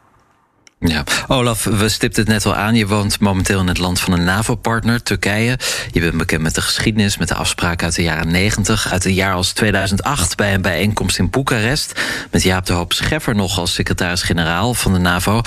Ja, 0.81 1.05
Olaf, 1.29 1.65
we 1.65 1.89
stipten 1.89 2.23
het 2.23 2.33
net 2.33 2.47
al 2.47 2.55
aan. 2.55 2.75
Je 2.75 2.87
woont 2.87 3.21
momenteel 3.21 3.61
in 3.61 3.67
het 3.67 3.79
land 3.79 4.01
van 4.01 4.13
een 4.13 4.25
NAVO-partner, 4.25 5.03
Turkije. 5.03 5.59
Je 5.91 6.01
bent 6.01 6.17
bekend 6.17 6.43
met 6.43 6.55
de 6.55 6.61
geschiedenis, 6.61 7.19
met 7.19 7.29
de 7.29 7.35
afspraken 7.35 7.87
uit 7.87 7.95
de 7.95 8.03
jaren 8.03 8.31
90. 8.31 8.93
Uit 8.93 9.05
een 9.05 9.15
jaar 9.15 9.35
als 9.35 9.53
2008 9.53 10.37
bij 10.37 10.55
een 10.55 10.63
bijeenkomst 10.63 11.19
in 11.19 11.31
Boekarest. 11.31 12.01
Met 12.31 12.43
Jaap 12.43 12.67
de 12.67 12.73
Hoop 12.73 12.93
Scheffer 12.93 13.35
nog 13.35 13.59
als 13.59 13.75
secretaris-generaal 13.75 14.75
van 14.75 14.93
de 14.93 14.99
NAVO. 14.99 15.41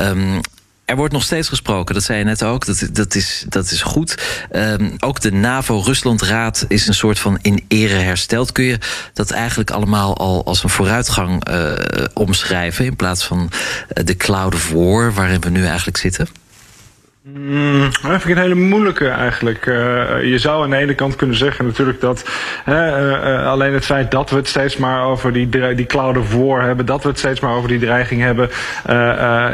Um, 0.00 0.40
er 0.88 0.96
wordt 0.96 1.12
nog 1.12 1.22
steeds 1.22 1.48
gesproken, 1.48 1.94
dat 1.94 2.04
zei 2.04 2.18
je 2.18 2.24
net 2.24 2.42
ook. 2.42 2.66
Dat, 2.66 2.88
dat, 2.92 3.14
is, 3.14 3.44
dat 3.48 3.70
is 3.70 3.82
goed. 3.82 4.22
Um, 4.52 4.96
ook 4.98 5.20
de 5.20 5.32
NAVO-Rusland-raad 5.32 6.64
is 6.68 6.86
een 6.86 6.94
soort 6.94 7.18
van 7.18 7.38
in 7.42 7.64
ere 7.68 7.94
hersteld. 7.94 8.52
Kun 8.52 8.64
je 8.64 8.78
dat 9.12 9.30
eigenlijk 9.30 9.70
allemaal 9.70 10.16
al 10.16 10.44
als 10.44 10.62
een 10.62 10.70
vooruitgang 10.70 11.48
uh, 11.48 11.72
omschrijven... 12.12 12.84
in 12.84 12.96
plaats 12.96 13.24
van 13.24 13.50
uh, 13.50 14.04
de 14.04 14.16
cloud 14.16 14.54
of 14.54 14.70
war 14.70 15.12
waarin 15.12 15.40
we 15.40 15.50
nu 15.50 15.66
eigenlijk 15.66 15.96
zitten? 15.96 16.28
Mm, 17.34 17.80
dat 17.80 18.10
vind 18.10 18.24
ik 18.24 18.30
een 18.30 18.42
hele 18.42 18.54
moeilijke 18.54 19.08
eigenlijk. 19.08 19.66
Uh, 19.66 19.74
je 20.22 20.38
zou 20.38 20.62
aan 20.62 20.70
de 20.70 20.76
ene 20.76 20.94
kant 20.94 21.16
kunnen 21.16 21.36
zeggen 21.36 21.64
natuurlijk 21.64 22.00
dat 22.00 22.30
uh, 22.68 22.74
uh, 22.74 23.46
alleen 23.46 23.72
het 23.72 23.84
feit 23.84 24.10
dat 24.10 24.30
we 24.30 24.36
het 24.36 24.48
steeds 24.48 24.76
maar 24.76 25.04
over 25.04 25.32
die, 25.32 25.48
die 25.74 25.86
cloud 25.86 26.16
of 26.16 26.34
war 26.34 26.62
hebben, 26.62 26.86
dat 26.86 27.02
we 27.02 27.08
het 27.08 27.18
steeds 27.18 27.40
maar 27.40 27.54
over 27.54 27.68
die 27.68 27.78
dreiging 27.78 28.20
hebben, 28.20 28.50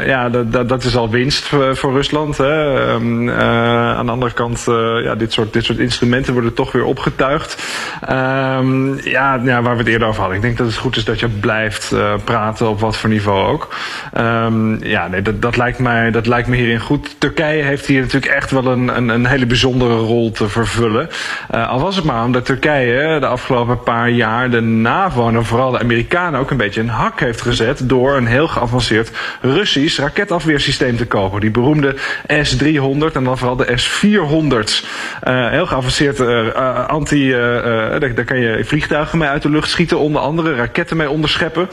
ja, 0.05 0.29
dat, 0.65 0.83
is 0.83 0.95
al 0.95 1.09
winst 1.09 1.45
voor, 1.73 1.91
Rusland. 1.91 2.37
Hè. 2.37 2.91
Um, 2.91 3.29
aan 3.29 4.05
de 4.05 4.11
andere 4.11 4.33
kant, 4.33 4.63
ja, 5.03 5.15
dit 5.15 5.33
soort, 5.33 5.53
dit 5.53 5.63
soort 5.63 5.77
instrumenten 5.77 6.33
worden 6.33 6.53
toch 6.53 6.71
weer 6.71 6.85
opgetuigd. 6.85 7.63
Um, 8.09 8.99
ja, 9.03 9.39
ja, 9.43 9.61
waar 9.61 9.73
we 9.73 9.79
het 9.79 9.87
eerder 9.87 10.07
over 10.07 10.19
hadden. 10.19 10.37
Ik 10.37 10.43
denk 10.43 10.57
dat 10.57 10.67
het 10.67 10.77
goed 10.77 10.95
is 10.95 11.05
dat 11.05 11.19
je 11.19 11.27
blijft 11.27 11.95
praten 12.23 12.69
op 12.69 12.79
wat 12.79 12.97
voor 12.97 13.09
niveau 13.09 13.47
ook. 13.47 13.75
Um, 14.17 14.83
ja, 14.83 15.07
nee, 15.07 15.21
dat, 15.21 15.41
dat, 15.41 15.57
lijkt 15.57 15.79
mij, 15.79 16.11
dat 16.11 16.27
lijkt 16.27 16.47
me 16.47 16.55
hierin 16.55 16.79
goed. 16.79 17.15
Turkije 17.19 17.64
heeft 17.65 17.85
hier 17.85 18.01
natuurlijk 18.01 18.33
echt 18.33 18.51
wel 18.51 18.65
een, 18.65 18.97
een, 18.97 19.09
een 19.09 19.25
hele 19.25 19.45
bijzondere 19.45 19.95
rol 19.95 20.31
te 20.31 20.49
vervullen. 20.49 21.09
Uh, 21.55 21.69
al 21.69 21.79
was 21.79 21.95
het 21.95 22.05
maar 22.05 22.23
omdat 22.23 22.45
Turkije 22.45 23.19
de 23.19 23.25
afgelopen 23.25 23.83
paar 23.83 24.09
jaar 24.09 24.49
de 24.49 24.61
NAVO 24.61 25.27
en 25.27 25.45
vooral 25.45 25.71
de 25.71 25.79
Amerikanen 25.79 26.39
ook 26.39 26.51
een 26.51 26.57
beetje 26.57 26.81
een 26.81 26.89
hak 26.89 27.19
heeft 27.19 27.41
gezet 27.41 27.89
door 27.89 28.15
een 28.15 28.25
heel 28.25 28.47
geavanceerd 28.47 29.11
Russisch 29.41 29.99
raketafweersysteem 29.99 30.97
te 30.97 31.05
kopen. 31.05 31.41
Die 31.41 31.51
beroemde 31.51 31.95
S-300 32.41 33.13
en 33.13 33.23
dan 33.23 33.37
vooral 33.37 33.55
de 33.55 33.71
S-400. 33.75 34.85
Uh, 35.27 35.49
heel 35.49 35.65
geavanceerd 35.65 36.19
uh, 36.19 36.87
anti, 36.87 37.31
daar, 37.31 38.13
daar, 38.15 38.25
kan 38.25 38.39
je 38.39 38.63
vliegtuigen 38.65 39.17
mee 39.17 39.27
uit 39.27 39.41
de 39.41 39.49
lucht 39.49 39.69
schieten, 39.69 39.99
onder 39.99 40.21
andere 40.21 40.55
raketten 40.55 40.97
mee 40.97 41.09
onderscheppen. 41.09 41.69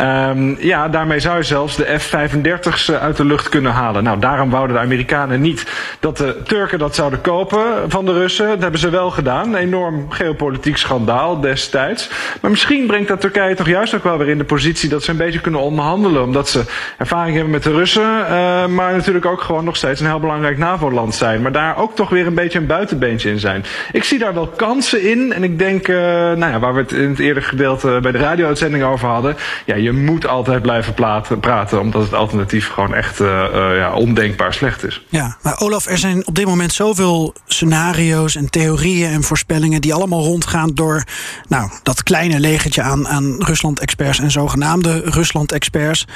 Um, 0.00 0.56
ja, 0.60 0.88
daarmee 0.88 1.20
zou 1.20 1.36
je 1.36 1.42
zelfs 1.42 1.76
de 1.76 1.98
F-35's 1.98 2.92
uit 2.92 3.16
de 3.16 3.24
lucht 3.24 3.48
kunnen 3.48 3.72
halen. 3.72 4.04
Nou, 4.04 4.18
daarom 4.18 4.50
wouden 4.50 4.76
de 4.76 4.82
Amerikanen 4.82 5.33
niet 5.40 5.66
dat 6.00 6.16
de 6.16 6.42
Turken 6.44 6.78
dat 6.78 6.94
zouden 6.94 7.20
kopen 7.20 7.90
van 7.90 8.04
de 8.04 8.12
Russen. 8.12 8.48
Dat 8.48 8.62
hebben 8.62 8.80
ze 8.80 8.90
wel 8.90 9.10
gedaan. 9.10 9.48
Een 9.48 9.54
enorm 9.54 10.10
geopolitiek 10.10 10.76
schandaal 10.76 11.40
destijds. 11.40 12.10
Maar 12.40 12.50
misschien 12.50 12.86
brengt 12.86 13.08
dat 13.08 13.20
Turkije 13.20 13.54
toch 13.54 13.68
juist 13.68 13.94
ook 13.94 14.04
wel 14.04 14.18
weer 14.18 14.28
in 14.28 14.38
de 14.38 14.44
positie 14.44 14.88
dat 14.88 15.02
ze 15.02 15.10
een 15.10 15.16
beetje 15.16 15.40
kunnen 15.40 15.60
onderhandelen. 15.60 16.22
Omdat 16.22 16.48
ze 16.48 16.62
ervaring 16.98 17.34
hebben 17.34 17.52
met 17.52 17.62
de 17.62 17.72
Russen. 17.72 18.02
Uh, 18.02 18.66
maar 18.66 18.92
natuurlijk 18.92 19.26
ook 19.26 19.40
gewoon 19.40 19.64
nog 19.64 19.76
steeds 19.76 20.00
een 20.00 20.06
heel 20.06 20.20
belangrijk 20.20 20.58
NAVO-land 20.58 21.14
zijn. 21.14 21.42
Maar 21.42 21.52
daar 21.52 21.76
ook 21.76 21.94
toch 21.94 22.08
weer 22.08 22.26
een 22.26 22.34
beetje 22.34 22.58
een 22.58 22.66
buitenbeentje 22.66 23.30
in 23.30 23.38
zijn. 23.38 23.64
Ik 23.92 24.04
zie 24.04 24.18
daar 24.18 24.34
wel 24.34 24.46
kansen 24.46 25.02
in. 25.02 25.32
En 25.32 25.42
ik 25.42 25.58
denk, 25.58 25.88
uh, 25.88 25.96
nou 25.96 26.52
ja, 26.52 26.58
waar 26.58 26.74
we 26.74 26.80
het 26.80 26.92
in 26.92 27.08
het 27.08 27.18
eerdere 27.18 27.46
gedeelte 27.46 27.98
bij 28.02 28.12
de 28.12 28.18
radio-uitzending 28.18 28.84
over 28.84 29.08
hadden. 29.08 29.36
Ja, 29.64 29.74
je 29.74 29.92
moet 29.92 30.26
altijd 30.26 30.62
blijven 30.62 30.94
praten, 30.94 31.40
praten 31.40 31.80
omdat 31.80 32.02
het 32.02 32.14
alternatief 32.14 32.68
gewoon 32.68 32.94
echt 32.94 33.20
uh, 33.20 33.28
ja, 33.52 33.92
ondenkbaar 33.94 34.54
slecht 34.54 34.84
is. 34.84 35.02
Ja, 35.14 35.36
maar 35.42 35.60
Olaf, 35.60 35.86
er 35.86 35.98
zijn 35.98 36.26
op 36.26 36.34
dit 36.34 36.46
moment 36.46 36.72
zoveel 36.72 37.34
scenario's 37.46 38.36
en 38.36 38.50
theorieën 38.50 39.10
en 39.10 39.22
voorspellingen 39.22 39.80
die 39.80 39.94
allemaal 39.94 40.22
rondgaan 40.22 40.70
door 40.74 41.04
nou, 41.48 41.70
dat 41.82 42.02
kleine 42.02 42.40
legertje 42.40 42.82
aan, 42.82 43.08
aan 43.08 43.42
Rusland-experts 43.42 44.18
en 44.18 44.30
zogenaamde 44.30 45.02
Rusland-experts. 45.04 46.06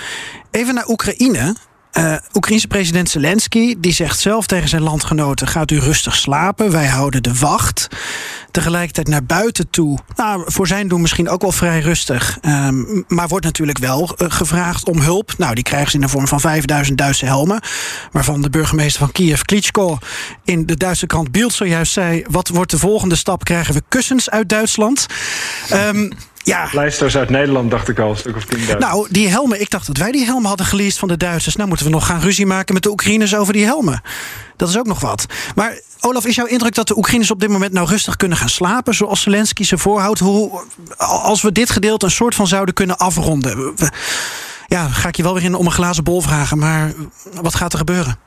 Even 0.50 0.74
naar 0.74 0.88
Oekraïne. 0.88 1.56
Uh, 1.92 2.16
Oekraïense 2.34 2.66
president 2.66 3.10
Zelensky 3.10 3.74
die 3.78 3.92
zegt 3.92 4.18
zelf 4.18 4.46
tegen 4.46 4.68
zijn 4.68 4.82
landgenoten: 4.82 5.46
gaat 5.48 5.70
u 5.70 5.78
rustig 5.78 6.16
slapen, 6.16 6.70
wij 6.70 6.86
houden 6.86 7.22
de 7.22 7.34
wacht. 7.34 7.88
Tegelijkertijd 8.50 9.08
naar 9.08 9.24
buiten 9.24 9.70
toe, 9.70 9.98
nou, 10.16 10.42
voor 10.46 10.66
zijn 10.66 10.88
doen 10.88 11.00
misschien 11.00 11.28
ook 11.28 11.42
wel 11.42 11.52
vrij 11.52 11.80
rustig. 11.80 12.38
Um, 12.42 13.04
maar 13.08 13.28
wordt 13.28 13.44
natuurlijk 13.44 13.78
wel 13.78 14.02
uh, 14.02 14.30
gevraagd 14.30 14.88
om 14.88 15.00
hulp. 15.00 15.34
Nou, 15.38 15.54
die 15.54 15.64
krijgen 15.64 15.90
ze 15.90 15.96
in 15.96 16.02
de 16.02 16.08
vorm 16.08 16.28
van 16.28 16.40
5000 16.40 16.98
Duitse 16.98 17.24
helmen. 17.24 17.60
Waarvan 18.12 18.42
de 18.42 18.50
burgemeester 18.50 19.00
van 19.00 19.12
Kiev, 19.12 19.40
Klitschko, 19.40 19.98
in 20.44 20.66
de 20.66 20.76
Duitse 20.76 21.06
krant 21.06 21.32
Bild 21.32 21.52
zojuist 21.52 21.92
zei: 21.92 22.24
wat 22.30 22.48
wordt 22.48 22.70
de 22.70 22.78
volgende 22.78 23.16
stap? 23.16 23.44
Krijgen 23.44 23.74
we 23.74 23.82
kussens 23.88 24.30
uit 24.30 24.48
Duitsland? 24.48 25.06
Um, 25.72 26.12
ja. 26.48 26.68
Lijsters 26.72 27.16
uit 27.16 27.30
Nederland, 27.30 27.70
dacht 27.70 27.88
ik 27.88 27.98
al, 27.98 28.10
een 28.10 28.16
stuk 28.16 28.36
of 28.36 28.44
10.000. 28.56 28.78
Nou, 28.78 29.06
die 29.10 29.28
helmen, 29.28 29.60
ik 29.60 29.70
dacht 29.70 29.86
dat 29.86 29.96
wij 29.96 30.12
die 30.12 30.24
helmen 30.24 30.48
hadden 30.48 30.66
geleased 30.66 30.98
van 30.98 31.08
de 31.08 31.16
Duitsers. 31.16 31.56
Nou 31.56 31.68
moeten 31.68 31.86
we 31.86 31.92
nog 31.92 32.06
gaan 32.06 32.20
ruzie 32.20 32.46
maken 32.46 32.74
met 32.74 32.82
de 32.82 32.90
Oekraïners 32.90 33.34
over 33.34 33.52
die 33.52 33.64
helmen. 33.64 34.02
Dat 34.56 34.68
is 34.68 34.78
ook 34.78 34.86
nog 34.86 35.00
wat. 35.00 35.26
Maar 35.54 35.80
Olaf, 36.00 36.26
is 36.26 36.34
jouw 36.34 36.46
indruk 36.46 36.74
dat 36.74 36.88
de 36.88 36.96
Oekraïners 36.96 37.30
op 37.30 37.40
dit 37.40 37.48
moment 37.48 37.72
nou 37.72 37.88
rustig 37.88 38.16
kunnen 38.16 38.38
gaan 38.38 38.48
slapen, 38.48 38.94
zoals 38.94 39.22
Zelensky 39.22 39.64
ze 39.64 39.78
voorhoudt? 39.78 40.18
Hoe, 40.18 40.64
als 40.96 41.42
we 41.42 41.52
dit 41.52 41.70
gedeelte 41.70 42.04
een 42.04 42.10
soort 42.10 42.34
van 42.34 42.46
zouden 42.46 42.74
kunnen 42.74 42.98
afronden. 42.98 43.74
Ja, 44.66 44.88
ga 44.88 45.08
ik 45.08 45.16
je 45.16 45.22
wel 45.22 45.34
weer 45.34 45.44
in 45.44 45.54
om 45.54 45.66
een 45.66 45.72
glazen 45.72 46.04
bol 46.04 46.20
vragen, 46.20 46.58
maar 46.58 46.92
wat 47.42 47.54
gaat 47.54 47.72
er 47.72 47.78
gebeuren? 47.78 48.18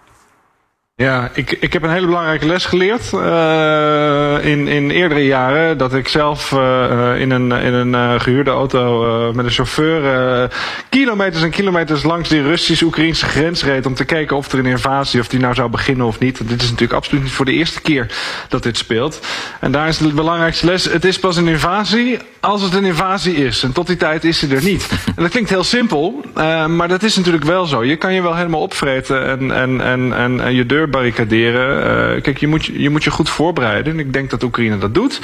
Ja, 1.02 1.30
ik, 1.34 1.52
ik 1.52 1.74
heb 1.74 1.84
een 1.84 1.90
hele 1.90 2.06
belangrijke 2.06 2.46
les 2.46 2.66
geleerd 2.66 3.12
uh, 3.14 4.36
in, 4.42 4.68
in 4.68 4.92
eerdere 4.92 5.26
jaren. 5.26 5.78
Dat 5.78 5.94
ik 5.94 6.08
zelf 6.08 6.52
uh, 6.52 7.20
in 7.20 7.32
een, 7.32 7.52
in 7.52 7.74
een 7.74 8.22
gehuurde 8.22 8.50
auto 8.50 9.34
met 9.34 9.46
een 9.46 9.52
chauffeur 9.52 10.50
kilometers 10.90 11.44
en 11.44 11.50
kilometers 11.50 12.04
langs 12.04 12.30
die 12.30 12.42
Russisch-Oekraïnse 12.42 13.26
grens 13.26 13.64
reed. 13.64 13.86
Om 13.86 13.94
te 13.94 14.06
kijken 14.06 14.38
of 14.38 14.52
er 14.52 14.60
een 14.60 14.66
invasie, 14.66 15.20
of 15.20 15.28
die 15.28 15.40
nou 15.40 15.54
zou 15.54 15.70
beginnen 15.70 16.06
of 16.06 16.20
niet. 16.20 16.48
Dit 16.48 16.62
is 16.62 16.70
natuurlijk 16.70 16.94
absoluut 16.94 17.24
niet 17.24 17.32
voor 17.32 17.46
de 17.46 17.54
eerste 17.54 17.82
keer 17.82 18.12
dat 18.50 18.64
dit 18.64 18.78
speelt. 18.78 19.20
En 19.60 19.72
daar 19.72 19.88
is 19.88 19.98
de 19.98 20.08
belangrijkste 20.08 20.66
les. 20.66 20.86
Het 20.86 21.06
is 21.06 21.20
pas 21.20 21.38
een 21.38 21.48
invasie 21.48 22.20
als 22.40 22.62
het 22.62 22.74
een 22.74 22.86
invasie 22.86 23.36
is. 23.36 23.64
En 23.64 23.72
tot 23.72 23.88
die 23.88 23.98
tijd 23.98 24.24
is 24.24 24.40
ze 24.40 24.56
er 24.56 24.64
niet. 24.64 24.90
En 25.06 25.24
dat 25.24 25.32
klinkt 25.32 25.50
heel 25.50 25.64
simpel, 25.64 26.26
maar 26.68 26.88
dat 26.88 27.04
is 27.04 27.16
natuurlijk 27.16 27.44
wel 27.44 27.66
zo. 27.66 27.84
Je 27.84 27.96
kan 27.96 28.14
je 28.14 28.22
wel 28.22 28.36
helemaal 28.36 28.62
opvreten 28.62 29.28
en, 29.28 29.52
en, 29.52 29.82
en, 29.82 30.14
en, 30.14 30.42
en 30.42 30.54
je 30.54 30.66
deur 30.66 30.90
barricaderen. 30.92 32.16
Uh, 32.16 32.22
kijk, 32.22 32.38
je 32.38 32.48
moet, 32.48 32.66
je 32.66 32.90
moet 32.90 33.04
je 33.04 33.12
goed 33.12 33.30
voorbereiden. 33.30 33.94
En 33.94 34.00
ik 34.00 34.14
denk 34.14 34.30
dat 34.30 34.44
Oekraïne 34.44 34.78
dat 34.78 34.94
doet. 34.94 35.20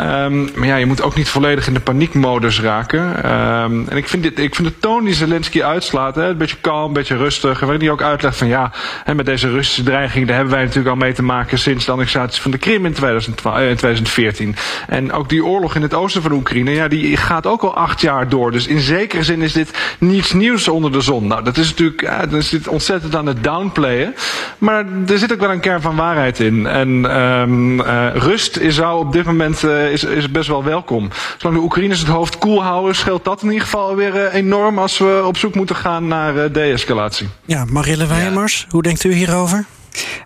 Um, 0.00 0.48
maar 0.54 0.66
ja, 0.66 0.76
je 0.76 0.86
moet 0.86 1.02
ook 1.02 1.14
niet 1.14 1.28
volledig 1.28 1.66
in 1.66 1.74
de 1.74 1.80
paniekmodus 1.80 2.60
raken. 2.60 3.30
Um, 3.30 3.88
en 3.88 3.96
ik 3.96 4.08
vind, 4.08 4.22
dit, 4.22 4.38
ik 4.38 4.54
vind 4.54 4.68
de 4.68 4.78
toon 4.78 5.04
die 5.04 5.14
Zelensky 5.14 5.62
uitslaat, 5.62 6.14
hè, 6.14 6.28
een 6.28 6.36
beetje 6.36 6.56
kalm, 6.60 6.86
een 6.86 6.92
beetje 6.92 7.16
rustig. 7.16 7.60
Waarin 7.60 7.80
hij 7.80 7.90
ook 7.90 8.02
uitlegt 8.02 8.36
van 8.36 8.46
ja, 8.46 8.72
hè, 9.04 9.14
met 9.14 9.26
deze 9.26 9.50
Russische 9.50 9.82
dreiging, 9.82 10.26
daar 10.26 10.36
hebben 10.36 10.54
wij 10.54 10.62
natuurlijk 10.62 10.90
al 10.90 10.96
mee 10.96 11.12
te 11.12 11.22
maken 11.22 11.58
sinds 11.58 11.84
de 11.84 11.92
annexatie 11.92 12.42
van 12.42 12.50
de 12.50 12.58
Krim 12.58 12.86
in, 12.86 12.92
2012, 12.92 13.58
in 13.58 13.76
2014. 13.76 14.56
En 14.88 15.12
ook 15.12 15.28
die 15.28 15.44
oorlog 15.44 15.74
in 15.74 15.82
het 15.82 15.94
oosten 15.94 16.22
van 16.22 16.32
Oekraïne, 16.32 16.70
ja, 16.70 16.88
die 16.88 17.16
gaat 17.16 17.46
ook 17.46 17.62
al 17.62 17.74
acht 17.74 18.00
jaar 18.00 18.28
door. 18.28 18.52
Dus 18.52 18.66
in 18.66 18.80
zekere 18.80 19.22
zin 19.22 19.42
is 19.42 19.52
dit 19.52 19.96
niets 19.98 20.32
nieuws 20.32 20.68
onder 20.68 20.92
de 20.92 21.00
zon. 21.00 21.26
Nou, 21.26 21.44
dat 21.44 21.56
is 21.56 21.68
natuurlijk, 21.68 22.00
ja, 22.00 22.26
dan 22.26 22.38
is 22.38 22.48
dit 22.48 22.68
ontzettend 22.68 23.16
aan 23.16 23.26
het 23.26 23.44
downplayen. 23.44 24.14
Maar 24.58 24.83
er 25.06 25.18
zit 25.18 25.32
ook 25.32 25.40
wel 25.40 25.50
een 25.50 25.60
kern 25.60 25.80
van 25.80 25.96
waarheid 25.96 26.40
in. 26.40 26.66
En 26.66 27.18
um, 27.20 27.80
uh, 27.80 28.06
rust 28.14 28.56
is, 28.56 28.74
zou 28.74 28.98
op 28.98 29.12
dit 29.12 29.24
moment 29.24 29.62
uh, 29.62 29.92
is, 29.92 30.04
is 30.04 30.30
best 30.30 30.48
wel 30.48 30.64
welkom. 30.64 31.08
Zolang 31.38 31.58
de 31.58 31.64
Oekraïners 31.64 31.98
het 31.98 32.08
hoofd 32.08 32.38
koel 32.38 32.62
houden, 32.62 32.94
scheelt 32.94 33.24
dat 33.24 33.42
in 33.42 33.48
ieder 33.48 33.62
geval 33.62 33.96
weer 33.96 34.14
uh, 34.14 34.34
enorm 34.34 34.78
als 34.78 34.98
we 34.98 35.22
op 35.26 35.36
zoek 35.36 35.54
moeten 35.54 35.76
gaan 35.76 36.08
naar 36.08 36.52
de-escalatie. 36.52 37.28
Ja, 37.44 37.64
Marille 37.64 38.06
Wijmers, 38.06 38.60
ja. 38.60 38.66
hoe 38.70 38.82
denkt 38.82 39.04
u 39.04 39.12
hierover? 39.12 39.64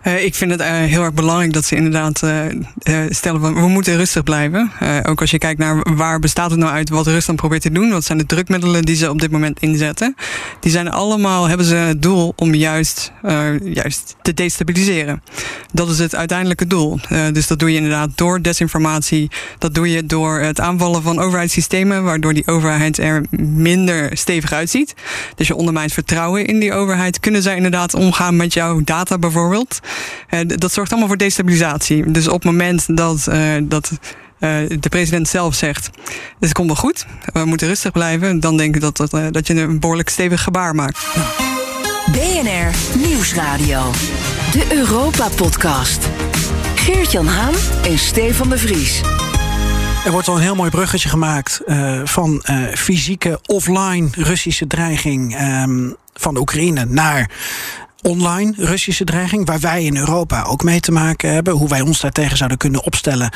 Uh, 0.03 0.23
ik 0.23 0.35
vind 0.35 0.51
het 0.51 0.61
uh, 0.61 0.67
heel 0.67 1.03
erg 1.03 1.13
belangrijk 1.13 1.53
dat 1.53 1.65
ze 1.65 1.75
inderdaad 1.75 2.21
uh, 2.23 3.01
stellen 3.09 3.41
van 3.41 3.53
we 3.53 3.67
moeten 3.67 3.97
rustig 3.97 4.23
blijven. 4.23 4.71
ook 5.03 5.21
als 5.21 5.31
je 5.31 5.37
kijkt 5.37 5.59
naar 5.59 5.95
waar 5.95 6.19
bestaat 6.19 6.51
het 6.51 6.59
nou 6.59 6.71
uit 6.71 6.89
wat 6.89 7.07
Rusland 7.07 7.39
probeert 7.39 7.61
te 7.61 7.71
doen. 7.71 7.89
Wat 7.89 8.03
zijn 8.03 8.17
de 8.17 8.25
drukmiddelen 8.25 8.85
die 8.85 8.95
ze 8.95 9.09
op 9.09 9.19
dit 9.19 9.31
moment 9.31 9.59
inzetten. 9.59 10.15
Die 10.59 10.71
zijn 10.71 10.91
allemaal, 10.91 11.47
hebben 11.47 11.65
ze 11.65 11.75
het 11.75 12.01
doel 12.01 12.33
om 12.35 12.53
juist, 12.53 13.11
juist 13.63 14.15
te 14.21 14.33
destabiliseren. 14.33 15.23
Dat 15.73 15.89
is 15.89 15.99
het 15.99 16.15
uiteindelijke 16.15 16.67
doel. 16.67 16.99
dus 17.31 17.47
dat 17.47 17.59
doe 17.59 17.69
je 17.69 17.75
inderdaad 17.75 18.09
door 18.15 18.41
desinformatie. 18.41 19.31
Dat 19.57 19.73
doe 19.73 19.91
je 19.91 20.05
door 20.05 20.39
het 20.39 20.59
aanvallen 20.59 21.01
van 21.01 21.19
overheidssystemen. 21.19 22.03
Waardoor 22.03 22.33
die 22.33 22.47
overheid 22.47 22.97
er 22.97 23.25
minder 23.39 24.17
stevig 24.17 24.51
uitziet. 24.51 24.95
Dus 25.35 25.47
je 25.47 25.55
ondermijnt 25.55 25.93
vertrouwen 25.93 26.45
in 26.45 26.59
die 26.59 26.73
overheid. 26.73 27.19
Kunnen 27.19 27.41
zij 27.41 27.55
inderdaad 27.55 27.93
omgaan 27.93 28.35
met 28.35 28.53
jouw 28.53 28.81
data 28.83 29.17
bijvoorbeeld? 29.17 29.58
Uh, 30.29 30.39
dat 30.45 30.71
zorgt 30.71 30.91
allemaal 30.91 31.07
voor 31.09 31.17
destabilisatie. 31.17 32.11
Dus 32.11 32.27
op 32.27 32.33
het 32.33 32.43
moment 32.43 32.97
dat, 32.97 33.25
uh, 33.29 33.55
dat 33.63 33.91
uh, 33.91 33.99
de 34.79 34.89
president 34.89 35.27
zelf 35.27 35.55
zegt: 35.55 35.89
Dit 36.39 36.53
komt 36.53 36.67
wel 36.67 36.75
goed, 36.75 37.05
we 37.33 37.45
moeten 37.45 37.67
rustig 37.67 37.91
blijven, 37.91 38.39
dan 38.39 38.57
denk 38.57 38.75
ik 38.75 38.81
dat, 38.81 38.97
dat, 38.97 39.11
dat 39.31 39.47
je 39.47 39.61
een 39.61 39.79
behoorlijk 39.79 40.09
stevig 40.09 40.43
gebaar 40.43 40.75
maakt. 40.75 41.07
BNR 42.11 42.97
Nieuwsradio, 42.97 43.91
de 44.51 44.65
Europa-podcast. 44.71 46.07
Geert-Jan 46.75 47.27
Haan 47.27 47.53
en 47.83 47.97
Stefan 47.97 48.49
de 48.49 48.57
Vries. 48.57 49.01
Er 50.05 50.11
wordt 50.11 50.27
al 50.27 50.35
een 50.35 50.41
heel 50.41 50.55
mooi 50.55 50.69
bruggetje 50.69 51.09
gemaakt 51.09 51.61
uh, 51.65 52.01
van 52.03 52.43
uh, 52.49 52.57
fysieke 52.75 53.39
offline 53.45 54.07
Russische 54.11 54.67
dreiging 54.67 55.41
um, 55.41 55.95
van 56.13 56.33
de 56.33 56.39
Oekraïne 56.39 56.85
naar 56.85 57.31
online 58.01 58.53
Russische 58.57 59.03
dreiging, 59.03 59.45
waar 59.45 59.59
wij 59.59 59.83
in 59.83 59.97
Europa 59.97 60.43
ook 60.43 60.63
mee 60.63 60.79
te 60.79 60.91
maken 60.91 61.33
hebben, 61.33 61.53
hoe 61.53 61.67
wij 61.67 61.81
ons 61.81 61.99
daartegen 61.99 62.37
zouden 62.37 62.57
kunnen 62.57 62.83
opstellen 62.83 63.33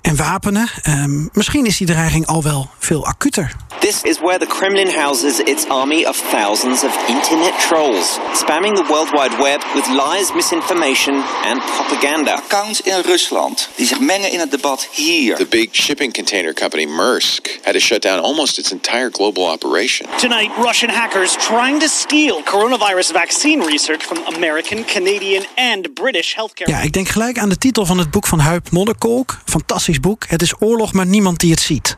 en 0.00 0.16
wapenen. 0.16 0.68
Um, 0.88 1.28
misschien 1.32 1.66
is 1.66 1.76
die 1.76 1.86
dreiging 1.86 2.26
al 2.26 2.42
wel 2.42 2.70
veel 2.78 3.06
acuter. 3.06 3.52
This 3.80 4.02
is 4.02 4.18
where 4.18 4.38
the 4.38 4.46
Kremlin 4.46 4.90
houses 4.90 5.38
its 5.38 5.68
army 5.68 6.04
of 6.04 6.22
thousands 6.30 6.84
of 6.84 7.08
internet 7.08 7.58
trolls, 7.68 8.18
spamming 8.32 8.76
the 8.76 8.84
World 8.88 9.10
Wide 9.10 9.36
Web 9.42 9.60
with 9.74 9.86
lies, 9.86 10.32
misinformation 10.32 11.22
and 11.44 11.62
propaganda. 11.64 12.34
Accounts 12.34 12.80
in 12.80 13.00
Rusland 13.00 13.68
die 13.76 13.86
zich 13.86 14.00
mengen 14.00 14.32
in 14.32 14.38
het 14.38 14.50
debat 14.50 14.88
hier. 14.90 15.36
The 15.36 15.46
big 15.46 15.68
shipping 15.72 16.12
container 16.12 16.54
company 16.54 16.86
Maersk 16.86 17.58
had 17.62 17.72
to 17.72 17.80
shut 17.80 18.02
down 18.02 18.20
almost 18.20 18.58
its 18.58 18.72
entire 18.72 19.10
global 19.10 19.50
operation. 19.50 20.06
Tonight, 20.16 20.50
Russian 20.56 20.90
hackers 20.90 21.36
trying 21.36 21.80
to 21.80 21.88
steal 21.88 22.42
coronavirus 22.42 23.12
vaccine 23.12 23.64
research 23.64 23.97
from 24.02 24.34
American, 24.34 24.84
Canadian 24.84 25.44
and 25.54 25.94
British 25.94 26.34
healthcare. 26.34 26.70
Ja, 26.70 26.80
ik 26.80 26.92
denk 26.92 27.08
gelijk 27.08 27.38
aan 27.38 27.48
de 27.48 27.58
titel 27.58 27.86
van 27.86 27.98
het 27.98 28.10
boek 28.10 28.26
van 28.26 28.38
Huip 28.38 28.70
Modderkolk. 28.70 29.38
Fantastisch 29.44 30.00
boek. 30.00 30.24
Het 30.26 30.42
is 30.42 30.54
oorlog, 30.58 30.92
maar 30.92 31.06
niemand 31.06 31.40
die 31.40 31.50
het 31.50 31.60
ziet. 31.60 31.96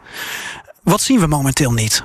Wat 0.82 1.00
zien 1.00 1.20
we 1.20 1.26
momenteel 1.26 1.72
niet? 1.72 2.04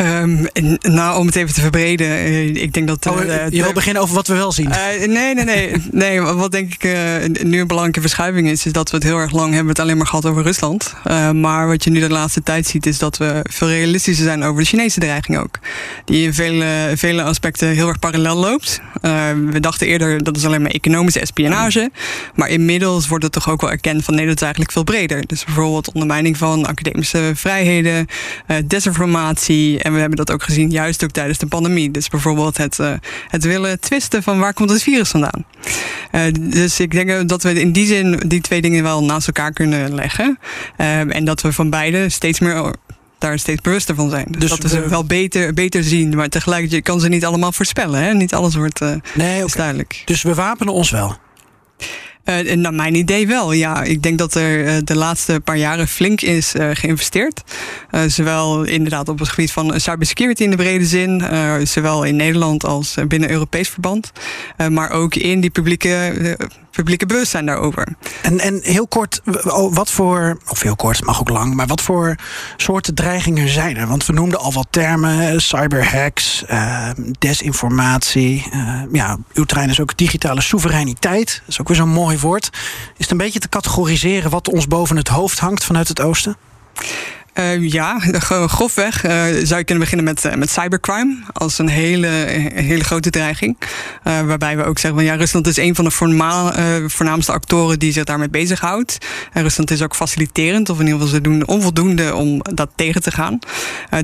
Um, 0.00 0.46
nou, 0.80 1.18
om 1.18 1.26
het 1.26 1.36
even 1.36 1.54
te 1.54 1.60
verbreden. 1.60 2.06
Uh, 2.06 2.54
ik 2.54 2.72
denk 2.72 2.88
dat. 2.88 3.06
Oh, 3.06 3.24
uh, 3.24 3.48
je 3.48 3.62
wil 3.62 3.72
beginnen 3.72 4.02
over 4.02 4.14
wat 4.14 4.26
we 4.26 4.34
wel 4.34 4.52
zien? 4.52 4.68
Uh, 4.68 5.06
nee, 5.06 5.34
nee, 5.34 5.44
nee. 5.44 5.72
nee 5.90 6.20
wat 6.20 6.52
denk 6.52 6.74
ik 6.74 6.82
nu 7.42 7.60
een 7.60 7.66
belangrijke 7.66 8.00
verschuiving 8.00 8.48
is, 8.48 8.66
is 8.66 8.72
dat 8.72 8.90
we 8.90 8.96
het 8.96 9.04
heel 9.04 9.18
erg 9.18 9.32
lang 9.32 9.50
hebben 9.52 9.68
het 9.68 9.78
alleen 9.78 9.96
maar 9.96 10.06
gehad 10.06 10.26
over 10.26 10.42
Rusland. 10.42 10.94
maar 11.34 11.66
wat 11.66 11.84
je 11.84 11.90
nu 11.90 12.00
de 12.00 12.08
laatste 12.08 12.42
tijd 12.42 12.66
ziet, 12.66 12.86
is 12.86 12.98
dat 12.98 13.16
we 13.16 13.40
veel 13.42 13.68
realistischer 13.68 14.24
zijn 14.24 14.42
over 14.42 14.62
de 14.62 14.68
Chinese 14.68 15.00
dreiging 15.00 15.38
ook. 15.38 15.58
Die 16.04 16.24
in 16.24 16.34
vele, 16.34 16.92
vele 16.94 17.22
aspecten 17.22 17.68
heel 17.68 17.88
erg 17.88 17.98
parallel 17.98 18.36
loopt. 18.36 18.80
we 19.50 19.60
dachten 19.60 19.86
eerder 19.86 20.24
dat 20.24 20.36
is 20.36 20.44
alleen 20.44 20.62
maar 20.62 20.70
economische 20.70 21.20
espionage. 21.20 21.90
Maar 22.34 22.48
inmiddels 22.48 23.08
wordt 23.08 23.24
het 23.24 23.32
toch 23.32 23.50
ook 23.50 23.60
wel 23.60 23.70
erkend 23.70 24.04
van 24.04 24.14
nee, 24.14 24.26
dat 24.26 24.36
is 24.36 24.42
eigenlijk 24.42 24.72
veel 24.72 24.84
breder. 24.84 25.26
Dus 25.26 25.44
bijvoorbeeld 25.44 25.92
ondermijning 25.92 26.36
van 26.36 26.66
academische 26.66 27.32
vrijheden, 27.34 28.06
desinformatie. 28.66 29.82
En 29.84 29.92
we 29.92 29.98
hebben 29.98 30.16
dat 30.16 30.30
ook 30.30 30.42
gezien 30.42 30.70
juist 30.70 31.04
ook 31.04 31.10
tijdens 31.10 31.38
de 31.38 31.46
pandemie. 31.46 31.90
Dus 31.90 32.08
bijvoorbeeld 32.08 32.56
het, 32.56 32.78
uh, 32.78 32.92
het 33.28 33.44
willen 33.44 33.80
twisten 33.80 34.22
van 34.22 34.38
waar 34.38 34.54
komt 34.54 34.70
het 34.70 34.82
virus 34.82 35.10
vandaan. 35.10 35.44
Uh, 36.12 36.20
dus 36.40 36.80
ik 36.80 36.90
denk 36.90 37.28
dat 37.28 37.42
we 37.42 37.60
in 37.60 37.72
die 37.72 37.86
zin 37.86 38.22
die 38.26 38.40
twee 38.40 38.60
dingen 38.60 38.82
wel 38.82 39.04
naast 39.04 39.26
elkaar 39.26 39.52
kunnen 39.52 39.94
leggen. 39.94 40.38
En 40.76 41.24
dat 41.24 41.40
we 41.40 41.52
van 41.52 41.70
beide 41.70 42.08
steeds 42.08 42.40
meer 42.40 42.74
daar 43.18 43.38
steeds 43.38 43.60
bewuster 43.60 43.94
van 43.94 44.10
zijn. 44.10 44.26
Dus, 44.28 44.40
dus 44.40 44.50
dat 44.50 44.58
we 44.58 44.68
ze 44.68 44.88
wel 44.88 45.04
beter, 45.04 45.54
beter 45.54 45.84
zien. 45.84 46.16
Maar 46.16 46.28
tegelijkertijd 46.28 46.82
kan 46.82 47.00
ze 47.00 47.08
niet 47.08 47.24
allemaal 47.24 47.52
voorspellen. 47.52 48.02
Hè? 48.02 48.14
Niet 48.14 48.34
alles 48.34 48.54
wordt 48.54 48.80
uh, 48.80 48.94
nee, 49.14 49.42
okay. 49.42 49.56
duidelijk. 49.56 50.02
Dus 50.04 50.22
we 50.22 50.34
wapenen 50.34 50.74
ons 50.74 50.90
wel. 50.90 51.16
Uh, 52.24 52.54
naar 52.54 52.74
mijn 52.74 52.94
idee 52.94 53.26
wel, 53.26 53.52
ja. 53.52 53.82
Ik 53.82 54.02
denk 54.02 54.18
dat 54.18 54.34
er 54.34 54.64
uh, 54.64 54.76
de 54.84 54.96
laatste 54.96 55.40
paar 55.44 55.56
jaren 55.56 55.88
flink 55.88 56.20
is 56.20 56.54
uh, 56.54 56.70
geïnvesteerd. 56.72 57.42
zowel 58.06 58.64
inderdaad 58.64 59.08
op 59.08 59.18
het 59.18 59.28
gebied 59.28 59.52
van 59.52 59.80
cybersecurity 59.80 60.42
in 60.42 60.50
de 60.50 60.56
brede 60.56 60.84
zin, 60.84 61.22
zowel 61.62 62.04
in 62.04 62.16
Nederland 62.16 62.64
als 62.64 62.94
binnen 63.08 63.30
Europees 63.30 63.68
verband, 63.68 64.12
maar 64.70 64.90
ook 64.90 65.14
in 65.14 65.40
die 65.40 65.50
publieke 65.50 66.36
publieke 66.74 67.06
bewustzijn 67.06 67.46
daarover. 67.46 67.88
En, 68.22 68.40
en 68.40 68.60
heel 68.62 68.86
kort, 68.86 69.20
wat 69.70 69.90
voor, 69.90 70.38
of 70.48 70.62
heel 70.62 70.76
kort, 70.76 71.04
mag 71.04 71.20
ook 71.20 71.28
lang, 71.28 71.54
maar 71.54 71.66
wat 71.66 71.80
voor 71.80 72.16
soorten 72.56 72.94
dreigingen 72.94 73.48
zijn 73.48 73.76
er? 73.76 73.86
Want 73.86 74.06
we 74.06 74.12
noemden 74.12 74.38
al 74.38 74.52
wat 74.52 74.66
termen: 74.70 75.40
cyberhacks, 75.40 76.44
uh, 76.50 76.88
desinformatie. 77.18 78.46
Uh, 78.54 78.82
ja, 78.92 79.16
uw 79.34 79.44
trein 79.44 79.70
is 79.70 79.80
ook 79.80 79.96
digitale 79.96 80.40
soevereiniteit. 80.40 81.40
Dat 81.40 81.48
is 81.48 81.60
ook 81.60 81.68
weer 81.68 81.76
zo'n 81.76 81.88
mooi 81.88 82.18
woord. 82.18 82.50
Is 82.52 82.60
het 82.96 83.10
een 83.10 83.16
beetje 83.16 83.38
te 83.38 83.48
categoriseren 83.48 84.30
wat 84.30 84.48
ons 84.48 84.66
boven 84.66 84.96
het 84.96 85.08
hoofd 85.08 85.38
hangt 85.38 85.64
vanuit 85.64 85.88
het 85.88 86.00
oosten? 86.00 86.36
Uh, 87.38 87.70
ja, 87.70 87.98
grofweg 88.46 89.04
uh, 89.04 89.12
zou 89.22 89.58
je 89.58 89.64
kunnen 89.64 89.78
beginnen 89.78 90.04
met, 90.04 90.24
uh, 90.24 90.34
met 90.34 90.50
cybercrime 90.50 91.16
als 91.32 91.58
een 91.58 91.68
hele, 91.68 92.06
hele 92.54 92.84
grote 92.84 93.10
dreiging. 93.10 93.56
waarbij 94.02 94.56
we 94.56 94.64
ook 94.64 94.78
zeggen 94.78 95.00
van 95.00 95.08
ja, 95.08 95.14
Rusland 95.14 95.46
is 95.46 95.56
een 95.56 95.74
van 95.74 95.84
de 95.84 95.90
voornaamste 96.86 97.32
actoren 97.32 97.78
die 97.78 97.92
zich 97.92 98.04
daarmee 98.04 98.28
bezighoudt. 98.28 98.98
En 99.32 99.42
Rusland 99.42 99.70
is 99.70 99.82
ook 99.82 99.94
faciliterend, 99.94 100.70
of 100.70 100.78
in 100.78 100.84
ieder 100.84 101.00
geval 101.00 101.14
ze 101.14 101.20
doen 101.20 101.46
onvoldoende 101.46 102.14
om 102.14 102.42
dat 102.54 102.70
tegen 102.74 103.02
te 103.02 103.10
gaan. 103.10 103.38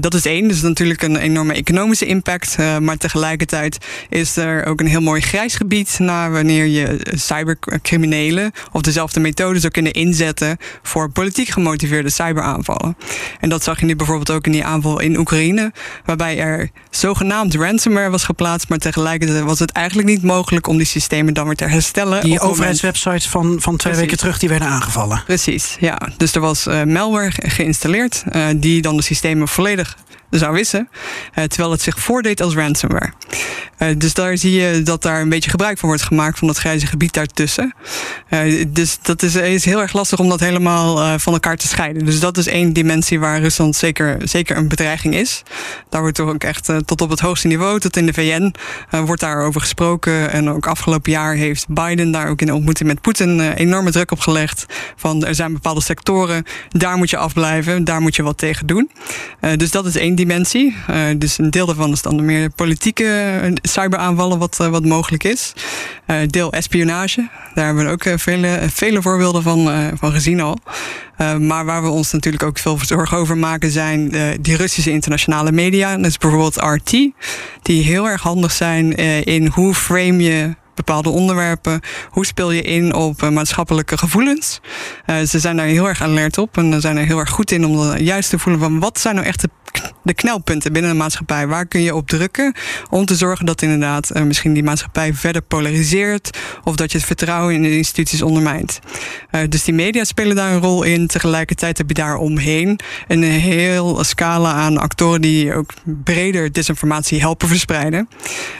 dat 0.01 0.14
is 0.14 0.26
één, 0.26 0.49
dus 0.49 0.62
natuurlijk 0.62 1.03
een 1.03 1.16
enorme 1.16 1.55
economische 1.55 2.07
impact. 2.07 2.57
maar 2.81 2.97
tegelijkertijd 2.97 3.78
is 4.09 4.37
er 4.37 4.64
ook 4.64 4.81
een 4.81 4.87
heel 4.87 5.01
mooi 5.01 5.20
grijs 5.20 5.55
gebied 5.55 5.99
naar 5.99 6.33
wanneer 6.33 6.66
je 6.66 7.01
cybercriminelen 7.14 8.53
of 8.72 8.81
dezelfde 8.81 9.20
methoden 9.20 9.61
zou 9.61 9.72
kunnen 9.72 9.93
inzetten 9.93 10.57
voor 10.83 11.11
politiek 11.11 11.49
gemotiveerde 11.49 12.11
cyberaanvallen. 12.11 12.97
En 13.41 13.49
dat 13.49 13.62
zag 13.62 13.81
je 13.81 13.87
nu 13.87 13.97
bijvoorbeeld 13.97 14.31
ook 14.31 14.47
in 14.47 14.53
die 14.53 14.64
aanval 14.64 15.01
in 15.01 15.18
Oekraïne, 15.18 15.73
waarbij 16.05 16.39
er 16.39 16.71
zogenaamd 16.91 17.55
ransomware 17.55 18.11
was 18.11 18.25
geplaatst, 18.25 18.68
maar 18.68 18.79
tegelijkertijd 18.79 19.45
was 19.45 19.59
het 19.59 19.71
eigenlijk 19.71 20.09
niet 20.09 20.23
mogelijk 20.23 20.66
om 20.66 20.77
die 20.77 20.87
systemen 20.87 21.35
dan 21.35 21.47
weer 21.47 21.57
te 21.57 21.64
herstellen. 21.64 22.23
Die 22.23 22.41
overheidswebsites 22.41 23.29
van, 23.29 23.57
van 23.61 23.77
twee 23.77 23.95
weken 23.95 24.18
terug 24.18 24.39
die 24.39 24.49
werden 24.49 24.68
aangevallen. 24.68 25.23
Precies, 25.25 25.77
ja. 25.81 25.99
Dus 26.16 26.35
er 26.35 26.41
was 26.41 26.66
uh, 26.66 26.83
malware 26.83 27.33
geïnstalleerd, 27.35 28.25
uh, 28.33 28.47
die 28.57 28.83
dan 28.83 28.97
de 28.97 29.03
systemen 29.03 29.49
volledig 29.49 29.97
zou 30.31 30.53
wissen. 30.55 30.89
Uh, 31.35 31.45
terwijl 31.45 31.71
het 31.71 31.83
zich 31.83 31.99
voordeed 31.99 32.43
als 32.43 32.55
ransomware. 32.55 33.12
Dus 33.97 34.14
daar 34.14 34.37
zie 34.37 34.53
je 34.53 34.83
dat 34.83 35.03
daar 35.03 35.21
een 35.21 35.29
beetje 35.29 35.51
gebruik 35.51 35.79
van 35.79 35.89
wordt 35.89 36.05
gemaakt 36.05 36.39
van 36.39 36.47
dat 36.47 36.57
grijze 36.57 36.87
gebied 36.87 37.12
daartussen. 37.12 37.75
Dus 38.68 38.99
dat 39.03 39.23
is, 39.23 39.35
is, 39.35 39.64
heel 39.64 39.81
erg 39.81 39.93
lastig 39.93 40.18
om 40.18 40.29
dat 40.29 40.41
helemaal 40.41 41.18
van 41.18 41.33
elkaar 41.33 41.57
te 41.57 41.66
scheiden. 41.66 42.05
Dus 42.05 42.21
dat 42.21 42.37
is 42.37 42.47
één 42.47 42.73
dimensie 42.73 43.09
waar 43.18 43.40
Rusland 43.40 43.76
zeker, 43.76 44.16
zeker 44.22 44.56
een 44.56 44.68
bedreiging 44.68 45.14
is. 45.14 45.42
Daar 45.88 46.00
wordt 46.00 46.16
toch 46.16 46.28
ook 46.28 46.44
echt 46.44 46.72
tot 46.84 47.00
op 47.00 47.11
het 47.11 47.20
hoogste 47.20 47.46
niveau, 47.46 47.80
tot 47.80 47.96
in 47.96 48.06
de 48.06 48.12
VN, 48.12 48.54
wordt 49.04 49.20
daarover 49.20 49.61
gesproken. 49.61 50.30
En 50.30 50.50
ook 50.50 50.66
afgelopen 50.66 51.12
jaar 51.12 51.34
heeft 51.34 51.66
Biden 51.68 52.11
daar 52.11 52.28
ook 52.28 52.40
in 52.40 52.46
de 52.46 52.54
ontmoeting 52.54 52.88
met 52.88 53.00
Poetin 53.00 53.40
enorme 53.40 53.90
druk 53.90 54.11
op 54.11 54.20
gelegd. 54.20 54.66
Van 54.96 55.24
er 55.24 55.34
zijn 55.34 55.52
bepaalde 55.52 55.82
sectoren, 55.82 56.44
daar 56.68 56.96
moet 56.96 57.11
je 57.11 57.16
afblijven, 57.16 57.84
daar 57.84 58.00
moet 58.00 58.16
je 58.16 58.22
wat 58.22 58.38
tegen 58.38 58.66
doen. 58.66 58.90
dus 59.56 59.70
dat 59.70 59.86
is 59.86 59.96
één 59.96 60.14
dimensie. 60.14 60.76
Dus 61.16 61.38
een 61.38 61.50
deel 61.50 61.66
daarvan 61.66 61.92
is 61.92 62.02
dan 62.02 62.16
de 62.16 62.22
meer 62.22 62.50
politieke 62.50 63.04
eh, 63.42 63.52
cyberaanvallen 63.62 64.38
wat, 64.38 64.56
wat 64.56 64.84
mogelijk 64.84 65.24
is. 65.24 65.52
Deel 66.26 66.52
espionage. 66.52 67.28
Daar 67.54 67.66
hebben 67.66 67.84
we 67.84 67.90
ook 67.90 68.20
vele, 68.20 68.58
vele 68.72 69.02
voorbeelden 69.02 69.42
van, 69.42 69.90
van 69.98 70.12
gezien 70.12 70.40
al. 70.40 70.58
Maar 71.39 71.64
waar 71.64 71.83
we 71.83 71.89
ons 71.89 72.12
natuurlijk 72.12 72.43
ook 72.43 72.59
veel 72.59 72.79
zorgen 72.83 73.18
over 73.18 73.39
maken 73.39 73.71
zijn 73.71 74.12
die 74.41 74.57
Russische 74.57 74.91
internationale 74.91 75.53
media. 75.53 75.97
Dus 75.97 76.18
bijvoorbeeld 76.18 76.57
RT. 76.57 76.91
Die 77.62 77.83
heel 77.83 78.09
erg 78.09 78.23
handig 78.23 78.53
zijn 78.53 78.95
in 79.25 79.47
hoe 79.47 79.75
frame 79.75 80.23
je 80.23 80.55
bepaalde 80.75 81.09
onderwerpen. 81.09 81.81
Hoe 82.11 82.27
speel 82.27 82.51
je 82.51 82.62
in 82.62 82.95
op 82.95 83.31
maatschappelijke 83.31 83.99
gevoelens? 83.99 84.61
Ze 85.07 85.39
zijn 85.39 85.57
daar 85.57 85.66
heel 85.66 85.89
erg 85.89 86.03
alert 86.03 86.39
op 86.39 86.57
en 86.57 86.81
zijn 86.81 86.97
er 86.97 87.07
heel 87.07 87.18
erg 87.18 87.31
goed 87.31 87.51
in 87.51 87.64
om 87.64 87.97
juist 87.97 88.31
te 88.31 88.39
voelen 88.39 88.61
van 88.61 88.79
wat 88.79 89.01
zijn 89.01 89.14
nou 89.14 89.27
echt 89.27 89.41
de 89.41 89.51
de 90.03 90.14
knelpunten 90.14 90.73
binnen 90.73 90.91
de 90.91 90.97
maatschappij. 90.97 91.47
Waar 91.47 91.66
kun 91.66 91.83
je 91.83 91.95
op 91.95 92.09
drukken 92.09 92.55
om 92.91 93.05
te 93.05 93.14
zorgen 93.14 93.47
dat 93.47 93.62
inderdaad 93.62 94.11
uh, 94.16 94.23
misschien 94.23 94.53
die 94.53 94.62
maatschappij 94.62 95.14
verder 95.14 95.43
polariseert 95.43 96.39
of 96.64 96.77
dat 96.77 96.93
je 96.93 96.99
het 96.99 97.07
vertrouwen 97.07 97.55
in 97.55 97.62
de 97.62 97.77
instituties 97.77 98.23
ondermijnt. 98.23 98.79
Uh, 99.31 99.41
dus 99.49 99.64
die 99.64 99.75
media 99.75 100.05
spelen 100.05 100.37
daar 100.37 100.53
een 100.53 100.61
rol 100.61 100.83
in. 100.83 101.07
Tegelijkertijd 101.07 101.79
heb 101.79 101.89
je 101.89 101.95
daar 101.95 102.16
omheen 102.16 102.81
een 103.09 103.23
heel 103.23 104.05
scala 104.05 104.53
aan 104.53 104.79
actoren 104.79 105.21
die 105.21 105.55
ook 105.55 105.73
breder 105.85 106.53
desinformatie 106.53 107.21
helpen 107.21 107.49
verspreiden. 107.49 108.09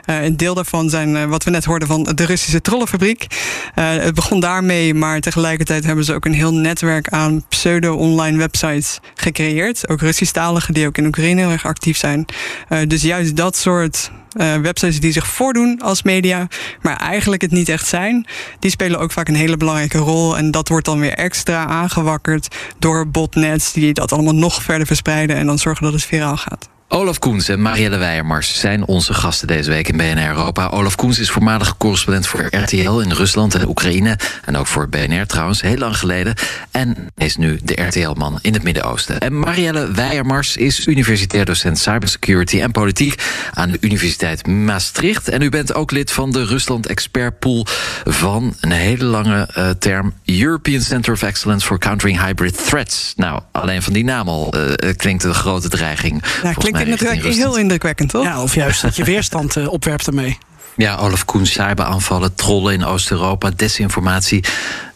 Uh, 0.07 0.23
een 0.23 0.37
deel 0.37 0.55
daarvan 0.55 0.91
zijn 0.91 1.29
wat 1.29 1.45
we 1.45 1.51
net 1.51 1.65
hoorden 1.65 1.89
van 1.89 2.03
de 2.03 2.25
Russische 2.25 2.61
trollenfabriek. 2.61 3.27
het 3.75 4.15
begon 4.15 4.41
daarmee, 4.41 4.95
maar 4.95 5.21
tegelijkertijd 5.21 5.85
hebben 5.85 6.05
ze 6.05 6.15
ook 6.15 6.25
een 6.25 6.33
heel 6.33 6.55
netwerk 6.55 7.09
aan 7.09 7.45
pseudo-online 7.49 8.39
websites 8.39 8.99
gecreëerd. 9.15 9.89
Ook 9.89 10.01
Russisch-talige 10.01 10.73
die 10.73 10.87
ook 10.87 10.99
Oekraïne 11.07 11.41
heel 11.41 11.51
erg 11.51 11.67
actief 11.67 11.97
zijn. 11.97 12.27
Uh, 12.69 12.79
dus 12.87 13.03
juist 13.03 13.37
dat 13.37 13.57
soort 13.57 14.11
uh, 14.37 14.57
websites 14.57 15.01
die 15.01 15.13
zich 15.13 15.27
voordoen 15.27 15.81
als 15.81 16.03
media, 16.03 16.49
maar 16.81 16.97
eigenlijk 16.97 17.43
het 17.43 17.51
niet 17.51 17.69
echt 17.69 17.87
zijn, 17.87 18.27
die 18.59 18.71
spelen 18.71 18.99
ook 18.99 19.13
vaak 19.13 19.29
een 19.29 19.35
hele 19.35 19.57
belangrijke 19.57 19.99
rol. 19.99 20.37
En 20.37 20.51
dat 20.51 20.69
wordt 20.69 20.85
dan 20.85 21.01
weer 21.01 21.15
extra 21.15 21.67
aangewakkerd 21.67 22.57
door 22.79 23.09
botnets 23.09 23.73
die 23.73 23.93
dat 23.93 24.13
allemaal 24.13 24.35
nog 24.35 24.63
verder 24.63 24.87
verspreiden 24.87 25.37
en 25.37 25.47
dan 25.47 25.59
zorgen 25.59 25.85
dat 25.85 25.93
het 25.93 26.05
viraal 26.05 26.37
gaat. 26.37 26.69
Olaf 26.93 27.19
Koens 27.19 27.49
en 27.49 27.63
Marielle 27.63 27.97
Weijermars 27.97 28.61
zijn 28.61 28.87
onze 28.87 29.15
gasten 29.15 29.47
deze 29.47 29.71
week 29.71 29.89
in 29.89 29.97
BNR 29.97 30.29
Europa. 30.29 30.69
Olaf 30.69 30.97
Koens 30.97 31.19
is 31.19 31.31
voormalig 31.31 31.77
correspondent 31.77 32.27
voor 32.27 32.47
RTL 32.51 32.99
in 32.99 33.13
Rusland 33.13 33.55
en 33.55 33.69
Oekraïne. 33.69 34.19
En 34.45 34.57
ook 34.57 34.67
voor 34.67 34.89
BNR 34.89 35.27
trouwens, 35.27 35.61
heel 35.61 35.77
lang 35.77 35.97
geleden. 35.97 36.35
En 36.71 36.97
is 37.17 37.37
nu 37.37 37.61
de 37.63 37.83
RTL-man 37.83 38.39
in 38.43 38.53
het 38.53 38.63
Midden-Oosten. 38.63 39.21
En 39.21 39.39
Marielle 39.39 39.91
Weijermars 39.93 40.57
is 40.57 40.87
universitair 40.87 41.45
docent 41.45 41.79
cybersecurity 41.79 42.61
en 42.61 42.71
politiek 42.71 43.23
aan 43.53 43.71
de 43.71 43.79
Universiteit 43.81 44.47
Maastricht. 44.47 45.29
En 45.29 45.43
u 45.43 45.49
bent 45.49 45.75
ook 45.75 45.91
lid 45.91 46.13
van 46.13 46.31
de 46.31 46.45
Rusland 46.45 46.87
Expert 46.87 47.39
Pool 47.39 47.67
van 48.05 48.55
een 48.61 48.73
hele 48.73 49.05
lange 49.05 49.49
uh, 49.59 49.71
term 49.71 50.15
European 50.25 50.81
Center 50.81 51.13
of 51.13 51.23
Excellence 51.23 51.67
for 51.67 51.79
Countering 51.79 52.25
Hybrid 52.25 52.67
Threats. 52.67 53.13
Nou, 53.17 53.41
alleen 53.53 53.83
van 53.83 53.93
die 53.93 54.05
naam 54.05 54.29
al 54.29 54.55
uh, 54.57 54.91
klinkt 54.97 55.25
een 55.25 55.35
grote 55.35 55.69
dreiging. 55.69 56.23
Ja, 56.43 56.53
klinkt 56.85 57.03
vind 57.03 57.23
het 57.23 57.35
heel 57.35 57.57
indrukwekkend, 57.57 58.11
toch? 58.11 58.25
Ja, 58.25 58.43
of 58.43 58.55
juist 58.55 58.83
dat 58.83 58.97
je 58.97 59.05
weerstand 59.05 59.57
uh, 59.57 59.73
opwerpt 59.73 60.07
ermee. 60.07 60.39
Ja, 60.77 60.97
Olaf 60.97 61.25
Koen, 61.25 61.47
cyberaanvallen, 61.47 62.35
trollen 62.35 62.73
in 62.73 62.85
Oost-Europa, 62.85 63.51
desinformatie. 63.57 64.45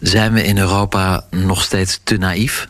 Zijn 0.00 0.32
we 0.32 0.42
in 0.42 0.58
Europa 0.58 1.24
nog 1.30 1.62
steeds 1.62 2.00
te 2.04 2.16
naïef? 2.16 2.68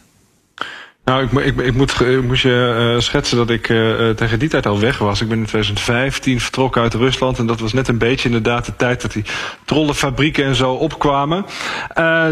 Nou, 1.05 1.23
ik, 1.23 1.33
ik, 1.33 1.61
ik, 1.61 1.75
moet, 1.75 2.41
je 2.41 2.93
uh, 2.95 3.01
schetsen 3.01 3.37
dat 3.37 3.51
ik 3.51 3.69
uh, 3.69 4.11
tegen 4.11 4.39
die 4.39 4.49
tijd 4.49 4.67
al 4.67 4.81
weg 4.81 4.99
was. 4.99 5.21
Ik 5.21 5.29
ben 5.29 5.39
in 5.39 5.45
2015 5.45 6.41
vertrokken 6.41 6.83
uit 6.83 6.95
Rusland. 6.95 7.39
En 7.39 7.47
dat 7.47 7.61
was 7.61 7.73
net 7.73 7.89
een 7.89 7.99
beetje 7.99 8.29
inderdaad 8.29 8.65
de 8.65 8.77
tijd 8.77 9.03
dat 9.03 9.13
die 9.13 9.25
trollenfabrieken 9.65 10.45
en 10.45 10.55
zo 10.55 10.73
opkwamen. 10.73 11.45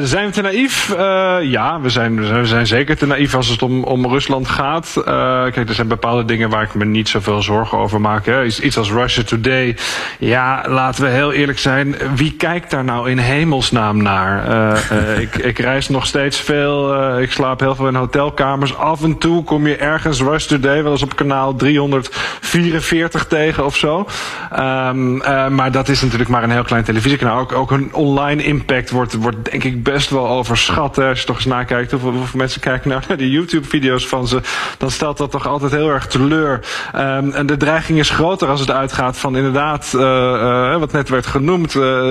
Zijn 0.03 0.27
we 0.27 0.31
te 0.31 0.43
naïef? 0.43 0.95
ja, 1.43 1.81
we 1.81 1.91
zijn, 1.91 2.41
we 2.41 2.47
zijn 2.47 2.66
zeker 2.66 2.97
te 2.97 3.07
naïef 3.07 3.35
als 3.35 3.49
het 3.49 3.62
om, 3.62 3.85
om 3.85 4.07
Rusland 4.07 4.49
gaat. 4.49 4.93
kijk, 5.53 5.68
er 5.68 5.75
zijn 5.75 5.89
bepaalde 5.89 6.25
dingen 6.25 6.51
waar 6.51 6.62
ik 6.62 6.75
me 6.75 6.85
niet 6.85 7.09
zoveel 7.09 7.43
zorgen 7.43 7.79
over 7.79 8.01
maak. 8.01 8.27
Hè. 8.27 8.45
Iets, 8.45 8.61
iets 8.61 8.77
als 8.77 8.91
Russia 8.91 9.23
Today. 9.23 9.77
Ja, 10.18 10.64
laten 10.68 11.05
we 11.05 11.11
heel 11.11 11.33
eerlijk 11.33 11.59
zijn. 11.59 11.97
Wie 12.14 12.33
kijkt 12.33 12.70
daar 12.70 12.85
nou 12.85 13.11
in 13.11 13.18
hemelsnaam 13.18 14.03
naar? 14.03 14.41
ik, 15.20 15.37
ik 15.37 15.59
reis 15.59 15.89
nog 15.89 16.07
steeds 16.07 16.41
veel. 16.41 17.18
ik 17.18 17.33
slaap 17.33 17.61
heel 17.61 17.75
veel 17.75 17.89
in 17.89 17.95
hotelkamers 17.95 18.62
af 18.71 19.03
en 19.03 19.19
toe 19.19 19.45
kom 19.45 19.67
je 19.67 19.77
ergens 19.77 20.21
Rush 20.21 20.47
Today 20.47 20.83
wel 20.83 20.93
eens 20.93 21.03
op 21.03 21.17
kanaal 21.17 21.55
344 21.55 23.27
tegen 23.27 23.65
of 23.65 23.77
zo. 23.77 24.07
Um, 24.59 25.17
uh, 25.17 25.49
maar 25.49 25.73
dat 25.73 25.89
is 25.89 26.03
natuurlijk 26.03 26.31
maar 26.31 26.43
een 26.43 26.51
heel 26.51 26.63
klein 26.63 26.85
televisiekanaal. 26.85 27.41
Ook, 27.41 27.53
ook 27.53 27.71
hun 27.71 27.95
online 27.95 28.43
impact 28.43 28.91
wordt, 28.91 29.15
wordt 29.15 29.51
denk 29.51 29.65
ik 29.65 29.83
best 29.83 30.11
wel 30.11 30.29
overschat. 30.29 30.97
Hè. 30.97 31.09
Als 31.09 31.21
je 31.21 31.27
toch 31.27 31.37
eens 31.37 31.45
nakijkt 31.45 31.91
hoeveel, 31.91 32.13
hoeveel 32.13 32.39
mensen 32.39 32.61
kijken 32.61 32.91
naar, 32.91 33.05
naar 33.09 33.17
die 33.17 33.31
YouTube-video's 33.31 34.07
van 34.07 34.29
ze, 34.29 34.41
dan 34.79 34.91
stelt 34.91 35.19
dat 35.19 35.31
toch 35.31 35.47
altijd 35.47 35.73
heel 35.73 35.89
erg 35.89 36.07
teleur. 36.07 36.61
Um, 36.97 37.33
en 37.33 37.47
de 37.47 37.57
dreiging 37.57 37.99
is 37.99 38.11
groter 38.11 38.49
als 38.49 38.61
het 38.61 38.71
uitgaat 38.71 39.19
van 39.19 39.37
inderdaad, 39.37 39.93
uh, 39.97 40.03
uh, 40.03 40.77
wat 40.77 40.93
net 40.93 41.09
werd 41.09 41.27
genoemd, 41.27 41.71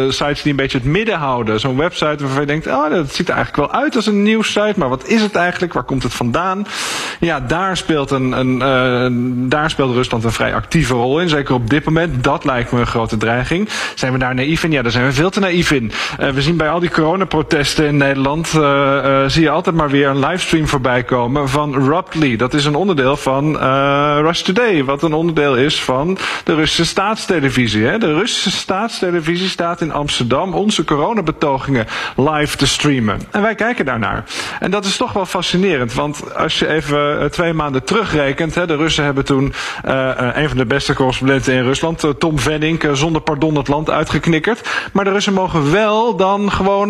sites 0.10 0.42
die 0.42 0.52
een 0.52 0.58
beetje 0.58 0.78
het 0.78 0.88
midden 0.88 1.18
houden. 1.18 1.60
Zo'n 1.60 1.78
website 1.78 2.18
waarvan 2.24 2.42
je 2.42 2.48
denkt, 2.48 2.68
oh, 2.68 2.90
dat 2.90 3.14
ziet 3.14 3.30
er 3.30 3.36
eigenlijk 3.36 3.72
wel 3.72 3.82
uit 3.82 3.96
als 3.96 4.06
een 4.06 4.24
nieuwssite, 4.24 4.74
maar 4.76 4.90
wat 4.90 5.08
is 5.08 5.22
het 5.22 5.36
eigenlijk? 5.36 5.74
Waar 5.74 5.84
komt 5.84 6.04
het 6.04 6.14
vandaan? 6.14 6.41
Ja, 7.20 7.40
daar 7.40 7.78
speelt, 7.78 8.12
een, 8.12 8.32
een, 8.32 8.54
uh, 8.54 9.50
daar 9.50 9.70
speelt 9.70 9.94
Rusland 9.94 10.24
een 10.24 10.32
vrij 10.32 10.56
actieve 10.56 10.94
rol 10.94 11.20
in. 11.20 11.30
Zeker 11.30 11.54
op 11.54 11.70
dit 11.70 11.86
moment. 11.86 12.24
Dat 12.24 12.46
lijkt 12.46 12.72
me 12.72 12.80
een 12.80 12.88
grote 12.88 13.18
dreiging. 13.18 13.70
Zijn 13.96 14.14
we 14.14 14.18
daar 14.18 14.36
naïef 14.36 14.64
in? 14.64 14.72
Ja, 14.72 14.82
daar 14.82 14.92
zijn 14.92 15.06
we 15.06 15.14
veel 15.14 15.30
te 15.30 15.40
naïef 15.40 15.72
in. 15.72 15.92
Uh, 16.20 16.30
we 16.30 16.42
zien 16.42 16.58
bij 16.58 16.70
al 16.70 16.80
die 16.80 16.90
coronaprotesten 16.90 17.86
in 17.86 17.98
Nederland... 17.98 18.54
Uh, 18.56 19.24
zie 19.28 19.42
je 19.42 19.50
altijd 19.50 19.76
maar 19.76 19.90
weer 19.90 20.08
een 20.08 20.20
livestream 20.20 20.68
voorbij 20.68 21.04
komen 21.04 21.50
van 21.50 21.86
Ruptly. 21.86 22.36
Dat 22.36 22.54
is 22.54 22.66
een 22.66 22.76
onderdeel 22.76 23.18
van 23.18 23.58
Rush 24.22 24.42
Today. 24.42 24.84
Wat 24.84 25.04
een 25.04 25.14
onderdeel 25.14 25.56
is 25.56 25.82
van 25.82 26.18
de 26.44 26.56
Russische 26.56 26.86
staatstelevisie. 26.86 27.86
Hè? 27.86 27.98
De 27.98 28.14
Russische 28.14 28.52
staatstelevisie 28.52 29.50
staat 29.50 29.82
in 29.82 29.92
Amsterdam... 29.92 30.54
onze 30.54 30.84
coronabetogingen 30.84 31.88
live 32.16 32.58
te 32.58 32.68
streamen. 32.68 33.22
En 33.32 33.42
wij 33.42 33.56
kijken 33.56 33.86
daarnaar. 33.86 34.24
En 34.60 34.72
dat 34.72 34.86
is 34.86 34.98
toch 34.98 35.14
wel 35.14 35.26
fascinerend. 35.26 35.94
Want 35.94 36.24
als 36.36 36.60
je 36.60 36.68
even 36.68 37.32
twee 37.32 37.54
maanden 37.54 37.84
terugrekent... 37.84 38.56
Hè, 38.56 38.68
de 38.68 38.76
Russen 38.76 39.04
hebben 39.04 39.26
toen 39.26 39.54
een 40.34 40.48
van 40.48 40.58
de 40.58 40.66
beste 40.66 40.94
correspondenten 40.94 41.54
in 41.54 41.64
Rusland... 41.64 42.20
Tom 42.20 42.40
Venning, 42.40 42.90
zonder 42.94 43.22
pardon 43.22 43.56
het 43.56 43.68
land 43.68 43.90
uitgeknikkerd. 43.90 44.70
Maar 44.94 45.04
de 45.04 45.12
Russen 45.12 45.34
mogen 45.34 45.72
wel 45.72 46.16
dan 46.16 46.52
gewoon 46.52 46.90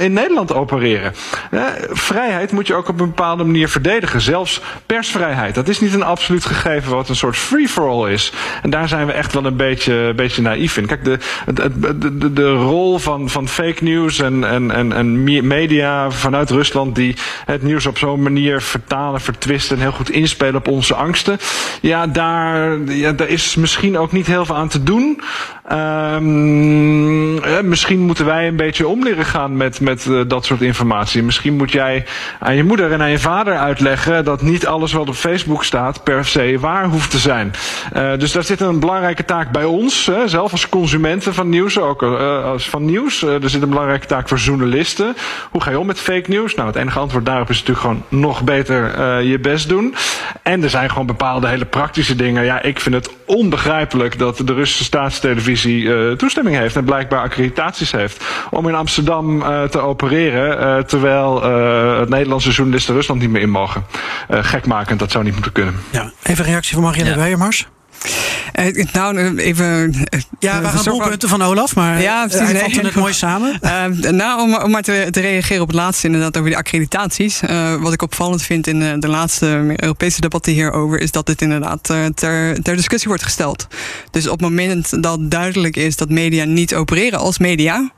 in 0.00 0.12
Nederland 0.12 0.54
opereren. 0.54 1.12
Vrijheid 1.90 2.52
moet 2.52 2.66
je 2.66 2.74
ook 2.74 2.88
op 2.88 3.00
een 3.00 3.06
bepaalde 3.06 3.44
manier 3.44 3.68
verdedigen. 3.68 4.20
Zelfs 4.20 4.60
persvrijheid. 4.86 5.54
Dat 5.54 5.68
is 5.68 5.80
niet 5.80 5.94
een 5.94 6.02
absoluut 6.02 6.44
gegeven 6.44 6.94
wat 6.94 7.08
een 7.08 7.16
soort 7.16 7.36
free-for-all 7.36 8.10
is. 8.10 8.32
En 8.62 8.70
daar 8.70 8.88
zijn 8.88 9.06
we 9.06 9.12
echt 9.12 9.32
wel 9.32 9.44
een 9.44 9.56
beetje, 9.56 10.12
beetje 10.16 10.42
naïef 10.42 10.76
in. 10.76 10.86
Kijk, 10.86 11.04
de, 11.04 11.18
de, 11.54 12.18
de, 12.18 12.32
de 12.32 12.52
rol 12.52 12.98
van, 12.98 13.28
van 13.28 13.48
fake 13.48 13.84
news 13.84 14.18
en, 14.18 14.44
en, 14.44 14.70
en, 14.70 14.92
en 14.92 15.24
media 15.46 16.10
vanuit 16.10 16.50
Rusland... 16.50 16.94
die 16.94 17.16
het 17.44 17.62
nieuws 17.62 17.86
op 17.86 17.98
zo'n 17.98 18.22
manier 18.22 18.59
vertalen, 18.60 19.20
vertwisten... 19.20 19.76
en 19.76 19.82
heel 19.82 19.92
goed 19.92 20.10
inspelen 20.10 20.56
op 20.56 20.68
onze 20.68 20.94
angsten. 20.94 21.38
Ja, 21.80 22.06
daar, 22.06 22.78
ja, 22.84 23.12
daar 23.12 23.28
is 23.28 23.54
misschien 23.54 23.98
ook 23.98 24.12
niet 24.12 24.26
heel 24.26 24.44
veel 24.44 24.56
aan 24.56 24.68
te 24.68 24.82
doen... 24.82 25.20
Ja, 25.70 27.62
misschien 27.62 28.00
moeten 28.00 28.24
wij 28.24 28.48
een 28.48 28.56
beetje 28.56 28.88
om 28.88 29.02
leren 29.02 29.24
gaan 29.24 29.56
met, 29.56 29.80
met 29.80 30.04
uh, 30.04 30.20
dat 30.26 30.44
soort 30.44 30.60
informatie. 30.60 31.22
Misschien 31.22 31.56
moet 31.56 31.72
jij 31.72 32.04
aan 32.38 32.56
je 32.56 32.64
moeder 32.64 32.92
en 32.92 33.00
aan 33.00 33.10
je 33.10 33.18
vader 33.18 33.56
uitleggen 33.56 34.24
dat 34.24 34.42
niet 34.42 34.66
alles 34.66 34.92
wat 34.92 35.08
op 35.08 35.14
Facebook 35.14 35.64
staat 35.64 36.04
per 36.04 36.24
se 36.24 36.56
waar 36.60 36.84
hoeft 36.84 37.10
te 37.10 37.18
zijn. 37.18 37.52
Uh, 37.96 38.18
dus 38.18 38.32
daar 38.32 38.44
zit 38.44 38.60
een 38.60 38.80
belangrijke 38.80 39.24
taak 39.24 39.50
bij 39.50 39.64
ons, 39.64 40.06
hè, 40.06 40.28
zelf 40.28 40.52
als 40.52 40.68
consumenten 40.68 41.34
van 41.34 41.48
nieuws, 41.48 41.78
ook 41.78 42.02
uh, 42.02 42.44
als 42.44 42.68
van 42.68 42.84
nieuws. 42.84 43.22
er 43.22 43.50
zit 43.50 43.62
een 43.62 43.68
belangrijke 43.68 44.06
taak 44.06 44.28
voor 44.28 44.38
journalisten. 44.38 45.16
Hoe 45.50 45.62
ga 45.62 45.70
je 45.70 45.78
om 45.78 45.86
met 45.86 46.00
fake 46.00 46.30
news? 46.30 46.54
Nou, 46.54 46.68
het 46.68 46.76
enige 46.76 46.98
antwoord 46.98 47.26
daarop 47.26 47.50
is 47.50 47.58
natuurlijk 47.58 47.86
gewoon 47.86 48.02
nog 48.08 48.42
beter 48.42 48.48
je 48.52 49.38
best 49.42 49.68
doen. 49.68 49.94
En 50.42 50.62
er 50.62 50.70
zijn 50.70 50.90
gewoon 50.90 51.06
bepaalde 51.06 51.48
hele 51.48 51.64
praktische 51.64 52.16
dingen. 52.16 52.44
Ja, 52.44 52.62
ik 52.62 52.80
vind 52.80 52.94
het 52.94 53.10
onbegrijpelijk 53.26 54.18
dat 54.18 54.36
de 54.36 54.54
Russische 54.54 54.84
staatstelevisie 54.84 55.82
uh, 55.82 56.12
toestemming 56.12 56.56
heeft 56.56 56.76
en 56.76 56.84
blijkbaar 56.84 57.22
accreditaties 57.22 57.92
heeft 57.92 58.24
om 58.50 58.68
in 58.68 58.74
Amsterdam 58.74 59.42
uh, 59.42 59.62
te 59.62 59.78
opereren, 59.78 60.58
uh, 60.60 60.82
terwijl 60.82 61.42
het 61.98 62.08
Nederlandse 62.08 62.50
journalisten 62.50 62.94
Rusland 62.94 63.20
niet 63.20 63.30
meer 63.30 63.42
in 63.42 63.50
mogen. 63.50 63.84
gekmakend, 64.28 64.98
dat 64.98 65.10
zou 65.10 65.24
niet 65.24 65.32
moeten 65.32 65.52
kunnen. 65.52 65.74
Ja, 65.90 66.12
even 66.22 66.44
een 66.44 66.50
reactie 66.50 66.74
van 66.74 66.82
Marianne 66.82 67.10
ja. 67.10 67.16
Weijemars. 67.16 67.68
Uh, 68.60 68.84
nou, 68.92 69.36
even. 69.36 69.94
Uh, 69.94 70.20
ja, 70.38 70.60
we 70.60 70.68
gaan 70.68 70.84
doelpunten 70.84 71.28
van 71.28 71.42
Olaf, 71.42 71.74
maar 71.74 72.02
ja, 72.02 72.26
precies, 72.26 72.52
uh, 72.52 72.66
nee. 72.66 72.84
het 72.84 72.94
mooi 72.94 73.12
samen. 73.12 73.58
nou, 74.16 74.40
om, 74.40 74.54
om 74.54 74.70
maar 74.70 74.82
te, 74.82 75.06
te, 75.10 75.20
reageren 75.20 75.62
op 75.62 75.68
het 75.68 75.76
laatste, 75.76 76.06
inderdaad, 76.06 76.36
over 76.36 76.48
die 76.48 76.58
accreditaties. 76.58 77.40
wat 77.80 77.92
ik 77.92 78.02
opvallend 78.02 78.42
vind 78.42 78.66
in 78.66 79.00
de 79.00 79.08
laatste 79.08 79.74
Europese 79.76 80.20
debatten 80.20 80.52
hierover, 80.52 81.00
is 81.00 81.10
dat 81.10 81.26
dit 81.26 81.42
inderdaad 81.42 81.82
ter, 82.14 82.62
ter 82.62 82.76
discussie 82.76 83.08
wordt 83.08 83.22
gesteld. 83.22 83.66
Dus 84.10 84.26
op 84.26 84.40
het 84.40 84.48
moment 84.48 85.02
dat 85.02 85.30
duidelijk 85.30 85.76
is 85.76 85.96
dat 85.96 86.08
media 86.08 86.44
niet 86.44 86.74
opereren 86.74 87.18
als 87.18 87.38
media, 87.38 87.90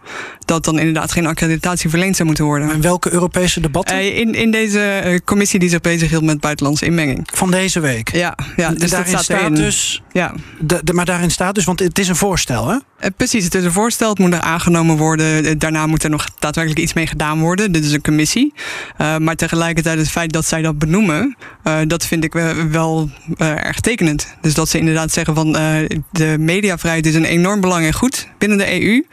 dat 0.44 0.64
dan 0.64 0.78
inderdaad 0.78 1.12
geen 1.12 1.26
accreditatie 1.26 1.90
verleend 1.90 2.16
zou 2.16 2.28
moeten 2.28 2.44
worden. 2.44 2.70
En 2.70 2.80
welke 2.80 3.12
Europese 3.12 3.60
debatten? 3.60 4.14
in, 4.14 4.34
in 4.34 4.50
deze 4.50 5.20
commissie 5.24 5.58
die 5.58 5.68
zich 5.68 5.80
bezighield 5.80 6.22
met 6.22 6.40
buitenlandse 6.40 6.84
inmenging. 6.84 7.28
Van 7.32 7.50
deze 7.50 7.80
week? 7.80 8.12
Ja, 8.12 8.36
ja 8.56 8.70
dus 8.70 8.90
daarin 8.90 9.12
dat 9.12 9.24
staat, 9.24 9.40
staat 9.40 9.56
dus. 9.56 9.91
Ja. 10.12 10.34
De, 10.60 10.80
de, 10.84 10.92
maar 10.92 11.04
daarin 11.04 11.30
staat 11.30 11.54
dus, 11.54 11.64
want 11.64 11.78
het 11.78 11.98
is 11.98 12.08
een 12.08 12.16
voorstel, 12.16 12.68
hè? 12.68 12.76
Uh, 13.02 13.08
precies, 13.16 13.44
het 13.44 13.54
is 13.54 13.64
een 13.64 13.72
voorstel, 13.72 14.08
het 14.08 14.18
moet 14.18 14.30
nog 14.30 14.40
aangenomen 14.40 14.96
worden. 14.96 15.58
Daarna 15.58 15.86
moet 15.86 16.04
er 16.04 16.10
nog 16.10 16.26
daadwerkelijk 16.38 16.82
iets 16.82 16.92
mee 16.92 17.06
gedaan 17.06 17.40
worden. 17.40 17.72
Dit 17.72 17.84
is 17.84 17.92
een 17.92 18.02
commissie. 18.02 18.52
Uh, 18.98 19.16
maar 19.16 19.34
tegelijkertijd 19.34 19.98
het 19.98 20.10
feit 20.10 20.32
dat 20.32 20.46
zij 20.46 20.62
dat 20.62 20.78
benoemen, 20.78 21.36
uh, 21.64 21.78
dat 21.86 22.06
vind 22.06 22.24
ik 22.24 22.32
wel 22.70 23.10
erg 23.38 23.80
tekenend. 23.80 24.36
Dus 24.40 24.54
dat 24.54 24.68
ze 24.68 24.78
inderdaad 24.78 25.12
zeggen 25.12 25.34
van 25.34 25.52
de 26.10 26.36
mediavrijheid 26.38 27.06
is 27.06 27.14
een 27.14 27.24
enorm 27.24 27.60
belangrijk 27.60 27.94
goed 27.94 28.28
binnen 28.38 28.58
de 28.58 28.82
EU. 28.82 29.04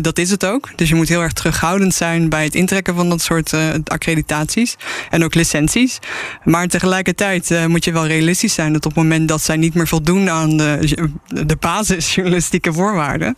dat 0.00 0.18
is 0.18 0.30
het 0.30 0.44
ook. 0.44 0.70
Dus 0.76 0.88
je 0.88 0.94
moet 0.94 1.08
heel 1.08 1.22
erg 1.22 1.32
terughoudend 1.32 1.94
zijn 1.94 2.28
bij 2.28 2.44
het 2.44 2.54
intrekken 2.54 2.94
van 2.94 3.08
dat 3.08 3.22
soort 3.22 3.54
accreditaties 3.84 4.76
en 5.10 5.24
ook 5.24 5.34
licenties. 5.34 5.98
Maar 6.44 6.66
tegelijkertijd 6.66 7.68
moet 7.68 7.84
je 7.84 7.92
wel 7.92 8.06
realistisch 8.06 8.54
zijn 8.54 8.72
dat 8.72 8.86
op 8.86 8.94
het 8.94 9.02
moment 9.02 9.28
dat 9.28 9.42
zij 9.42 9.56
niet 9.56 9.74
meer 9.74 9.88
voldoen 9.88 10.13
aan 10.28 10.56
de, 10.56 11.08
de 11.26 11.56
basisjournalistieke 11.60 12.72
voorwaarden, 12.72 13.36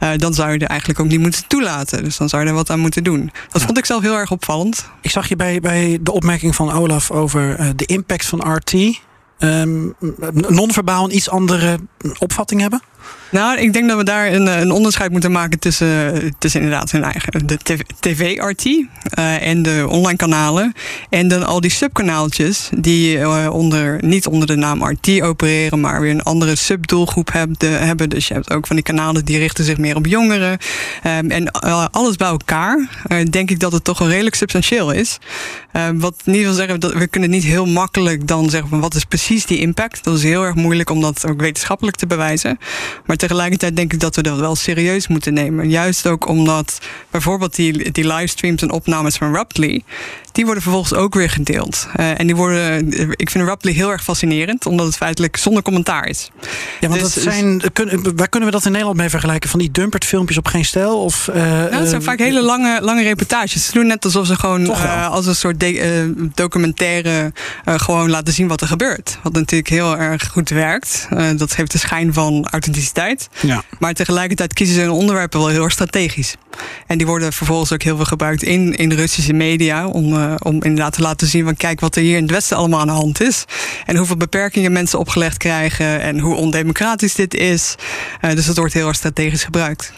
uh, 0.00 0.10
dan 0.16 0.34
zou 0.34 0.52
je 0.52 0.58
er 0.58 0.68
eigenlijk 0.68 1.00
ook 1.00 1.08
niet 1.08 1.20
moeten 1.20 1.46
toelaten. 1.46 2.04
Dus 2.04 2.16
dan 2.16 2.28
zou 2.28 2.42
je 2.42 2.48
er 2.48 2.54
wat 2.54 2.70
aan 2.70 2.80
moeten 2.80 3.04
doen. 3.04 3.30
Dat 3.50 3.62
vond 3.62 3.78
ik 3.78 3.84
zelf 3.84 4.02
heel 4.02 4.16
erg 4.16 4.30
opvallend. 4.30 4.88
Ik 5.00 5.10
zag 5.10 5.28
je 5.28 5.36
bij, 5.36 5.60
bij 5.60 5.98
de 6.00 6.12
opmerking 6.12 6.54
van 6.54 6.72
Olaf 6.72 7.10
over 7.10 7.60
uh, 7.60 7.68
de 7.76 7.84
impact 7.86 8.26
van 8.26 8.54
RT. 8.54 8.74
Um, 9.38 9.94
non-verbaal 10.32 11.04
een 11.04 11.16
iets 11.16 11.30
andere 11.30 11.78
opvatting 12.18 12.60
hebben? 12.60 12.82
Nou, 13.30 13.58
ik 13.58 13.72
denk 13.72 13.88
dat 13.88 13.96
we 13.96 14.04
daar 14.04 14.32
een, 14.32 14.46
een 14.46 14.70
onderscheid 14.70 15.10
moeten 15.10 15.32
maken 15.32 15.58
tussen, 15.58 16.32
tussen 16.38 16.60
inderdaad 16.60 16.90
hun 16.90 17.02
eigen, 17.02 17.46
de 17.46 17.58
tv-RT 18.00 18.64
uh, 18.64 18.86
en 19.46 19.62
de 19.62 19.86
online 19.88 20.16
kanalen. 20.16 20.72
En 21.10 21.28
dan 21.28 21.46
al 21.46 21.60
die 21.60 21.70
subkanaaltjes 21.70 22.68
die 22.76 23.16
uh, 23.16 23.48
onder, 23.52 24.04
niet 24.04 24.26
onder 24.26 24.46
de 24.46 24.56
naam 24.56 24.84
RT 24.84 25.20
opereren, 25.22 25.80
maar 25.80 26.00
weer 26.00 26.10
een 26.10 26.22
andere 26.22 26.56
subdoelgroep 26.56 27.32
hebben. 27.62 28.08
Dus 28.08 28.28
je 28.28 28.34
hebt 28.34 28.52
ook 28.52 28.66
van 28.66 28.76
die 28.76 28.84
kanalen 28.84 29.24
die 29.24 29.38
richten 29.38 29.64
zich 29.64 29.78
meer 29.78 29.96
op 29.96 30.06
jongeren. 30.06 30.58
Um, 31.06 31.30
en 31.30 31.50
alles 31.90 32.16
bij 32.16 32.28
elkaar 32.28 32.88
denk 33.30 33.50
ik 33.50 33.60
dat 33.60 33.72
het 33.72 33.84
toch 33.84 33.98
wel 33.98 34.08
redelijk 34.08 34.34
substantieel 34.34 34.90
is. 34.90 35.18
Ehm, 35.78 35.98
wat 35.98 36.22
niet 36.24 36.42
wil 36.42 36.52
zeggen, 36.52 36.80
dat 36.80 36.92
we 36.92 37.06
kunnen 37.06 37.30
niet 37.30 37.44
heel 37.44 37.66
makkelijk 37.66 38.26
dan 38.26 38.50
zeggen 38.50 38.68
van 38.68 38.80
wat 38.80 38.94
is 38.94 39.04
precies 39.04 39.46
die 39.46 39.58
impact. 39.58 40.04
Dat 40.04 40.16
is 40.16 40.22
heel 40.22 40.44
erg 40.44 40.54
moeilijk 40.54 40.90
om 40.90 41.00
dat 41.00 41.26
ook 41.26 41.40
wetenschappelijk 41.40 41.96
te 41.96 42.06
bewijzen. 42.06 42.58
Maar 43.06 43.16
tegelijkertijd 43.16 43.76
denk 43.76 43.92
ik 43.92 44.00
dat 44.00 44.16
we 44.16 44.22
dat 44.22 44.38
wel 44.38 44.56
serieus 44.56 45.08
moeten 45.08 45.34
nemen. 45.34 45.70
Juist 45.70 46.06
ook 46.06 46.28
omdat 46.28 46.78
bijvoorbeeld 47.10 47.54
die, 47.56 47.90
die 47.90 48.06
livestreams 48.06 48.62
en 48.62 48.70
opnames 48.70 49.16
van 49.16 49.34
Raptly 49.34 49.82
die 50.32 50.44
worden 50.44 50.62
vervolgens 50.62 50.94
ook 50.94 51.14
weer 51.14 51.30
gedeeld. 51.30 51.88
Uh, 51.96 52.20
en 52.20 52.26
die 52.26 52.36
worden, 52.36 52.92
ik 53.16 53.30
vind 53.30 53.46
Raptly 53.46 53.72
heel 53.72 53.90
erg 53.90 54.02
fascinerend, 54.02 54.66
omdat 54.66 54.86
het 54.86 54.96
feitelijk 54.96 55.36
zonder 55.36 55.62
commentaar 55.62 56.06
is. 56.06 56.30
Ja, 56.80 56.88
want 56.88 57.00
dus, 57.00 57.14
dat 57.14 57.22
zijn, 57.22 57.62
kun, 57.72 58.16
waar 58.16 58.28
kunnen 58.28 58.48
we 58.48 58.54
dat 58.54 58.64
in 58.64 58.70
Nederland 58.70 58.98
mee 58.98 59.08
vergelijken? 59.08 59.50
Van 59.50 59.58
die 59.58 59.70
dumpert 59.70 60.04
filmpjes 60.04 60.38
op 60.38 60.46
geen 60.46 60.64
stijl? 60.64 61.02
Of, 61.02 61.28
uh, 61.28 61.34
nou, 61.34 61.74
het 61.74 61.88
zijn 61.88 62.02
vaak 62.02 62.18
hele 62.18 62.42
lange, 62.42 62.78
lange 62.82 63.02
reportages. 63.02 63.66
Ze 63.66 63.72
doen 63.72 63.86
net 63.86 64.04
alsof 64.04 64.26
ze 64.26 64.36
gewoon 64.36 64.68
als 65.10 65.26
een 65.26 65.34
soort 65.34 65.60
de, 65.60 66.30
documentaire 66.34 67.32
gewoon 67.64 68.10
laten 68.10 68.34
zien 68.34 68.48
wat 68.48 68.60
er 68.60 68.66
gebeurt. 68.66 69.18
Wat 69.22 69.32
natuurlijk 69.32 69.68
heel 69.68 69.98
erg 69.98 70.28
goed 70.28 70.48
werkt. 70.48 71.08
dat 71.36 71.52
geeft 71.52 71.72
de 71.72 71.78
schijn 71.78 72.12
van 72.12 72.48
authenticiteit. 72.50 73.28
Ja. 73.40 73.62
Maar 73.78 73.94
tegelijkertijd 73.94 74.52
kiezen 74.52 74.74
ze 74.74 74.80
hun 74.80 74.90
onderwerpen 74.90 75.38
wel 75.38 75.48
heel 75.48 75.64
erg 75.64 75.72
strategisch. 75.72 76.34
En 76.86 76.98
die 76.98 77.06
worden 77.06 77.32
vervolgens 77.32 77.72
ook 77.72 77.82
heel 77.82 77.96
veel 77.96 78.04
gebruikt 78.04 78.42
in, 78.42 78.74
in 78.74 78.88
de 78.88 78.94
Russische 78.94 79.32
media 79.32 79.86
om 79.86 80.14
uh, 80.18 80.34
om 80.38 80.54
inderdaad 80.54 80.92
te 80.92 81.02
laten 81.02 81.26
zien 81.26 81.44
van 81.44 81.56
kijk 81.56 81.80
wat 81.80 81.96
er 81.96 82.02
hier 82.02 82.16
in 82.16 82.22
het 82.22 82.30
Westen 82.30 82.56
allemaal 82.56 82.80
aan 82.80 82.86
de 82.86 82.92
hand 82.92 83.20
is. 83.20 83.44
En 83.84 83.96
hoeveel 83.96 84.16
beperkingen 84.16 84.72
mensen 84.72 84.98
opgelegd 84.98 85.36
krijgen 85.36 86.00
en 86.00 86.18
hoe 86.18 86.34
ondemocratisch 86.34 87.14
dit 87.14 87.34
is. 87.34 87.74
Uh, 88.20 88.30
dus 88.30 88.46
dat 88.46 88.56
wordt 88.56 88.72
heel 88.72 88.86
erg 88.86 88.96
strategisch 88.96 89.44
gebruikt. 89.44 89.92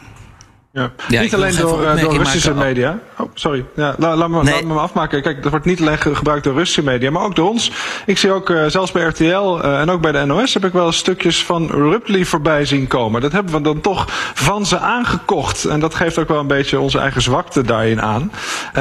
Ja. 0.73 0.91
ja 1.09 1.21
niet 1.21 1.35
alleen 1.35 1.57
door, 1.57 1.83
uh, 1.83 2.01
door 2.01 2.17
Russische 2.17 2.55
media. 2.55 2.99
Oh, 3.19 3.31
sorry. 3.35 3.65
Ja, 3.77 3.95
la, 3.99 4.17
laat, 4.17 4.29
me, 4.29 4.43
nee. 4.43 4.55
laat 4.55 4.65
me 4.65 4.75
afmaken. 4.75 5.23
Kijk, 5.23 5.43
dat 5.43 5.51
wordt 5.51 5.67
niet 5.67 5.81
alleen 5.81 5.99
gebruikt 5.99 6.45
door 6.45 6.55
Russische 6.55 6.83
media, 6.83 7.11
maar 7.11 7.23
ook 7.23 7.37
door 7.37 7.49
ons. 7.49 7.73
Ik 8.07 8.19
zie 8.19 8.33
ook, 8.33 8.51
uh, 8.51 8.67
zelfs 8.67 8.93
bij 8.93 9.03
RTL 9.03 9.25
uh, 9.25 9.81
en 9.81 9.91
ook 9.91 10.01
bij 10.01 10.13
de 10.13 10.25
NOS, 10.25 10.55
heb 10.55 10.65
ik 10.65 10.73
wel 10.73 10.93
stukjes 10.93 11.45
van 11.45 11.67
Ruptly 11.71 12.25
voorbij 12.25 12.65
zien 12.65 12.87
komen. 12.87 13.21
Dat 13.21 13.33
hebben 13.33 13.53
we 13.53 13.61
dan 13.61 13.81
toch 13.81 14.05
van 14.35 14.67
ze 14.67 14.79
aangekocht. 14.79 15.65
En 15.65 15.81
dat 15.81 15.95
geeft 15.95 16.19
ook 16.19 16.29
wel 16.29 16.41
een 16.41 16.47
beetje 16.47 16.81
onze 16.81 16.99
eigen 16.99 17.23
zwakte 17.23 17.63
daarin 17.63 18.03
aan. 18.03 18.33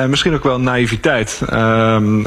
misschien 0.07 0.33
ook 0.33 0.43
wel 0.43 0.59
naïviteit. 0.59 1.41
Ehm, 1.49 2.21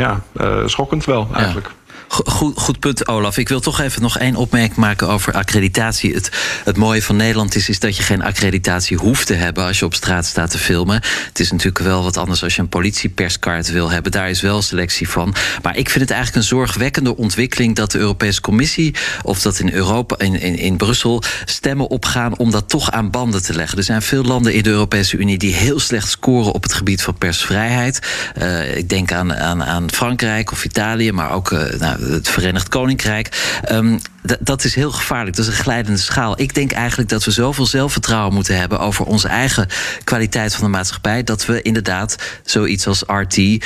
ja, 0.00 0.20
schokkend 0.66 1.04
wel, 1.04 1.28
eigenlijk. 1.32 1.66
Ja. 1.66 1.83
Goed, 2.08 2.58
goed 2.58 2.78
punt, 2.78 3.08
Olaf. 3.08 3.38
Ik 3.38 3.48
wil 3.48 3.60
toch 3.60 3.80
even 3.80 4.02
nog 4.02 4.18
één 4.18 4.36
opmerking 4.36 4.76
maken 4.76 5.08
over 5.08 5.32
accreditatie. 5.32 6.14
Het, 6.14 6.30
het 6.64 6.76
mooie 6.76 7.02
van 7.02 7.16
Nederland 7.16 7.54
is, 7.54 7.68
is 7.68 7.78
dat 7.78 7.96
je 7.96 8.02
geen 8.02 8.22
accreditatie 8.22 8.96
hoeft 8.96 9.26
te 9.26 9.34
hebben 9.34 9.64
als 9.64 9.78
je 9.78 9.84
op 9.84 9.94
straat 9.94 10.26
staat 10.26 10.50
te 10.50 10.58
filmen. 10.58 11.02
Het 11.28 11.40
is 11.40 11.50
natuurlijk 11.50 11.84
wel 11.84 12.02
wat 12.02 12.16
anders 12.16 12.42
als 12.42 12.54
je 12.54 12.60
een 12.60 12.68
politieperskaart 12.68 13.70
wil 13.70 13.90
hebben. 13.90 14.12
Daar 14.12 14.30
is 14.30 14.40
wel 14.40 14.62
selectie 14.62 15.08
van. 15.08 15.34
Maar 15.62 15.76
ik 15.76 15.88
vind 15.88 16.00
het 16.00 16.10
eigenlijk 16.10 16.42
een 16.42 16.48
zorgwekkende 16.48 17.16
ontwikkeling 17.16 17.74
dat 17.74 17.90
de 17.90 17.98
Europese 17.98 18.40
Commissie 18.40 18.94
of 19.22 19.42
dat 19.42 19.58
in 19.58 19.72
Europa, 19.72 20.18
in, 20.18 20.40
in, 20.40 20.58
in 20.58 20.76
Brussel, 20.76 21.22
stemmen 21.44 21.90
opgaan 21.90 22.38
om 22.38 22.50
dat 22.50 22.68
toch 22.68 22.90
aan 22.90 23.10
banden 23.10 23.42
te 23.42 23.54
leggen. 23.54 23.78
Er 23.78 23.84
zijn 23.84 24.02
veel 24.02 24.24
landen 24.24 24.54
in 24.54 24.62
de 24.62 24.70
Europese 24.70 25.16
Unie 25.16 25.38
die 25.38 25.54
heel 25.54 25.80
slecht 25.80 26.08
scoren 26.08 26.52
op 26.52 26.62
het 26.62 26.72
gebied 26.72 27.02
van 27.02 27.18
persvrijheid. 27.18 27.98
Uh, 28.38 28.76
ik 28.76 28.88
denk 28.88 29.12
aan, 29.12 29.34
aan, 29.34 29.64
aan 29.64 29.90
Frankrijk 29.90 30.52
of 30.52 30.64
Italië, 30.64 31.12
maar 31.12 31.32
ook 31.32 31.50
uh, 31.50 31.60
nou, 31.78 31.93
het 32.00 32.28
Verenigd 32.28 32.68
Koninkrijk. 32.68 33.58
Um, 33.70 34.00
dat 34.40 34.64
is 34.64 34.74
heel 34.74 34.92
gevaarlijk. 34.92 35.36
Dat 35.36 35.46
is 35.46 35.52
een 35.52 35.62
glijdende 35.62 35.98
schaal. 35.98 36.40
Ik 36.40 36.54
denk 36.54 36.72
eigenlijk 36.72 37.08
dat 37.08 37.24
we 37.24 37.30
zoveel 37.30 37.66
zelfvertrouwen 37.66 38.34
moeten 38.34 38.58
hebben 38.58 38.80
over 38.80 39.04
onze 39.04 39.28
eigen 39.28 39.68
kwaliteit 40.04 40.54
van 40.54 40.64
de 40.64 40.70
maatschappij. 40.70 41.22
Dat 41.22 41.46
we 41.46 41.62
inderdaad 41.62 42.16
zoiets 42.44 42.86
als 42.86 43.02
RT 43.06 43.36
uh, 43.36 43.58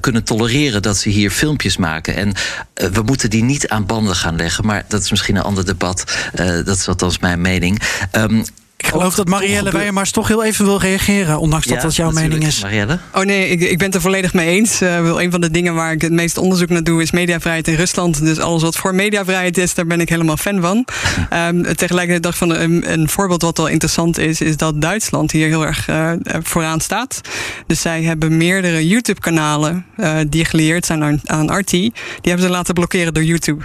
kunnen 0.00 0.24
tolereren 0.24 0.82
dat 0.82 0.96
ze 0.96 1.08
hier 1.08 1.30
filmpjes 1.30 1.76
maken. 1.76 2.16
En 2.16 2.28
uh, 2.28 2.88
we 2.88 3.02
moeten 3.02 3.30
die 3.30 3.44
niet 3.44 3.68
aan 3.68 3.86
banden 3.86 4.16
gaan 4.16 4.36
leggen. 4.36 4.66
Maar 4.66 4.84
dat 4.88 5.02
is 5.02 5.10
misschien 5.10 5.36
een 5.36 5.42
ander 5.42 5.66
debat. 5.66 6.04
Uh, 6.34 6.46
dat 6.46 6.76
is 6.76 6.88
althans 6.88 7.18
mijn 7.18 7.40
mening. 7.40 7.82
Um, 8.12 8.44
ik 8.76 8.86
geloof 8.86 9.14
dat 9.14 9.28
Marielle 9.28 9.70
Weijers 9.70 10.10
toch 10.10 10.28
heel 10.28 10.44
even 10.44 10.64
wil 10.64 10.80
reageren, 10.80 11.38
ondanks 11.38 11.66
dat 11.66 11.80
dat 11.80 11.96
jouw 11.96 12.10
mening 12.10 12.46
is. 12.46 12.62
Marielle? 12.62 12.98
Oh 13.14 13.22
nee, 13.22 13.48
ik, 13.48 13.60
ik 13.60 13.78
ben 13.78 13.86
het 13.86 13.94
er 13.94 14.00
volledig 14.00 14.34
mee 14.34 14.48
eens. 14.48 14.82
Uh, 14.82 14.96
een 14.96 15.30
van 15.30 15.40
de 15.40 15.50
dingen 15.50 15.74
waar 15.74 15.92
ik 15.92 16.02
het 16.02 16.12
meest 16.12 16.38
onderzoek 16.38 16.68
naar 16.68 16.82
doe 16.82 17.02
is 17.02 17.10
mediavrijheid 17.10 17.68
in 17.68 17.74
Rusland. 17.74 18.24
Dus 18.24 18.38
alles 18.38 18.62
wat 18.62 18.76
voor 18.76 18.94
mediavrijheid 18.94 19.58
is, 19.58 19.74
daar 19.74 19.86
ben 19.86 20.00
ik 20.00 20.08
helemaal 20.08 20.36
fan 20.36 20.60
van. 20.60 20.86
Um, 21.32 21.62
tegelijkertijd 21.76 22.22
dacht 22.22 22.38
van 22.38 22.50
een, 22.50 22.92
een, 22.92 23.08
voorbeeld 23.08 23.42
wat 23.42 23.56
wel 23.56 23.68
interessant 23.68 24.18
is, 24.18 24.40
is 24.40 24.56
dat 24.56 24.80
Duitsland 24.80 25.30
hier 25.30 25.46
heel 25.46 25.66
erg 25.66 25.88
uh, 25.88 26.12
vooraan 26.42 26.80
staat. 26.80 27.20
Dus 27.66 27.80
zij 27.80 28.02
hebben 28.02 28.36
meerdere 28.36 28.88
YouTube-kanalen 28.88 29.86
uh, 29.96 30.16
die 30.28 30.44
gelieerd 30.44 30.86
zijn 30.86 31.02
aan, 31.02 31.20
aan 31.24 31.58
RT. 31.58 31.70
Die 31.70 31.92
hebben 32.22 32.44
ze 32.44 32.50
laten 32.50 32.74
blokkeren 32.74 33.14
door 33.14 33.24
YouTube. 33.24 33.64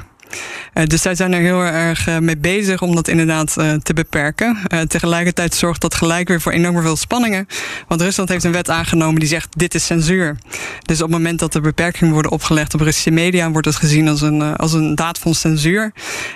Uh, 0.74 0.84
dus 0.86 1.02
zij 1.02 1.16
zijn 1.16 1.34
er 1.34 1.42
heel 1.42 1.62
erg 1.62 2.08
uh, 2.08 2.18
mee 2.18 2.38
bezig 2.38 2.82
om 2.82 2.96
dat 2.96 3.08
inderdaad 3.08 3.56
uh, 3.60 3.74
te 3.74 3.94
beperken. 3.94 4.58
tegelijkertijd 4.88 5.56
zorgt 5.56 5.82
dat 5.82 5.96
gelijk 5.96 6.28
weer 6.28 6.42
voor 6.42 6.52
enorm 6.52 6.82
veel 6.82 6.96
spanningen. 6.96 7.48
Want 7.88 8.02
Rusland 8.02 8.30
heeft 8.30 8.44
een 8.44 8.52
wet 8.52 8.70
aangenomen 8.70 9.20
die 9.20 9.30
zegt: 9.30 9.48
dit 9.58 9.76
is 9.76 9.86
censuur. 9.86 10.38
Dus 10.84 11.02
op 11.02 11.10
het 11.10 11.18
moment 11.18 11.40
dat 11.40 11.56
er 11.56 11.62
beperkingen 11.62 12.14
worden 12.14 12.32
opgelegd 12.32 12.74
op 12.74 12.82
Russische 12.82 13.12
media, 13.12 13.52
wordt 13.52 13.68
het 13.68 13.76
gezien 13.76 14.08
als 14.08 14.22
een, 14.22 14.56
als 14.56 14.74
een 14.74 14.96
daad 14.96 15.20
van 15.20 15.36
censuur. 15.36 15.92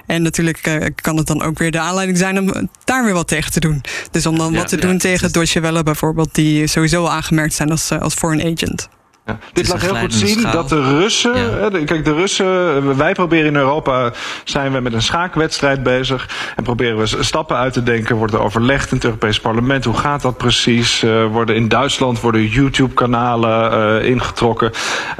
En 0.05 0.21
natuurlijk 0.21 0.91
kan 1.01 1.17
het 1.17 1.27
dan 1.27 1.41
ook 1.41 1.57
weer 1.57 1.71
de 1.71 1.79
aanleiding 1.79 2.17
zijn 2.17 2.39
om 2.39 2.69
daar 2.83 3.03
weer 3.03 3.13
wat 3.13 3.27
tegen 3.27 3.51
te 3.51 3.59
doen. 3.59 3.81
Dus 4.11 4.25
om 4.25 4.37
dan 4.37 4.51
ja, 4.51 4.57
wat 4.57 4.67
te 4.67 4.75
ja, 4.75 4.81
doen 4.81 4.97
tegen 4.97 5.31
Deutsche 5.31 5.59
Welle 5.59 5.83
bijvoorbeeld, 5.83 6.35
die 6.35 6.67
sowieso 6.67 7.07
aangemerkt 7.07 7.53
zijn 7.53 7.71
als, 7.71 7.91
als 7.91 8.13
foreign 8.13 8.53
agent. 8.53 8.89
Ja. 9.25 9.37
Dit 9.53 9.67
laat 9.67 9.81
heel 9.81 9.95
goed 9.95 10.13
zien 10.13 10.39
schaal. 10.39 10.51
dat 10.51 10.69
de 10.69 10.81
Russen, 10.81 11.37
ja. 11.37 11.69
kijk 11.85 12.05
de 12.05 12.13
Russen, 12.13 12.97
wij 12.97 13.13
proberen 13.13 13.45
in 13.45 13.55
Europa, 13.55 14.11
zijn 14.43 14.71
we 14.71 14.79
met 14.79 14.93
een 14.93 15.01
schaakwedstrijd 15.01 15.83
bezig 15.83 16.29
en 16.55 16.63
proberen 16.63 16.97
we 16.97 17.23
stappen 17.23 17.57
uit 17.57 17.73
te 17.73 17.83
denken. 17.83 18.15
Wordt 18.15 18.33
er 18.33 18.41
overlegd 18.41 18.89
in 18.89 18.95
het 18.95 19.05
Europees 19.05 19.39
Parlement, 19.39 19.85
hoe 19.85 19.97
gaat 19.97 20.21
dat 20.21 20.37
precies? 20.37 21.03
Uh, 21.03 21.25
worden 21.25 21.55
in 21.55 21.67
Duitsland 21.67 22.19
worden 22.19 22.47
YouTube-kanalen 22.47 24.01
uh, 24.01 24.09
ingetrokken. 24.09 24.71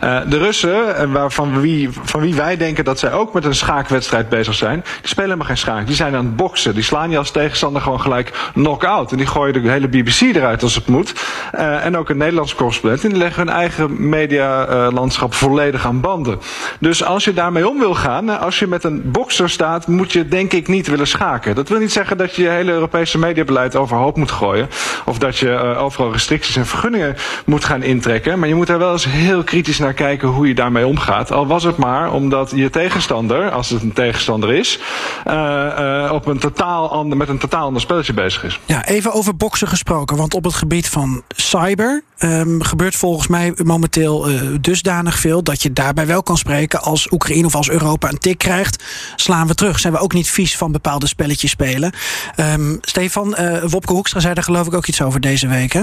Uh, 0.03 0.19
de 0.27 0.37
Russen, 0.37 1.11
waarvan 1.11 1.61
wie, 1.61 1.89
van 2.03 2.21
wie 2.21 2.35
wij 2.35 2.57
denken 2.57 2.83
dat 2.83 2.99
zij 2.99 3.13
ook 3.13 3.33
met 3.33 3.45
een 3.45 3.55
schaakwedstrijd 3.55 4.29
bezig 4.29 4.53
zijn, 4.53 4.81
die 4.81 5.09
spelen 5.09 5.23
helemaal 5.23 5.47
geen 5.47 5.57
schaak. 5.57 5.85
Die 5.87 5.95
zijn 5.95 6.15
aan 6.15 6.25
het 6.25 6.35
boksen. 6.35 6.73
Die 6.73 6.83
slaan 6.83 7.09
je 7.09 7.17
als 7.17 7.31
tegenstander 7.31 7.81
gewoon 7.81 8.01
gelijk 8.01 8.51
knock-out. 8.53 9.11
En 9.11 9.17
die 9.17 9.27
gooien 9.27 9.63
de 9.63 9.69
hele 9.69 9.87
BBC 9.87 10.21
eruit 10.21 10.63
als 10.63 10.75
het 10.75 10.87
moet. 10.87 11.13
en 11.51 11.97
ook 11.97 12.09
een 12.09 12.17
Nederlands 12.17 12.55
correspondent. 12.55 13.03
En 13.03 13.09
die 13.09 13.17
leggen 13.17 13.47
hun 13.47 13.55
eigen 13.55 13.92
medialandschap 13.99 15.33
volledig 15.33 15.85
aan 15.85 16.01
banden. 16.01 16.39
Dus 16.79 17.03
als 17.03 17.23
je 17.23 17.33
daarmee 17.33 17.69
om 17.69 17.79
wil 17.79 17.95
gaan, 17.95 18.39
als 18.39 18.59
je 18.59 18.67
met 18.67 18.83
een 18.83 19.11
bokser 19.11 19.49
staat, 19.49 19.87
moet 19.87 20.11
je 20.11 20.27
denk 20.27 20.53
ik 20.53 20.67
niet 20.67 20.87
willen 20.87 21.07
schaken. 21.07 21.55
Dat 21.55 21.69
wil 21.69 21.79
niet 21.79 21.91
zeggen 21.91 22.17
dat 22.17 22.35
je 22.35 22.41
je 22.41 22.49
hele 22.49 22.71
Europese 22.71 23.17
mediabeleid 23.17 23.75
overhoop 23.75 24.17
moet 24.17 24.31
gooien. 24.31 24.69
Of 25.05 25.17
dat 25.17 25.37
je 25.37 25.47
uh, 25.47 25.83
overal 25.83 26.11
restricties 26.11 26.55
en 26.55 26.65
vergunningen 26.65 27.15
moet 27.45 27.65
gaan 27.65 27.83
intrekken. 27.83 28.39
Maar 28.39 28.47
je 28.47 28.55
moet 28.55 28.69
er 28.69 28.77
wel 28.77 28.91
eens 28.91 29.05
heel 29.05 29.43
kritisch 29.43 29.79
naar 29.79 29.93
kijken 29.93 30.27
hoe 30.27 30.47
je 30.47 30.55
daarmee 30.55 30.87
omgaat. 30.87 31.31
Al 31.31 31.47
was 31.47 31.63
het 31.63 31.77
maar 31.77 32.11
omdat 32.13 32.51
je 32.55 32.69
tegenstander, 32.69 33.51
als 33.51 33.69
het 33.69 33.81
een 33.81 33.93
tegenstander 33.93 34.53
is, 34.53 34.79
uh, 35.27 36.09
op 36.13 36.27
een 36.27 36.39
totaal 36.39 36.91
ander, 36.91 37.17
met 37.17 37.29
een 37.29 37.37
totaal 37.37 37.65
ander 37.65 37.81
spelletje 37.81 38.13
bezig 38.13 38.43
is. 38.43 38.59
Ja, 38.65 38.85
even 38.85 39.13
over 39.13 39.35
boksen 39.35 39.67
gesproken. 39.67 40.17
Want 40.17 40.33
op 40.33 40.43
het 40.43 40.53
gebied 40.53 40.89
van 40.89 41.23
cyber 41.35 42.03
um, 42.19 42.63
gebeurt 42.63 42.95
volgens 42.95 43.27
mij 43.27 43.53
uh, 43.91 44.41
dusdanig 44.61 45.19
veel 45.19 45.43
dat 45.43 45.61
je 45.61 45.73
daarbij 45.73 46.05
wel 46.05 46.23
kan 46.23 46.37
spreken 46.37 46.81
als 46.81 47.11
Oekraïne 47.11 47.45
of 47.45 47.55
als 47.55 47.69
Europa 47.69 48.09
een 48.09 48.17
tik 48.17 48.37
krijgt, 48.37 48.83
slaan 49.15 49.47
we 49.47 49.55
terug. 49.55 49.79
Zijn 49.79 49.93
we 49.93 49.99
ook 49.99 50.13
niet 50.13 50.29
vies 50.29 50.57
van 50.57 50.71
bepaalde 50.71 51.07
spelletjes 51.07 51.51
spelen? 51.51 51.93
Um, 52.37 52.77
Stefan, 52.81 53.35
uh, 53.39 53.63
Wopke 53.63 53.93
Hoekstra 53.93 54.19
zei 54.19 54.33
er 54.33 54.43
geloof 54.43 54.67
ik 54.67 54.73
ook 54.73 54.87
iets 54.87 55.01
over 55.01 55.19
deze 55.19 55.47
week, 55.47 55.73
hè? 55.73 55.81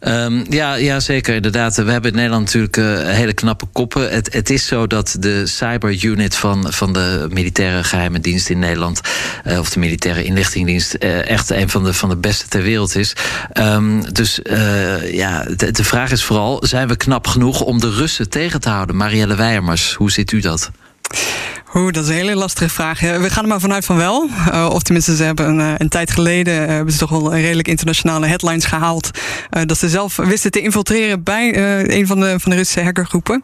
Um, 0.00 0.44
ja, 0.48 0.74
ja, 0.74 1.00
zeker. 1.00 1.34
Inderdaad. 1.34 1.76
We 1.76 1.90
hebben 1.90 2.10
in 2.10 2.16
Nederland 2.16 2.44
natuurlijk 2.44 2.76
uh, 2.76 3.02
hele 3.02 3.32
knappe 3.32 3.66
koppen. 3.72 4.10
Het, 4.10 4.32
het, 4.32 4.50
is 4.50 4.66
zo 4.66 4.86
dat 4.86 5.16
de 5.20 5.46
cyber-unit 5.46 6.36
van, 6.36 6.72
van 6.72 6.92
de 6.92 7.26
militaire 7.30 7.84
geheime 7.84 8.20
dienst 8.20 8.48
in 8.48 8.58
Nederland, 8.58 9.00
uh, 9.46 9.58
of 9.58 9.70
de 9.70 9.78
militaire 9.78 10.24
inlichtingendienst, 10.24 10.96
uh, 10.98 11.28
echt 11.30 11.50
een 11.50 11.68
van 11.68 11.84
de, 11.84 11.94
van 11.94 12.08
de 12.08 12.16
beste 12.16 12.48
ter 12.48 12.62
wereld 12.62 12.96
is. 12.96 13.12
Um, 13.54 14.12
dus 14.12 14.40
ja, 15.10 15.44
de, 15.56 15.84
vraag 15.84 16.10
is 16.10 16.24
vooral: 16.24 16.62
zijn 16.66 16.88
we 16.88 16.96
knap 16.96 17.26
genoeg 17.26 17.60
om 17.60 17.80
de 17.80 17.90
Russen 17.90 18.28
tegen 18.28 18.60
te 18.60 18.68
houden? 18.68 18.96
Marielle 18.96 19.34
Weijermars, 19.34 19.94
hoe 19.94 20.10
ziet 20.10 20.32
u 20.32 20.40
dat? 20.40 20.70
Oeh, 21.74 21.92
dat 21.92 22.02
is 22.02 22.08
een 22.08 22.14
hele 22.14 22.34
lastige 22.34 22.68
vraag. 22.68 23.00
We 23.00 23.30
gaan 23.30 23.42
er 23.42 23.48
maar 23.48 23.60
vanuit 23.60 23.84
van 23.84 23.96
wel. 23.96 24.28
Uh, 24.52 24.68
of 24.72 24.82
tenminste, 24.82 25.16
ze 25.16 25.22
hebben 25.22 25.48
een, 25.48 25.74
een 25.78 25.88
tijd 25.88 26.10
geleden 26.10 26.62
uh, 26.62 26.66
hebben 26.66 26.92
ze 26.92 26.98
toch 26.98 27.10
wel 27.10 27.34
een 27.34 27.40
redelijk 27.40 27.68
internationale 27.68 28.26
headlines 28.26 28.64
gehaald. 28.64 29.10
Uh, 29.50 29.62
dat 29.66 29.78
ze 29.78 29.88
zelf 29.88 30.16
wisten 30.16 30.50
te 30.50 30.60
infiltreren 30.60 31.22
bij 31.22 31.56
een 31.98 32.06
van 32.06 32.20
de, 32.20 32.40
van 32.40 32.50
de 32.50 32.56
Russische 32.56 32.82
hackergroepen. 32.82 33.42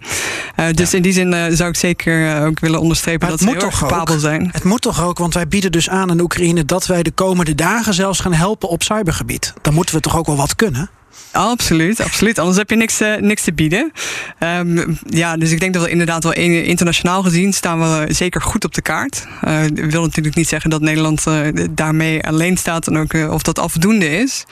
dus 0.74 0.90
ja. 0.90 0.96
in 0.96 1.02
die 1.02 1.12
zin 1.12 1.56
zou 1.56 1.68
ik 1.68 1.76
zeker 1.76 2.44
ook 2.46 2.60
willen 2.60 2.80
onderstrepen 2.80 3.28
dat 3.28 3.40
ze 3.40 3.50
heel 3.50 3.68
capabel 3.68 4.18
zijn. 4.18 4.48
Het 4.52 4.64
moet 4.64 4.82
toch 4.82 5.02
ook, 5.02 5.18
want 5.18 5.34
wij 5.34 5.48
bieden 5.48 5.72
dus 5.72 5.88
aan 5.88 6.10
aan 6.10 6.20
Oekraïne 6.20 6.64
dat 6.64 6.86
wij 6.86 7.02
de 7.02 7.10
komende 7.10 7.54
dagen 7.54 7.94
zelfs 7.94 8.20
gaan 8.20 8.32
helpen 8.32 8.68
op 8.68 8.82
cybergebied. 8.82 9.52
Dan 9.62 9.74
moeten 9.74 9.94
we 9.94 10.00
toch 10.00 10.16
ook 10.16 10.26
wel 10.26 10.36
wat 10.36 10.56
kunnen? 10.56 10.90
Absoluut, 11.34 12.00
absoluut. 12.00 12.38
Anders 12.38 12.58
heb 12.58 12.70
je 12.70 12.76
niks, 12.76 13.00
uh, 13.00 13.16
niks 13.16 13.42
te 13.42 13.52
bieden. 13.52 13.92
Um, 14.40 14.98
ja, 15.06 15.36
dus 15.36 15.50
ik 15.50 15.60
denk 15.60 15.74
dat 15.74 15.82
we 15.82 15.90
inderdaad 15.90 16.22
wel 16.22 16.32
internationaal 16.32 17.22
gezien 17.22 17.52
staan 17.52 17.80
we 17.80 18.06
zeker 18.08 18.42
goed 18.42 18.64
op 18.64 18.74
de 18.74 18.82
kaart. 18.82 19.26
Uh, 19.44 19.60
wil 19.74 20.02
natuurlijk 20.02 20.34
niet 20.34 20.48
zeggen 20.48 20.70
dat 20.70 20.80
Nederland 20.80 21.24
daarmee 21.70 22.26
alleen 22.26 22.56
staat 22.56 22.86
en 22.86 22.96
ook 22.96 23.12
of 23.30 23.42
dat 23.42 23.58
afdoende 23.58 24.18
is. 24.18 24.44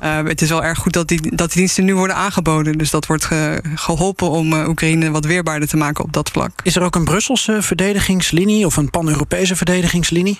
het 0.00 0.42
is 0.42 0.48
wel 0.48 0.64
erg 0.64 0.78
goed 0.78 0.92
dat 0.92 1.08
die, 1.08 1.36
dat 1.36 1.48
die 1.48 1.58
diensten 1.58 1.84
nu 1.84 1.94
worden 1.94 2.16
aangeboden. 2.16 2.78
Dus 2.78 2.90
dat 2.90 3.06
wordt 3.06 3.24
ge, 3.24 3.62
geholpen 3.74 4.30
om 4.30 4.52
Oekraïne 4.52 5.10
wat 5.10 5.24
weerbaarder 5.24 5.68
te 5.68 5.76
maken 5.76 6.04
op 6.04 6.12
dat 6.12 6.30
vlak. 6.30 6.50
Is 6.62 6.76
er 6.76 6.82
ook 6.82 6.94
een 6.94 7.04
Brusselse 7.04 7.62
verdedigingslinie 7.62 8.66
of 8.66 8.76
een 8.76 8.90
pan-Europese 8.90 9.56
verdedigingslinie? 9.56 10.38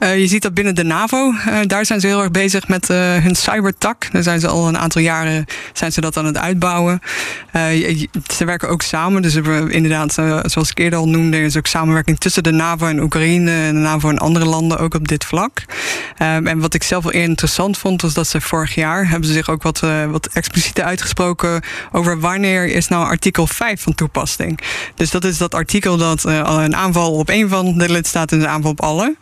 Uh, 0.00 0.18
je 0.18 0.26
ziet 0.26 0.42
dat 0.42 0.54
binnen 0.54 0.74
de 0.74 0.84
NAVO, 0.84 1.30
uh, 1.30 1.58
daar 1.66 1.86
zijn 1.86 2.00
ze 2.00 2.06
heel 2.06 2.20
erg 2.20 2.30
bezig 2.30 2.68
met 2.68 2.90
uh, 2.90 2.96
hun 3.16 3.34
cybertak. 3.34 4.12
Daar 4.12 4.22
zijn 4.22 4.40
ze 4.40 4.48
al 4.48 4.68
een 4.68 4.78
aantal 4.78 5.00
jaren 5.00 5.44
zijn 5.72 5.92
ze 5.92 6.00
dat 6.00 6.16
aan 6.16 6.24
het 6.24 6.38
uitbouwen. 6.38 7.00
ze 8.32 8.44
werken 8.44 8.68
ook 8.68 8.82
samen, 8.82 9.22
dus 9.22 9.34
we 9.34 9.66
inderdaad, 9.68 10.12
zoals 10.50 10.70
ik 10.70 10.78
eerder 10.78 10.98
al 10.98 11.08
noemde, 11.08 11.40
is 11.42 11.56
ook 11.56 11.66
samenwerking 11.66 12.18
tussen 12.18 12.42
de 12.42 12.50
NAVO 12.50 12.86
en 12.86 13.00
Oekraïne 13.00 13.50
en 13.50 13.74
de 13.74 13.80
NAVO 13.80 14.08
en 14.08 14.18
andere 14.18 14.44
landen 14.44 14.78
ook 14.78 14.94
op 14.94 15.08
dit 15.08 15.24
vlak. 15.24 15.62
Um, 16.22 16.46
en 16.46 16.58
wat 16.58 16.74
ik 16.74 16.82
zelf 16.82 17.04
wel 17.04 17.12
interessant 17.12 17.78
vond, 17.78 18.02
was 18.02 18.14
dat 18.14 18.26
ze 18.26 18.40
vorig 18.40 18.74
jaar 18.74 19.08
hebben 19.08 19.28
ze 19.28 19.34
zich 19.34 19.48
ook 19.48 19.62
wat, 19.62 19.82
wat 20.10 20.26
explicieter 20.26 20.84
uitgesproken 20.84 21.62
over 21.92 22.20
wanneer 22.20 22.66
is 22.66 22.88
nou 22.88 23.04
artikel 23.04 23.46
5 23.46 23.82
van 23.82 23.94
toepassing. 23.94 24.60
Dus 24.94 25.10
dat 25.10 25.24
is 25.24 25.38
dat 25.38 25.54
artikel 25.54 25.96
dat 25.96 26.24
een 26.24 26.76
aanval 26.76 27.12
op 27.12 27.28
één 27.28 27.48
van 27.48 27.78
de 27.78 27.90
lidstaten 27.90 28.38
is 28.38 28.44
een 28.44 28.50
aanval 28.50 28.70
op 28.70 28.82
alle. 28.82 29.16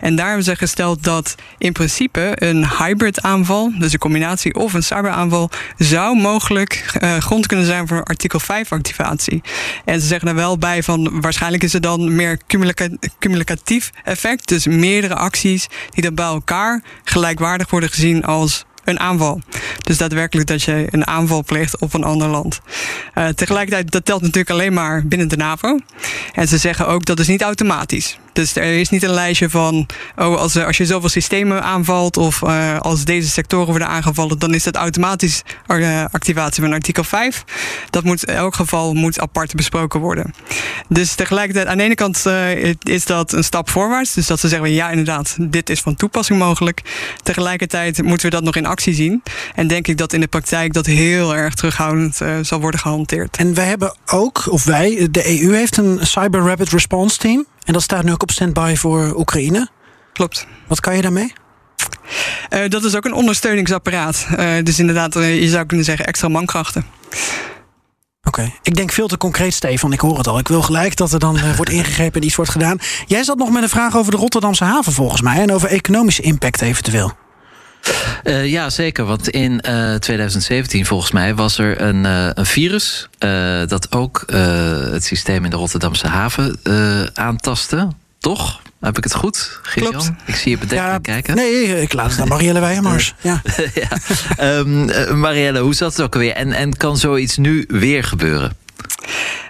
En 0.00 0.16
daar 0.16 0.26
hebben 0.26 0.44
ze 0.44 0.56
gesteld 0.56 1.04
dat 1.04 1.34
in 1.58 1.72
principe 1.72 2.32
een 2.34 2.68
hybrid 2.68 3.22
aanval, 3.22 3.72
dus 3.78 3.92
een 3.92 3.98
combinatie 3.98 4.54
of 4.54 4.72
een 4.74 4.82
cyberaanval, 4.82 5.50
zou 5.76 6.16
mogelijk 6.16 6.94
uh, 7.00 7.16
grond 7.16 7.46
kunnen 7.46 7.66
zijn 7.66 7.86
voor 7.88 8.02
artikel 8.02 8.40
5 8.40 8.72
activatie. 8.72 9.42
En 9.84 10.00
ze 10.00 10.06
zeggen 10.06 10.28
er 10.28 10.34
wel 10.34 10.58
bij 10.58 10.82
van 10.82 11.20
waarschijnlijk 11.20 11.62
is 11.62 11.74
er 11.74 11.80
dan 11.80 12.14
meer 12.14 12.38
cumulatief 13.18 13.90
effect, 14.04 14.48
dus 14.48 14.66
meerdere 14.66 15.14
acties 15.14 15.66
die 15.90 16.02
dan 16.02 16.14
bij 16.14 16.24
elkaar 16.24 16.82
gelijkwaardig 17.04 17.70
worden 17.70 17.88
gezien 17.88 18.24
als 18.24 18.64
een 18.84 19.00
aanval. 19.00 19.40
Dus 19.82 19.98
daadwerkelijk 19.98 20.48
dat 20.48 20.62
je 20.62 20.86
een 20.90 21.06
aanval 21.06 21.44
pleegt 21.44 21.80
op 21.80 21.94
een 21.94 22.04
ander 22.04 22.28
land. 22.28 22.60
Uh, 23.14 23.28
tegelijkertijd, 23.28 23.90
dat 23.90 24.04
telt 24.04 24.20
natuurlijk 24.20 24.50
alleen 24.50 24.72
maar 24.72 25.06
binnen 25.06 25.28
de 25.28 25.36
NAVO. 25.36 25.78
En 26.32 26.48
ze 26.48 26.58
zeggen 26.58 26.86
ook 26.86 27.04
dat 27.04 27.18
is 27.18 27.28
niet 27.28 27.42
automatisch. 27.42 28.18
Dus 28.34 28.56
er 28.56 28.78
is 28.78 28.88
niet 28.88 29.02
een 29.02 29.10
lijstje 29.10 29.50
van, 29.50 29.86
oh, 30.16 30.36
als, 30.36 30.56
als 30.56 30.76
je 30.76 30.86
zoveel 30.86 31.08
systemen 31.08 31.62
aanvalt 31.62 32.16
of 32.16 32.42
uh, 32.42 32.80
als 32.80 33.04
deze 33.04 33.28
sectoren 33.28 33.66
worden 33.66 33.88
aangevallen, 33.88 34.38
dan 34.38 34.54
is 34.54 34.62
dat 34.62 34.76
automatisch 34.76 35.42
uh, 35.66 36.04
activatie 36.10 36.62
van 36.62 36.72
artikel 36.72 37.04
5. 37.04 37.44
Dat 37.90 38.04
moet 38.04 38.24
in 38.24 38.34
elk 38.34 38.54
geval 38.54 38.94
moet 38.94 39.20
apart 39.20 39.54
besproken 39.54 40.00
worden. 40.00 40.34
Dus 40.88 41.14
tegelijkertijd, 41.14 41.66
aan 41.66 41.76
de 41.76 41.82
ene 41.82 41.94
kant 41.94 42.26
is 42.82 43.04
dat 43.04 43.32
een 43.32 43.44
stap 43.44 43.70
voorwaarts. 43.70 44.14
Dus 44.14 44.26
dat 44.26 44.40
ze 44.40 44.48
zeggen, 44.48 44.70
ja, 44.70 44.90
inderdaad, 44.90 45.36
dit 45.40 45.70
is 45.70 45.80
van 45.80 45.94
toepassing 45.94 46.38
mogelijk. 46.38 46.80
Tegelijkertijd 47.22 48.02
moeten 48.02 48.26
we 48.26 48.34
dat 48.34 48.44
nog 48.44 48.56
in 48.56 48.66
actie 48.66 48.94
zien. 48.94 49.22
En 49.54 49.66
denk 49.66 49.86
ik 49.86 49.96
dat 49.96 50.12
in 50.12 50.20
de 50.20 50.26
praktijk 50.26 50.72
dat 50.72 50.86
heel 50.86 51.36
erg 51.36 51.54
terughoudend 51.54 52.20
zal 52.42 52.60
worden 52.60 52.80
gehanteerd. 52.80 53.36
En 53.36 53.54
wij 53.54 53.66
hebben 53.66 53.96
ook, 54.06 54.46
of 54.48 54.64
wij, 54.64 55.08
de 55.10 55.42
EU 55.42 55.54
heeft 55.54 55.76
een 55.76 55.98
Cyber 56.02 56.40
Rapid 56.40 56.68
Response 56.68 57.18
Team. 57.18 57.46
En 57.64 57.72
dat 57.72 57.82
staat 57.82 58.04
nu 58.04 58.12
ook 58.12 58.22
op 58.22 58.30
standby 58.30 58.74
voor 58.76 59.14
Oekraïne. 59.16 59.68
Klopt. 60.12 60.46
Wat 60.66 60.80
kan 60.80 60.96
je 60.96 61.02
daarmee? 61.02 61.32
Uh, 62.50 62.68
dat 62.68 62.84
is 62.84 62.94
ook 62.96 63.04
een 63.04 63.14
ondersteuningsapparaat. 63.14 64.26
Uh, 64.30 64.62
dus 64.62 64.78
inderdaad, 64.78 65.16
uh, 65.16 65.40
je 65.40 65.48
zou 65.48 65.66
kunnen 65.66 65.86
zeggen 65.86 66.06
extra 66.06 66.28
mankrachten. 66.28 66.84
Oké, 68.22 68.40
okay. 68.40 68.58
ik 68.62 68.76
denk 68.76 68.92
veel 68.92 69.08
te 69.08 69.16
concreet, 69.16 69.54
Stefan. 69.54 69.92
Ik 69.92 70.00
hoor 70.00 70.18
het 70.18 70.26
al. 70.26 70.38
Ik 70.38 70.48
wil 70.48 70.62
gelijk 70.62 70.96
dat 70.96 71.12
er 71.12 71.18
dan 71.18 71.54
wordt 71.56 71.70
ingegrepen 71.70 72.20
en 72.20 72.26
iets 72.26 72.36
wordt 72.36 72.50
gedaan. 72.50 72.78
Jij 73.06 73.22
zat 73.22 73.38
nog 73.38 73.50
met 73.50 73.62
een 73.62 73.68
vraag 73.68 73.96
over 73.96 74.10
de 74.10 74.18
Rotterdamse 74.18 74.64
haven, 74.64 74.92
volgens 74.92 75.20
mij. 75.20 75.40
En 75.40 75.52
over 75.52 75.68
economische 75.68 76.22
impact 76.22 76.60
eventueel. 76.60 77.12
Uh, 78.24 78.46
ja, 78.46 78.70
zeker. 78.70 79.04
Want 79.04 79.28
in 79.28 79.62
uh, 79.68 79.94
2017, 79.94 80.86
volgens 80.86 81.10
mij, 81.10 81.34
was 81.34 81.58
er 81.58 81.80
een, 81.80 82.04
uh, 82.04 82.28
een 82.34 82.46
virus. 82.46 83.08
dat 83.66 83.92
ook 83.92 84.24
het 84.90 85.04
systeem 85.04 85.44
in 85.44 85.50
de 85.50 85.56
Rotterdamse 85.56 86.06
haven 86.06 86.58
aantastte. 87.14 87.88
Toch? 88.18 88.60
Heb 88.80 88.96
ik 88.96 89.04
het 89.04 89.14
goed, 89.14 89.60
Klopt. 89.74 90.12
Ik 90.24 90.34
zie 90.34 90.50
je 90.50 90.58
bedenkelijk 90.58 91.06
ja, 91.06 91.12
kijken. 91.12 91.34
Nee, 91.34 91.82
ik 91.82 91.92
laat 91.92 92.10
het 92.10 92.20
aan 92.20 92.28
Marielle 92.28 92.60
Weijemars. 92.60 93.14
ja. 93.20 93.42
ja. 93.74 94.58
Um, 94.58 94.84
Marielle, 95.20 95.60
hoe 95.60 95.74
zat 95.74 95.92
het 95.92 96.02
ook 96.02 96.14
alweer? 96.14 96.32
En, 96.32 96.52
en 96.52 96.76
kan 96.76 96.96
zoiets 96.96 97.36
nu 97.36 97.64
weer 97.68 98.04
gebeuren? 98.04 98.56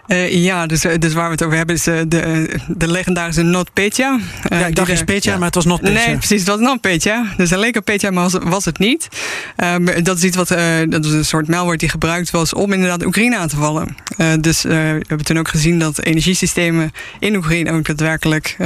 Uh, 0.06 0.32
ja, 0.34 0.66
dus, 0.66 0.80
dus 0.98 1.12
waar 1.12 1.24
we 1.24 1.30
het 1.30 1.42
over 1.42 1.56
hebben 1.56 1.74
is 1.74 1.88
uh, 1.88 2.00
de, 2.08 2.48
de 2.68 2.90
legendarische 2.90 3.42
NotPetya. 3.42 4.18
Uh, 4.52 4.60
ja, 4.60 4.66
ik 4.66 4.74
dacht 4.74 4.90
is 4.90 5.04
Petya, 5.04 5.32
ja. 5.32 5.36
maar 5.38 5.46
het 5.46 5.54
was 5.54 5.64
NotPetya. 5.64 6.06
Nee, 6.06 6.16
precies, 6.16 6.38
het 6.38 6.48
was 6.48 6.58
NotPetya. 6.58 7.24
Dus 7.36 7.50
een 7.50 7.58
leek 7.58 7.76
op 7.76 7.84
Petya, 7.84 8.10
maar 8.10 8.22
was, 8.22 8.42
was 8.42 8.64
het 8.64 8.78
niet. 8.78 9.08
Um, 9.56 10.04
dat 10.04 10.16
is 10.16 10.24
iets 10.24 10.36
wat, 10.36 10.48
dat 10.88 11.04
is 11.04 11.12
een 11.12 11.24
soort 11.24 11.48
malware 11.48 11.76
die 11.76 11.88
gebruikt 11.88 12.30
was 12.30 12.54
om 12.54 12.72
inderdaad 12.72 13.04
Oekraïne 13.04 13.36
aan 13.36 13.48
te 13.48 13.56
vallen. 13.56 13.96
dus 14.40 14.62
we 14.62 14.74
hebben 14.74 15.24
toen 15.24 15.38
ook 15.38 15.48
gezien 15.48 15.78
dat 15.78 16.02
energiesystemen 16.02 16.92
in 17.18 17.36
Oekraïne 17.36 17.72
ook 17.72 17.86
daadwerkelijk 17.86 18.56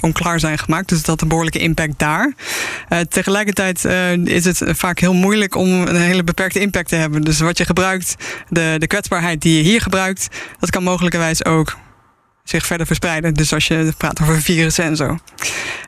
onklaar 0.00 0.40
zijn 0.40 0.58
gemaakt. 0.58 0.88
Dus 0.88 0.98
dat 0.98 1.06
had 1.06 1.20
een 1.20 1.28
behoorlijke 1.28 1.58
impact 1.58 1.98
daar. 1.98 2.32
tegelijkertijd 3.08 3.84
is 4.24 4.44
het 4.44 4.62
vaak 4.66 4.98
heel 4.98 5.14
moeilijk 5.14 5.54
om 5.54 5.68
een 5.68 5.96
hele 5.96 6.24
beperkte 6.24 6.60
impact 6.60 6.88
te 6.88 6.96
hebben. 6.96 7.22
Dus 7.22 7.40
wat 7.40 7.58
je 7.58 7.64
gebruikt, 7.64 8.14
de, 8.48 8.74
de 8.78 8.86
kwetsbaarheid 8.86 9.42
die 9.42 9.56
je 9.56 9.62
hier 9.62 9.80
gebruikt, 9.80 10.28
dat 10.58 10.70
kan 10.74 10.82
mogelijkerwijs 10.82 11.44
ook 11.44 11.76
zich 12.44 12.66
verder 12.66 12.86
verspreiden. 12.86 13.34
Dus 13.34 13.52
als 13.52 13.66
je 13.66 13.92
praat 13.96 14.20
over 14.22 14.42
virussen 14.42 14.84
en 14.84 14.96
zo. 14.96 15.18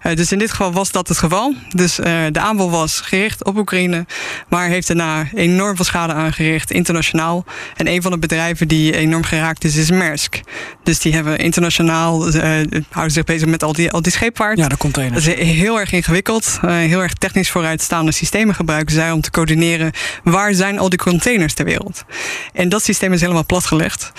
Uh, 0.07 0.17
dus 0.17 0.33
in 0.33 0.39
dit 0.39 0.51
geval 0.51 0.73
was 0.73 0.91
dat 0.91 1.09
het 1.09 1.19
geval. 1.19 1.55
Dus 1.75 1.99
uh, 1.99 2.05
de 2.31 2.41
aanval 2.41 2.71
was 2.71 3.01
gericht 3.01 3.45
op 3.45 3.57
Oekraïne, 3.57 4.07
maar 4.49 4.69
heeft 4.69 4.87
daarna 4.87 5.29
enorm 5.35 5.77
veel 5.77 5.85
schade 5.85 6.13
aangericht 6.13 6.71
internationaal. 6.71 7.45
En 7.77 7.89
een 7.89 8.03
van 8.03 8.11
de 8.11 8.19
bedrijven 8.19 8.69
die 8.69 8.97
enorm 8.97 9.25
geraakt 9.25 9.65
is, 9.65 9.77
is 9.77 9.91
Maersk. 9.91 10.41
Dus 10.83 10.99
die 10.99 11.15
hebben 11.15 11.39
internationaal, 11.39 12.35
uh, 12.35 12.43
houden 12.91 13.13
zich 13.15 13.25
bezig 13.25 13.49
met 13.49 13.63
al 13.63 13.73
die, 13.73 13.91
al 13.91 14.03
die 14.03 14.13
scheepvaart. 14.13 14.59
Ja, 14.59 14.69
de 14.69 14.77
containers. 14.77 15.25
Dat 15.25 15.37
is 15.37 15.47
heel 15.47 15.81
erg 15.81 15.93
ingewikkeld. 15.93 16.59
heel 16.67 17.03
erg 17.03 17.13
technisch 17.13 17.51
vooruitstaande 17.51 18.13
systemen 18.13 18.55
gebruiken 18.55 18.95
zij 18.95 19.13
om 19.13 19.21
te 19.21 19.31
coördineren 19.31 19.93
waar 20.25 20.55
zijn 20.55 20.79
al 20.79 20.89
die 20.89 20.99
containers 20.99 21.55
ter 21.55 21.65
wereld. 21.65 22.05
En 22.53 22.69
dat 22.69 22.83
systeem 22.83 23.13
is 23.13 23.21
helemaal 23.21 23.47
platgelegd. 23.47 24.13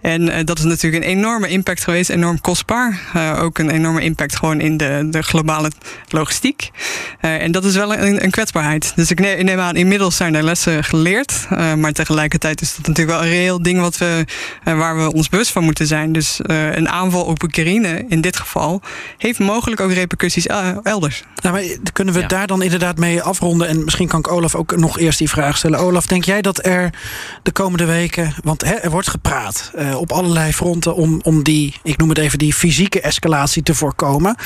En 0.00 0.44
dat 0.44 0.58
is 0.58 0.64
natuurlijk 0.64 1.04
een 1.04 1.10
enorme 1.10 1.48
impact 1.48 1.83
geweest, 1.84 2.10
enorm 2.10 2.40
kostbaar. 2.40 3.00
Uh, 3.16 3.42
ook 3.42 3.58
een 3.58 3.70
enorme 3.70 4.02
impact 4.02 4.36
gewoon 4.36 4.60
in 4.60 4.76
de, 4.76 5.06
de 5.10 5.22
globale 5.22 5.70
logistiek. 6.08 6.70
Uh, 7.22 7.42
en 7.42 7.52
dat 7.52 7.64
is 7.64 7.74
wel 7.74 7.94
een, 7.94 8.24
een, 8.24 8.30
kwetsbaarheid. 8.30 8.92
Dus 8.96 9.10
ik 9.10 9.20
neem, 9.20 9.44
neem, 9.44 9.58
aan, 9.58 9.76
inmiddels 9.76 10.16
zijn 10.16 10.34
er 10.34 10.42
lessen 10.42 10.84
geleerd. 10.84 11.46
Uh, 11.52 11.74
maar 11.74 11.92
tegelijkertijd 11.92 12.60
is 12.60 12.74
dat 12.76 12.86
natuurlijk 12.86 13.16
wel 13.16 13.26
een 13.26 13.32
reëel 13.32 13.62
ding 13.62 13.80
wat 13.80 13.98
we, 13.98 14.24
waar 14.64 14.96
we 14.96 15.12
ons 15.12 15.28
bewust 15.28 15.50
van 15.50 15.64
moeten 15.64 15.86
zijn. 15.86 16.12
Dus 16.12 16.40
een 16.46 16.88
aanval 16.88 17.24
op 17.24 17.42
Oekraïne 17.42 18.04
in 18.08 18.20
dit 18.20 18.36
geval 18.36 18.80
heeft 19.18 19.38
mogelijk 19.38 19.80
ook 19.80 19.92
repercussies 19.92 20.46
elders. 20.82 21.24
Nou, 21.42 21.54
maar 21.54 21.76
kunnen 21.92 22.14
we 22.14 22.20
ja. 22.20 22.26
daar 22.26 22.46
dan 22.46 22.62
inderdaad 22.62 22.98
mee 22.98 23.22
afronden? 23.22 23.68
En 23.68 23.84
misschien 23.84 24.08
kan 24.08 24.18
ik 24.18 24.30
Olaf 24.30 24.54
ook 24.54 24.76
nog 24.76 24.98
eerst 24.98 25.18
die 25.18 25.28
vraag 25.28 25.56
stellen. 25.56 25.78
Olaf, 25.78 26.06
denk 26.06 26.24
jij 26.24 26.42
dat 26.42 26.66
er 26.66 26.90
de 27.42 27.52
komende 27.52 27.84
weken, 27.84 28.34
want 28.42 28.64
hè, 28.64 28.74
er 28.74 28.90
wordt 28.90 29.08
gepraat 29.08 29.70
op 29.96 30.12
allerlei 30.12 30.52
fronten 30.52 30.94
om, 30.94 31.20
om 31.22 31.42
die 31.42 31.73
ik 31.82 31.96
noem 31.96 32.08
het 32.08 32.18
even, 32.18 32.38
die 32.38 32.54
fysieke 32.54 33.00
escalatie 33.00 33.62
te 33.62 33.74
voorkomen. 33.74 34.36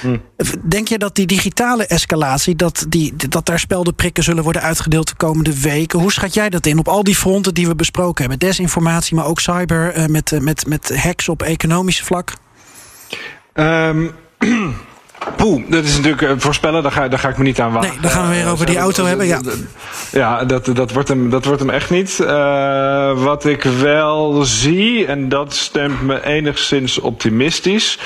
Hmm. 0.00 0.22
Denk 0.68 0.88
je 0.88 0.98
dat 0.98 1.14
die 1.14 1.26
digitale 1.26 1.86
escalatie, 1.86 2.56
dat, 2.56 2.86
die, 2.88 3.16
dat 3.28 3.46
daar 3.46 3.58
speldenprikken 3.58 4.22
zullen 4.22 4.42
worden 4.42 4.62
uitgedeeld 4.62 5.08
de 5.08 5.14
komende 5.14 5.60
weken? 5.60 5.98
Hoe 5.98 6.12
schat 6.12 6.34
jij 6.34 6.50
dat 6.50 6.66
in 6.66 6.78
op 6.78 6.88
al 6.88 7.04
die 7.04 7.16
fronten 7.16 7.54
die 7.54 7.66
we 7.66 7.74
besproken 7.74 8.20
hebben? 8.20 8.48
Desinformatie, 8.48 9.16
maar 9.16 9.26
ook 9.26 9.40
cyber, 9.40 9.96
uh, 9.96 10.06
met, 10.06 10.38
met, 10.40 10.66
met 10.66 10.96
hacks 10.96 11.28
op 11.28 11.42
economisch 11.42 12.02
vlak? 12.02 12.32
Um, 13.54 14.10
Poeh, 15.36 15.62
dat 15.68 15.84
is 15.84 15.96
natuurlijk 15.96 16.22
uh, 16.22 16.32
voorspellen, 16.36 16.82
daar 16.82 16.92
ga, 16.92 17.08
daar 17.08 17.18
ga 17.18 17.28
ik 17.28 17.38
me 17.38 17.44
niet 17.44 17.60
aan 17.60 17.72
wagen. 17.72 17.90
Nee, 17.90 18.00
dan 18.00 18.10
gaan 18.10 18.28
we 18.28 18.34
weer 18.34 18.48
over 18.48 18.66
die 18.66 18.78
auto 18.78 19.04
hebben, 19.04 19.26
ja. 19.26 19.40
Ja, 20.12 20.44
dat, 20.44 20.70
dat, 20.74 20.92
wordt, 20.92 21.08
hem, 21.08 21.30
dat 21.30 21.44
wordt 21.44 21.60
hem 21.60 21.70
echt 21.70 21.90
niet. 21.90 22.18
Uh, 22.20 23.22
wat 23.22 23.44
ik 23.44 23.62
wel 23.62 24.44
zie, 24.44 25.06
en 25.06 25.28
dat 25.28 25.54
stemt 25.54 26.02
me 26.02 26.26
enigszins 26.26 26.98
optimistisch, 26.98 27.98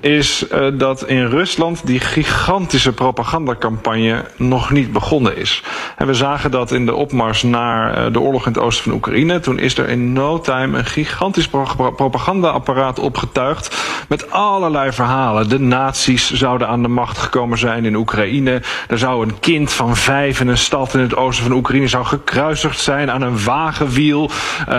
is 0.00 0.44
uh, 0.52 0.66
dat 0.78 1.04
in 1.06 1.26
Rusland 1.26 1.86
die 1.86 2.00
gigantische 2.00 2.92
propagandacampagne 2.92 4.24
nog 4.36 4.70
niet 4.70 4.92
begonnen 4.92 5.36
is. 5.36 5.62
En 5.96 6.06
we 6.06 6.14
zagen 6.14 6.50
dat 6.50 6.72
in 6.72 6.86
de 6.86 6.94
opmars 6.94 7.42
naar 7.42 8.12
de 8.12 8.20
oorlog 8.20 8.46
in 8.46 8.52
het 8.52 8.62
oosten 8.62 8.84
van 8.84 8.92
Oekraïne. 8.92 9.40
Toen 9.40 9.58
is 9.58 9.78
er 9.78 9.88
in 9.88 10.12
no 10.12 10.40
time 10.40 10.78
een 10.78 10.84
gigantisch 10.84 11.48
pro 11.48 11.92
propagandaapparaat 11.96 12.98
opgetuigd 12.98 13.76
met 14.08 14.30
allerlei 14.30 14.92
verhalen. 14.92 15.48
De 15.48 15.60
nazi's 15.60 16.32
zouden 16.32 16.59
aan 16.66 16.82
de 16.82 16.88
macht 16.88 17.18
gekomen 17.18 17.58
zijn 17.58 17.84
in 17.84 17.94
Oekraïne. 17.94 18.62
Er 18.88 18.98
zou 18.98 19.22
een 19.22 19.40
kind 19.40 19.72
van 19.72 19.96
vijf 19.96 20.40
in 20.40 20.48
een 20.48 20.58
stad 20.58 20.94
in 20.94 21.00
het 21.00 21.16
oosten 21.16 21.44
van 21.44 21.56
Oekraïne 21.56 21.88
zou 21.88 22.04
gekruisigd 22.04 22.80
zijn 22.80 23.10
aan 23.10 23.22
een 23.22 23.44
wagenwiel. 23.44 24.30
Uh, 24.68 24.74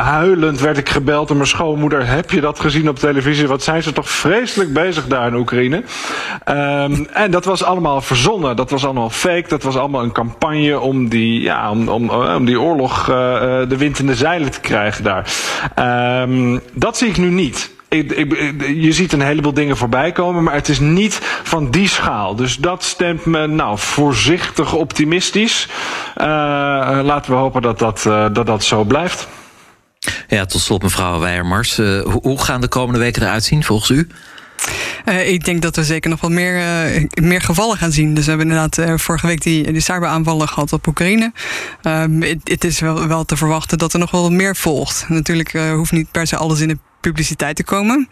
huilend 0.00 0.60
werd 0.60 0.78
ik 0.78 0.88
gebeld 0.88 1.28
door 1.28 1.36
mijn 1.36 1.48
schoonmoeder. 1.48 2.06
Heb 2.06 2.30
je 2.30 2.40
dat 2.40 2.60
gezien 2.60 2.88
op 2.88 2.98
televisie? 2.98 3.46
Wat 3.46 3.62
zijn 3.62 3.82
ze 3.82 3.92
toch 3.92 4.10
vreselijk 4.10 4.72
bezig 4.72 5.06
daar 5.06 5.26
in 5.26 5.34
Oekraïne? 5.34 5.82
Um, 6.48 7.06
en 7.12 7.30
dat 7.30 7.44
was 7.44 7.64
allemaal 7.64 8.00
verzonnen. 8.00 8.56
Dat 8.56 8.70
was 8.70 8.84
allemaal 8.84 9.10
fake. 9.10 9.48
Dat 9.48 9.62
was 9.62 9.76
allemaal 9.76 10.02
een 10.02 10.12
campagne 10.12 10.80
om 10.80 11.08
die, 11.08 11.40
ja, 11.40 11.70
om, 11.70 11.88
om, 11.88 12.10
om 12.10 12.44
die 12.44 12.60
oorlog 12.60 13.08
uh, 13.08 13.16
de 13.68 13.76
wind 13.76 13.98
in 13.98 14.06
de 14.06 14.14
zeilen 14.14 14.50
te 14.50 14.60
krijgen 14.60 15.04
daar. 15.04 15.32
Um, 16.22 16.60
dat 16.72 16.96
zie 16.96 17.08
ik 17.08 17.16
nu 17.16 17.30
niet 17.30 17.70
ik, 17.94 18.12
ik, 18.12 18.60
je 18.76 18.92
ziet 18.92 19.12
een 19.12 19.20
heleboel 19.20 19.54
dingen 19.54 19.76
voorbij 19.76 20.12
komen, 20.12 20.42
maar 20.42 20.54
het 20.54 20.68
is 20.68 20.80
niet 20.80 21.20
van 21.42 21.70
die 21.70 21.88
schaal. 21.88 22.34
Dus 22.36 22.56
dat 22.56 22.84
stemt 22.84 23.24
me 23.24 23.46
nou 23.46 23.78
voorzichtig 23.78 24.72
optimistisch. 24.72 25.68
Uh, 26.16 26.24
laten 27.02 27.32
we 27.32 27.36
hopen 27.36 27.62
dat 27.62 27.78
dat, 27.78 28.04
uh, 28.06 28.26
dat, 28.32 28.46
dat 28.46 28.64
zo 28.64 28.84
blijft. 28.84 29.28
Ja, 30.28 30.44
tot 30.44 30.60
slot 30.60 30.82
mevrouw 30.82 31.18
Weijermars. 31.18 31.78
Uh, 31.78 32.02
hoe 32.22 32.42
gaan 32.42 32.60
de 32.60 32.68
komende 32.68 32.98
weken 32.98 33.22
eruit 33.22 33.44
zien 33.44 33.64
volgens 33.64 33.90
u? 33.90 34.08
Uh, 35.04 35.28
ik 35.28 35.44
denk 35.44 35.62
dat 35.62 35.76
we 35.76 35.84
zeker 35.84 36.10
nog 36.10 36.20
wat 36.20 36.30
meer, 36.30 36.56
uh, 36.56 37.04
meer 37.14 37.40
gevallen 37.40 37.76
gaan 37.76 37.92
zien. 37.92 38.14
Dus 38.14 38.24
we 38.24 38.30
hebben 38.30 38.48
inderdaad 38.48 38.78
uh, 38.78 38.98
vorige 38.98 39.26
week 39.26 39.42
die, 39.42 39.72
die 39.72 39.80
cyberaanvallen 39.80 40.48
gehad 40.48 40.72
op 40.72 40.86
Oekraïne. 40.86 41.32
Ehm, 41.82 42.20
het 42.44 42.64
is 42.64 42.80
wel, 42.80 43.06
wel 43.06 43.24
te 43.24 43.36
verwachten 43.36 43.78
dat 43.78 43.92
er 43.92 43.98
nog 43.98 44.10
wel 44.10 44.30
meer 44.30 44.56
volgt. 44.56 45.04
Natuurlijk 45.08 45.52
hoeft 45.52 45.92
niet 45.92 46.10
per 46.10 46.26
se 46.26 46.36
alles 46.36 46.60
in 46.60 46.68
de 46.68 46.78
publiciteit 47.04 47.56
te 47.56 47.64
komen. 47.64 48.08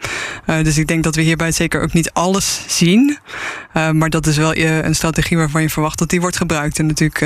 Uh, 0.47 0.65
dus 0.65 0.79
ik 0.79 0.87
denk 0.87 1.05
dat 1.05 1.15
we 1.15 1.23
hierbij 1.23 1.53
zeker 1.53 1.83
ook 1.83 1.93
niet 1.93 2.13
alles 2.13 2.65
zien. 2.67 3.19
Uh, 3.77 3.91
maar 3.91 4.11
dat 4.11 4.27
is 4.27 4.37
wel 4.37 4.57
een 4.57 4.95
strategie 4.95 5.37
waarvan 5.37 5.63
je 5.63 5.71
verwacht 5.71 5.99
dat 5.99 6.09
die 6.09 6.21
wordt 6.21 6.37
gebruikt. 6.37 6.79
En 6.79 6.87
natuurlijk 6.87 7.25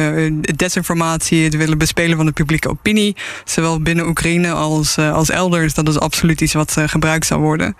desinformatie, 0.58 1.44
het 1.44 1.56
willen 1.56 1.78
bespelen 1.78 2.16
van 2.16 2.26
de 2.26 2.32
publieke 2.32 2.68
opinie, 2.68 3.16
zowel 3.44 3.80
binnen 3.80 4.06
Oekraïne 4.06 4.50
als, 4.50 4.98
als 4.98 5.30
elders, 5.30 5.74
dat 5.74 5.88
is 5.88 5.98
absoluut 5.98 6.40
iets 6.40 6.52
wat 6.52 6.76
gebruikt 6.86 7.26
zal 7.26 7.38
worden. 7.38 7.76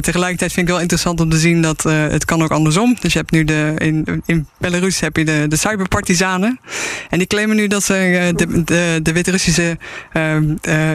tegelijkertijd 0.00 0.52
vind 0.52 0.66
ik 0.66 0.72
wel 0.72 0.80
interessant 0.80 1.20
om 1.20 1.28
te 1.28 1.38
zien 1.38 1.62
dat 1.62 1.82
het 1.82 2.24
kan 2.24 2.42
ook 2.42 2.50
andersom. 2.50 2.96
Dus 3.00 3.12
je 3.12 3.18
hebt 3.18 3.30
nu 3.30 3.44
de, 3.44 3.74
in, 3.78 4.22
in 4.26 4.46
Belarus 4.58 5.00
heb 5.00 5.16
je 5.16 5.24
de, 5.24 5.46
de 5.48 5.56
cyberpartizanen. 5.56 6.60
En 7.10 7.18
die 7.18 7.26
claimen 7.26 7.56
nu 7.56 7.66
dat 7.66 7.84
ze 7.84 8.32
de, 8.36 8.64
de, 8.64 9.00
de 9.02 9.12
Wit-Russische 9.12 9.78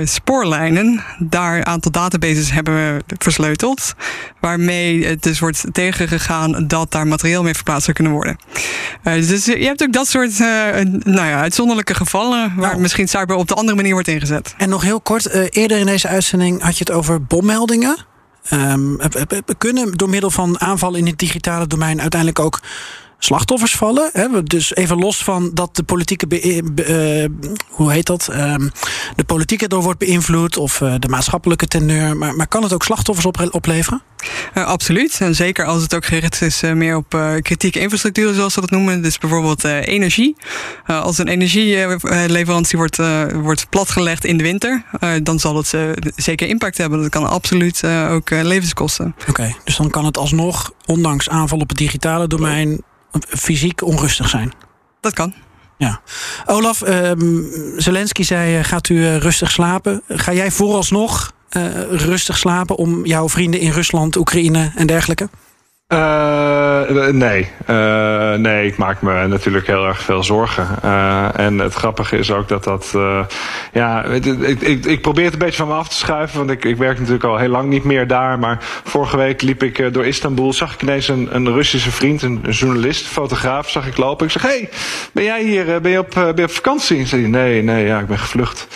spoorlijnen 0.03 1.03
daar 1.19 1.63
aantal 1.63 1.91
databases 2.23 2.51
hebben 2.51 3.03
versleuteld. 3.17 3.93
Waarmee 4.39 5.05
het 5.05 5.23
dus 5.23 5.39
wordt 5.39 5.63
tegengegaan 5.71 6.67
dat 6.67 6.91
daar 6.91 7.07
materieel 7.07 7.43
mee 7.43 7.53
verplaatst 7.53 7.83
zou 7.83 7.95
kunnen 7.95 8.13
worden. 8.13 8.37
Uh, 9.03 9.13
dus 9.13 9.45
je 9.45 9.65
hebt 9.65 9.83
ook 9.83 9.93
dat 9.93 10.07
soort 10.07 10.39
uh, 10.39 10.47
nou 11.03 11.27
ja, 11.27 11.39
uitzonderlijke 11.39 11.93
gevallen 11.93 12.53
waar 12.55 12.69
nou. 12.69 12.81
misschien 12.81 13.07
cyber 13.07 13.35
op 13.35 13.47
de 13.47 13.53
andere 13.53 13.75
manier 13.75 13.93
wordt 13.93 14.07
ingezet. 14.07 14.53
En 14.57 14.69
nog 14.69 14.81
heel 14.81 15.01
kort, 15.01 15.35
uh, 15.35 15.45
eerder 15.49 15.77
in 15.77 15.85
deze 15.85 16.07
uitzending 16.07 16.61
had 16.61 16.77
je 16.77 16.83
het 16.85 16.93
over 16.93 17.23
bommeldingen. 17.23 18.05
Um, 18.53 18.97
kunnen 19.57 19.91
door 19.91 20.09
middel 20.09 20.31
van 20.31 20.59
aanvallen 20.59 20.99
in 20.99 21.05
het 21.05 21.17
digitale 21.19 21.67
domein 21.67 22.01
uiteindelijk 22.01 22.39
ook 22.39 22.59
slachtoffers 23.23 23.75
vallen. 23.75 24.09
Hè? 24.13 24.43
Dus 24.43 24.75
even 24.75 24.97
los 24.97 25.23
van 25.23 25.51
dat 25.53 25.75
de 25.75 25.83
politieke. 25.83 26.25
Uh, 26.29 27.25
hoe 27.69 27.91
heet 27.91 28.05
dat? 28.05 28.27
Uh, 28.31 28.55
de 29.15 29.23
politiek 29.23 29.61
erdoor 29.61 29.81
wordt 29.81 29.99
beïnvloed 29.99 30.57
of 30.57 30.81
uh, 30.81 30.93
de 30.99 31.07
maatschappelijke 31.07 31.67
teneur. 31.67 32.17
Maar, 32.17 32.35
maar 32.35 32.47
kan 32.47 32.63
het 32.63 32.73
ook 32.73 32.83
slachtoffers 32.83 33.49
opleveren? 33.51 34.01
Absoluut. 34.53 35.17
En 35.21 35.35
zeker 35.35 35.65
als 35.65 35.81
het 35.81 35.95
ook 35.95 36.05
gericht 36.05 36.41
is 36.41 36.61
meer 36.61 36.95
op 36.95 37.37
kritieke 37.41 37.79
infrastructuur, 37.79 38.33
zoals 38.33 38.53
ze 38.53 38.59
dat 38.59 38.69
noemen. 38.69 39.01
Dus 39.01 39.17
bijvoorbeeld 39.17 39.63
energie. 39.63 40.35
als 40.85 41.17
een 41.17 41.27
energieleverantie 41.27 42.77
wordt, 42.77 42.97
wordt 43.33 43.69
platgelegd 43.69 44.25
in 44.25 44.37
de 44.37 44.43
winter, 44.43 44.83
dan 45.23 45.39
zal 45.39 45.57
het 45.57 45.73
zeker 46.15 46.47
impact 46.47 46.77
hebben. 46.77 47.01
Dat 47.01 47.09
kan 47.09 47.29
absoluut 47.29 47.83
ook 48.09 48.29
levens 48.29 48.73
kosten. 48.73 49.15
Oké, 49.29 49.55
dus 49.63 49.75
dan 49.75 49.89
kan 49.89 50.05
het 50.05 50.17
alsnog, 50.17 50.71
ondanks 50.85 51.29
aanval 51.29 51.59
op 51.59 51.69
het 51.69 51.77
digitale 51.77 52.27
domein 52.27 52.81
fysiek 53.27 53.81
onrustig 53.81 54.29
zijn. 54.29 54.51
Dat 54.99 55.13
kan. 55.13 55.33
Ja. 55.77 56.01
Olaf, 56.45 56.81
um, 56.81 57.49
Zelensky 57.77 58.23
zei: 58.23 58.57
uh, 58.57 58.63
gaat 58.63 58.89
u 58.89 58.95
uh, 58.95 59.17
rustig 59.17 59.51
slapen? 59.51 60.01
Ga 60.07 60.33
jij 60.33 60.51
vooralsnog 60.51 61.33
uh, 61.57 61.65
rustig 61.91 62.37
slapen 62.37 62.75
om 62.75 63.05
jouw 63.05 63.29
vrienden 63.29 63.59
in 63.59 63.71
Rusland, 63.71 64.15
Oekraïne 64.15 64.71
en 64.75 64.87
dergelijke? 64.87 65.29
Uh, 65.87 67.07
nee. 67.07 67.47
Uh, 67.69 68.33
nee, 68.33 68.67
ik 68.67 68.77
maak 68.77 69.01
me 69.01 69.27
natuurlijk 69.27 69.67
heel 69.67 69.85
erg 69.87 70.01
veel 70.01 70.23
zorgen. 70.23 70.81
En 71.35 71.59
het 71.59 71.73
grappige 71.73 72.17
is 72.17 72.31
ook 72.31 72.47
dat 72.47 72.63
dat. 72.63 72.95
ja, 73.73 74.03
ik, 74.03 74.25
ik, 74.25 74.85
ik, 74.85 75.01
probeer 75.01 75.23
het 75.23 75.33
een 75.33 75.39
beetje 75.39 75.57
van 75.57 75.67
me 75.67 75.73
af 75.73 75.87
te 75.87 75.95
schuiven. 75.95 76.37
Want 76.37 76.49
ik, 76.49 76.65
ik 76.65 76.77
werk 76.77 76.97
natuurlijk 76.97 77.23
al 77.23 77.37
heel 77.37 77.49
lang 77.49 77.69
niet 77.69 77.83
meer 77.83 78.07
daar. 78.07 78.39
Maar 78.39 78.57
vorige 78.83 79.17
week 79.17 79.41
liep 79.41 79.63
ik 79.63 79.93
door 79.93 80.05
Istanbul. 80.05 80.53
Zag 80.53 80.73
ik 80.73 80.81
ineens 80.81 81.07
een, 81.07 81.35
een 81.35 81.53
Russische 81.53 81.91
vriend, 81.91 82.21
een, 82.21 82.39
een, 82.43 82.51
journalist, 82.51 83.05
fotograaf. 83.05 83.69
Zag 83.69 83.87
ik 83.87 83.97
lopen. 83.97 84.25
Ik 84.25 84.31
zeg: 84.31 84.41
Hé, 84.41 84.49
hey, 84.49 84.69
ben 85.11 85.23
jij 85.23 85.43
hier? 85.43 85.81
Ben 85.81 85.91
je 85.91 85.99
op, 85.99 86.11
ben 86.13 86.35
je 86.35 86.43
op 86.43 86.51
vakantie? 86.51 86.99
En 86.99 87.07
zei 87.07 87.27
Nee, 87.27 87.63
nee, 87.63 87.85
ja, 87.85 87.99
ik 87.99 88.07
ben 88.07 88.19
gevlucht 88.19 88.67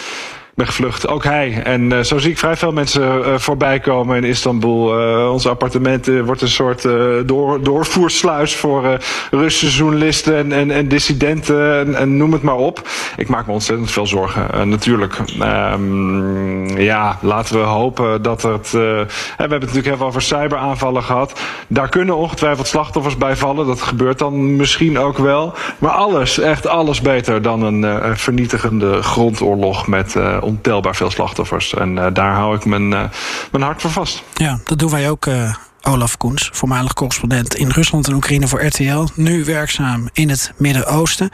ben 0.58 0.68
gevlucht. 0.68 1.08
Ook 1.08 1.24
hij. 1.24 1.62
En 1.64 1.92
uh, 1.92 2.00
zo 2.00 2.18
zie 2.18 2.32
ik 2.32 2.38
vrij 2.38 2.56
veel 2.56 2.72
mensen 2.72 3.20
uh, 3.20 3.38
voorbij 3.38 3.80
komen 3.80 4.18
in 4.18 4.24
Istanbul. 4.24 5.00
Uh, 5.00 5.32
onze 5.32 5.50
appartementen 5.50 6.26
wordt 6.26 6.42
een 6.42 6.48
soort 6.48 6.88
door, 7.26 7.64
doorvoersluis 7.64 8.56
voor 8.56 8.98
Russische 9.32 9.78
journalisten 9.78 10.36
en, 10.36 10.52
en, 10.52 10.72
en 10.72 10.88
dissidenten 10.88 11.96
en, 11.96 12.18
noem 12.18 12.32
het 12.32 12.42
maar 12.42 12.56
op. 12.56 12.90
Ik 13.18 13.28
maak 13.28 13.48
me 13.48 13.54
ontzettend 13.54 13.92
veel 13.92 14.08
zorgen, 14.08 14.70
natuurlijk. 14.70 15.18
Um, 15.42 16.78
ja, 16.78 17.18
laten 17.22 17.60
we 17.60 17.66
hopen 17.66 18.22
dat 18.22 18.42
het... 18.42 18.72
we 18.72 19.06
hebben 19.38 19.58
het 19.58 19.68
natuurlijk 19.68 19.96
even 19.96 20.06
over 20.06 20.22
cyberaanvallen 20.22 21.04
gehad. 21.04 21.40
Daar 21.68 21.90
kunnen 21.90 22.16
ongetwijfeld 22.16 22.68
slachtoffers 22.68 23.18
bij 23.18 23.36
vallen. 23.36 23.66
Dat 23.66 23.82
gebeurt 23.82 24.20
dan 24.20 24.56
misschien 24.56 25.00
ook 25.00 25.18
wel. 25.18 25.54
Maar 25.78 25.92
alles, 25.92 26.40
echt 26.40 26.68
alles 26.68 27.02
beter 27.02 27.42
dan 27.42 27.62
een 27.62 28.18
vernietigende 28.18 29.02
grondoorlog 29.02 29.88
met 29.88 30.16
ontelbaar 30.48 30.96
veel 30.96 31.12
slachtoffers. 31.12 31.74
En 31.74 31.96
uh, 31.96 32.06
daar 32.14 32.34
hou 32.34 32.56
ik 32.56 32.66
mijn, 32.66 32.92
uh, 32.92 33.04
mijn 33.52 33.64
hart 33.64 33.82
voor 33.82 33.92
vast. 33.92 34.24
Ja, 34.34 34.60
dat 34.64 34.80
doen 34.80 34.90
wij 34.90 35.10
ook. 35.10 35.26
Uh, 35.26 35.56
Olaf 35.82 36.18
Koens, 36.18 36.50
voormalig 36.54 36.94
correspondent 36.94 37.56
in 37.56 37.70
Rusland 37.70 38.08
en 38.08 38.14
Oekraïne 38.14 38.48
voor 38.48 38.66
RTL. 38.66 39.08
Nu 39.16 39.46
werkzaam 39.46 40.10
in 40.14 40.30
het 40.30 40.52
Midden-Oosten. 40.58 41.30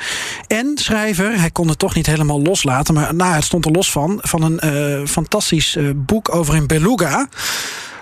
En 0.47 0.71
schrijver, 0.75 1.39
hij 1.39 1.51
kon 1.51 1.67
het 1.67 1.79
toch 1.79 1.95
niet 1.95 2.05
helemaal 2.05 2.41
loslaten. 2.41 2.93
Maar 2.93 3.15
nou, 3.15 3.33
het 3.33 3.43
stond 3.43 3.65
er 3.65 3.71
los 3.71 3.91
van. 3.91 4.19
Van 4.21 4.41
een 4.41 5.07
fantastisch 5.07 5.77
boek 5.95 6.35
over 6.35 6.55
in 6.55 6.67
Beluga. 6.67 7.27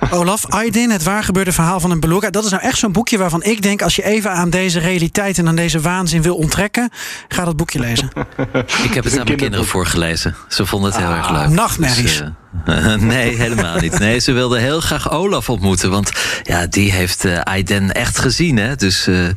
Olaf, 0.10 0.46
Aydin, 0.50 0.90
het 0.90 1.04
waargebeurde 1.04 1.52
verhaal 1.52 1.80
van 1.80 1.92
een 1.92 2.00
beluga. 2.00 2.30
Dat 2.30 2.44
is 2.46 2.52
nou 2.52 2.64
echt 2.64 2.78
zo'n 2.78 2.92
boekje 2.92 3.18
waarvan 3.18 3.44
ik 3.44 3.62
denk... 3.62 3.82
als 3.82 3.96
je 3.96 4.04
even 4.04 4.32
aan 4.32 4.50
deze 4.50 4.80
realiteit 4.80 5.38
en 5.38 5.48
aan 5.48 5.56
deze 5.56 5.80
waanzin 5.80 6.22
wil 6.22 6.36
onttrekken... 6.36 6.90
ga 7.28 7.46
dat 7.46 7.56
boekje 7.56 7.80
lezen. 7.80 8.10
Ik 8.84 8.94
heb 8.94 9.04
het 9.04 9.20
aan 9.20 9.26
mijn 9.26 9.38
kinderen 9.38 9.66
voorgelezen. 9.66 10.36
Ze 10.48 10.66
vonden 10.66 10.92
het 10.92 11.00
heel 11.00 11.12
erg 11.12 11.32
leuk. 11.32 11.48
Nachtmerries. 11.48 12.18
Dus, 12.18 12.24
uh, 12.86 12.96
nee, 12.96 13.36
helemaal 13.36 13.80
niet. 13.80 14.00
Nee, 14.00 14.20
ze 14.20 14.32
wilden 14.32 14.60
heel 14.60 14.80
graag 14.80 15.12
Olaf 15.12 15.50
ontmoeten. 15.50 15.90
Want 15.90 16.12
ja, 16.44 16.68
die 16.68 16.92
heeft 16.92 17.26
uh, 17.26 17.40
Aiden 17.40 17.92
echt 17.92 18.18
gezien. 18.18 18.58
Hè? 18.58 18.76
Dus 18.76 19.08
uh, 19.08 19.28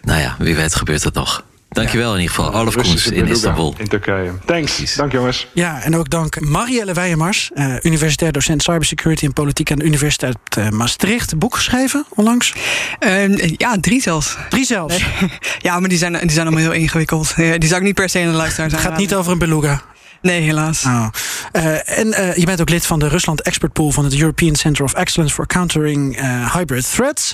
nou 0.00 0.20
ja, 0.20 0.34
wie 0.38 0.56
weet 0.56 0.74
gebeurt 0.74 1.04
het 1.04 1.14
nog. 1.14 1.44
Dankjewel 1.76 2.14
in 2.14 2.20
ieder 2.20 2.34
geval. 2.34 2.54
Olaf 2.54 2.74
Koens 2.74 3.06
in 3.06 3.26
Istanbul. 3.26 3.74
In 3.78 3.88
Turkije. 3.88 4.32
Thanks. 4.44 4.94
Dank 4.94 5.12
jongens. 5.12 5.46
Ja, 5.52 5.82
en 5.82 5.96
ook 5.96 6.10
dank 6.10 6.40
Marielle 6.40 6.92
Weijemars, 6.92 7.50
uh, 7.54 7.74
universitair 7.82 8.32
docent 8.32 8.62
cybersecurity 8.62 9.24
en 9.24 9.32
politiek 9.32 9.70
aan 9.70 9.78
de 9.78 9.84
Universiteit 9.84 10.36
uh, 10.58 10.68
Maastricht. 10.68 11.38
Boek 11.38 11.54
geschreven 11.54 12.06
onlangs? 12.08 12.54
Uh, 13.00 13.36
ja, 13.56 13.76
drie 13.80 14.02
zelfs. 14.02 14.36
Drie 14.48 14.64
zelfs? 14.64 15.04
ja, 15.58 15.80
maar 15.80 15.88
die 15.88 15.98
zijn, 15.98 16.12
die 16.12 16.30
zijn 16.30 16.46
allemaal 16.46 16.64
heel 16.64 16.80
ingewikkeld. 16.80 17.34
die 17.36 17.68
zou 17.68 17.80
ik 17.80 17.86
niet 17.86 17.94
per 17.94 18.08
se 18.08 18.18
in 18.20 18.30
de 18.30 18.36
luisteraar 18.36 18.70
zijn. 18.70 18.82
Het 18.82 18.90
gaat 18.90 19.00
niet 19.00 19.14
over 19.14 19.32
een 19.32 19.38
beluga. 19.38 19.82
Nee, 20.26 20.40
helaas. 20.40 20.84
Oh. 20.84 21.06
Uh, 21.52 21.98
en 21.98 22.06
uh, 22.06 22.36
je 22.36 22.44
bent 22.44 22.60
ook 22.60 22.68
lid 22.68 22.86
van 22.86 22.98
de 22.98 23.08
Rusland 23.08 23.42
Expert 23.42 23.72
Pool 23.72 23.90
van 23.90 24.04
het 24.04 24.14
European 24.20 24.54
Center 24.54 24.84
of 24.84 24.94
Excellence 24.94 25.34
for 25.34 25.46
Countering 25.46 26.20
uh, 26.20 26.54
Hybrid 26.54 26.90
Threats. 26.94 27.32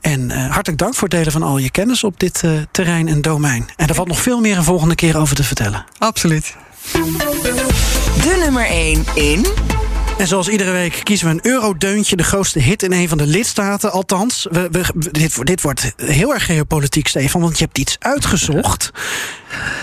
En 0.00 0.30
hartelijk 0.30 0.78
dank 0.78 0.94
voor 0.94 1.08
het 1.08 1.16
delen 1.16 1.32
van 1.32 1.42
al 1.42 1.58
je 1.58 1.70
kennis 1.70 2.04
op 2.04 2.20
dit 2.20 2.42
terrein 2.70 3.08
en 3.08 3.20
domein. 3.20 3.68
En 3.76 3.88
er 3.88 3.94
valt 3.94 4.08
nog 4.08 4.20
veel 4.20 4.40
meer 4.40 4.56
een 4.56 4.64
volgende 4.64 4.94
keer 4.94 5.16
over 5.16 5.36
te 5.36 5.44
vertellen. 5.44 5.84
Absoluut. 5.98 6.54
De 8.22 8.38
nummer 8.40 8.66
1 8.66 9.04
in. 9.14 9.46
En 10.18 10.26
zoals 10.26 10.48
iedere 10.48 10.70
week 10.70 11.00
kiezen 11.02 11.26
we 11.26 11.32
een 11.32 11.52
eurodeuntje, 11.52 12.16
de 12.16 12.22
grootste 12.22 12.58
hit 12.58 12.82
in 12.82 12.92
een 12.92 13.08
van 13.08 13.18
de 13.18 13.26
lidstaten. 13.26 13.92
Althans, 13.92 14.46
we, 14.50 14.68
we, 14.70 15.10
dit, 15.10 15.46
dit 15.46 15.62
wordt 15.62 15.92
heel 15.96 16.34
erg 16.34 16.44
geopolitiek, 16.44 17.08
Stefan, 17.08 17.40
want 17.40 17.58
je 17.58 17.64
hebt 17.64 17.78
iets 17.78 17.96
uitgezocht. 17.98 18.90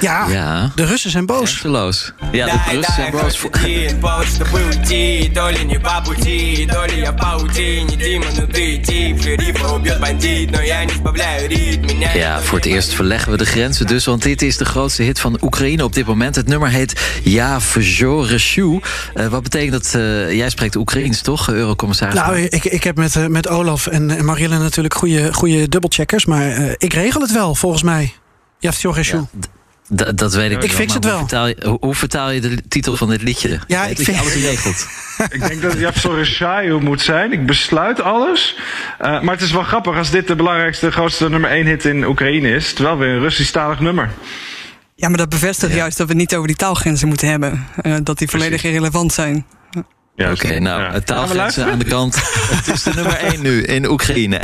Ja, 0.02 0.28
ja, 0.28 0.72
de 0.76 0.86
Russen 0.86 1.12
zijn 1.12 1.26
boos. 1.26 1.50
Hersenloos. 1.50 2.14
Ja, 2.32 2.46
de 2.46 2.76
Russen 2.76 2.94
zijn 2.94 3.12
boos. 3.12 3.38
Voor... 3.38 3.50
Ja, 12.14 12.42
voor 12.42 12.58
het 12.58 12.66
eerst 12.66 12.94
verleggen 12.94 13.32
we 13.32 13.38
de 13.38 13.46
grenzen 13.46 13.88
dus, 13.88 14.06
want 14.06 14.22
dit 14.22 14.42
is 14.42 14.58
de 14.58 14.66
grootste 14.66 15.04
hit 15.04 15.20
van 15.20 15.38
Oekraïne 15.42 15.84
op 15.84 15.94
dit 15.94 16.06
moment. 16.06 16.36
Het 16.36 16.48
nummer 16.48 16.70
heet 16.70 17.20
Ja. 17.24 17.60
Uh, 19.16 19.28
wat 19.28 19.44
betekent 19.44 19.72
dat? 19.72 19.94
Uh, 19.96 20.34
jij 20.34 20.50
spreekt 20.50 20.76
Oekraïens, 20.76 21.22
toch, 21.22 21.50
Eurocommissaris? 21.50 22.16
Nou, 22.16 22.40
ik, 22.40 22.66
ik 22.66 22.84
heb 22.84 22.98
met, 22.98 23.16
uh, 23.16 23.26
met 23.26 23.48
Olaf 23.48 23.88
en 23.88 24.26
Marille 24.26 24.58
natuurlijk 24.58 24.94
goede, 24.94 25.34
goede 25.34 25.70
dubbelcheckers, 25.70 26.26
maar 26.26 26.76
ik 26.78 26.94
regel 26.94 27.22
het 27.22 27.32
wel, 27.32 27.56
volgens 27.56 27.84
mij. 27.84 28.14
Ja. 28.60 28.72
Ja, 29.06 29.24
dat 30.16 30.34
weet 30.34 30.52
ik 30.52 30.64
Ik 30.64 30.72
fix 30.72 30.94
het 30.94 31.04
wel. 31.06 31.18
Hoe 31.18 31.28
vertaal, 31.28 31.48
je, 31.48 31.78
hoe 31.80 31.96
vertaal, 31.96 32.32
je, 32.32 32.42
de 32.42 32.68
titel 32.68 32.98
van 32.98 33.10
dit 33.10 33.22
liedje? 33.22 33.60
Ja, 33.68 33.86
ik 33.86 33.98
vind 33.98 34.20
alles 34.20 34.34
geregeld. 34.34 34.88
ik 35.36 35.48
denk 35.48 35.62
dat 35.62 35.72
het 35.72 35.82
Yavsorishаю 35.82 36.80
moet 36.82 37.02
zijn. 37.02 37.32
Ik 37.32 37.46
besluit 37.46 38.02
alles. 38.02 38.58
Uh, 39.02 39.22
maar 39.22 39.34
het 39.34 39.44
is 39.44 39.52
wel 39.52 39.64
grappig 39.64 39.98
als 39.98 40.12
dit 40.12 40.28
de 40.28 40.36
belangrijkste, 40.36 40.92
grootste 40.92 41.30
nummer 41.30 41.50
1 41.50 41.66
hit 41.66 41.86
in 41.86 42.06
Oekraïne 42.06 42.50
is. 42.50 42.74
Terwijl 42.74 42.98
weer 42.98 43.10
een 43.10 43.20
Russisch-talig 43.20 43.80
nummer. 43.80 44.10
Ja, 44.96 45.08
maar 45.08 45.18
dat 45.18 45.30
bevestigt 45.30 45.72
ja. 45.72 45.78
juist 45.78 45.98
dat 45.98 46.08
we 46.08 46.14
niet 46.14 46.36
over 46.36 46.48
die 46.48 46.56
taalgrenzen 46.56 47.08
moeten 47.08 47.28
hebben. 47.28 47.68
Uh, 47.84 47.96
dat 48.04 48.18
die 48.18 48.30
volledig 48.30 48.64
irrelevant 48.64 49.14
zijn. 49.14 49.46
Oké, 50.18 50.60
nou, 50.60 50.94
het 50.94 51.06
taalgrenzen 51.06 51.72
aan 51.72 51.80
de 51.80 51.86
kant. 51.86 52.16
het 52.56 52.68
is 52.68 52.84
de 52.84 52.92
nummer 52.94 53.18
1 53.18 53.42
nu 53.42 53.64
in 53.64 53.90
Oekraïne. 53.90 54.40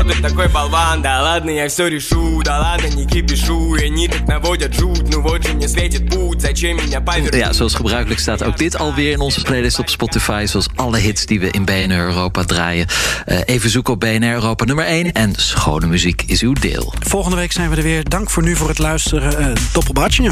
Ja, 7.30 7.53
zoals 7.53 7.74
gebruikelijk 7.74 8.19
staat 8.19 8.43
ook 8.43 8.57
dit 8.57 8.78
alweer 8.78 9.11
in 9.11 9.19
onze 9.19 9.41
playlist 9.41 9.80
op 9.80 9.89
Spotify. 9.89 10.45
Zoals 10.47 10.67
alle 10.76 10.97
hits 10.97 11.26
die 11.26 11.39
we 11.39 11.51
in 11.51 11.65
BNR 11.65 11.99
Europa 11.99 12.43
draaien. 12.43 12.88
Uh, 13.28 13.39
even 13.45 13.69
zoeken 13.69 13.93
op 13.93 13.99
BNR 13.99 14.34
Europa 14.34 14.65
nummer 14.65 14.86
1. 14.86 15.11
En 15.11 15.34
schone 15.36 15.88
muziek 15.88 16.24
is 16.26 16.41
uw 16.41 16.53
deel. 16.53 16.93
Volgende 16.99 17.38
week 17.38 17.51
zijn 17.51 17.69
we 17.69 17.76
er 17.76 17.84
weer. 17.84 18.09
Dank 18.09 18.30
voor 18.30 18.43
nu 18.43 18.55
voor 18.55 18.67
het 18.67 18.80
luisteren. 18.80 19.41
Uh, 19.41 19.55
Doppelbatje. 19.74 20.32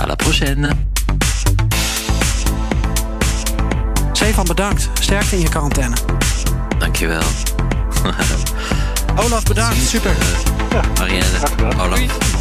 À 0.00 0.06
la 0.06 0.14
prochaine. 0.14 0.94
Stefan, 4.26 4.46
bedankt. 4.46 4.88
Sterkte 5.00 5.36
in 5.36 5.40
je 5.40 5.48
quarantaine. 5.48 5.96
Dankjewel. 6.78 7.22
Olaf, 9.24 9.42
bedankt. 9.42 9.76
Super. 9.76 10.16
Ja. 10.70 10.80
Marielle, 10.98 11.38
Olaf. 11.78 12.35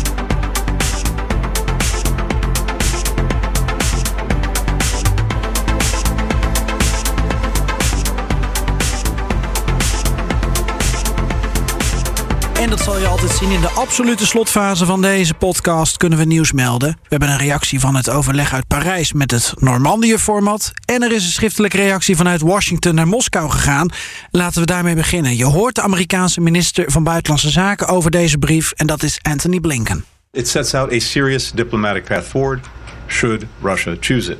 En 12.65 12.71
dat 12.71 12.81
zal 12.81 12.99
je 12.99 13.07
altijd 13.07 13.31
zien 13.31 13.51
in 13.51 13.61
de 13.61 13.69
absolute 13.69 14.25
slotfase 14.25 14.85
van 14.85 15.01
deze 15.01 15.33
podcast 15.33 15.97
kunnen 15.97 16.19
we 16.19 16.25
nieuws 16.25 16.51
melden. 16.51 16.89
We 16.89 17.07
hebben 17.09 17.29
een 17.29 17.37
reactie 17.37 17.79
van 17.79 17.95
het 17.95 18.09
overleg 18.09 18.53
uit 18.53 18.67
Parijs 18.67 19.13
met 19.13 19.31
het 19.31 19.53
Normandië-format. 19.57 20.71
En 20.85 21.03
er 21.03 21.11
is 21.11 21.23
een 21.23 21.31
schriftelijke 21.31 21.77
reactie 21.77 22.15
vanuit 22.15 22.41
Washington 22.41 22.95
naar 22.95 23.07
Moskou 23.07 23.49
gegaan. 23.49 23.89
Laten 24.31 24.59
we 24.61 24.67
daarmee 24.67 24.95
beginnen. 24.95 25.35
Je 25.35 25.45
hoort 25.45 25.75
de 25.75 25.81
Amerikaanse 25.81 26.41
minister 26.41 26.91
van 26.91 27.03
Buitenlandse 27.03 27.49
Zaken 27.49 27.87
over 27.87 28.11
deze 28.11 28.37
brief 28.37 28.71
en 28.71 28.87
dat 28.87 29.03
is 29.03 29.19
Anthony 29.21 29.59
Blinken. 29.59 30.05
It 30.31 30.47
sets 30.47 30.73
out 30.73 30.93
a 30.93 30.99
serious 30.99 31.51
diplomatic 31.51 32.03
path 32.03 32.25
forward 32.25 32.65
should 33.07 33.45
Russia 33.61 33.95
choose 33.99 34.31
it. 34.31 34.37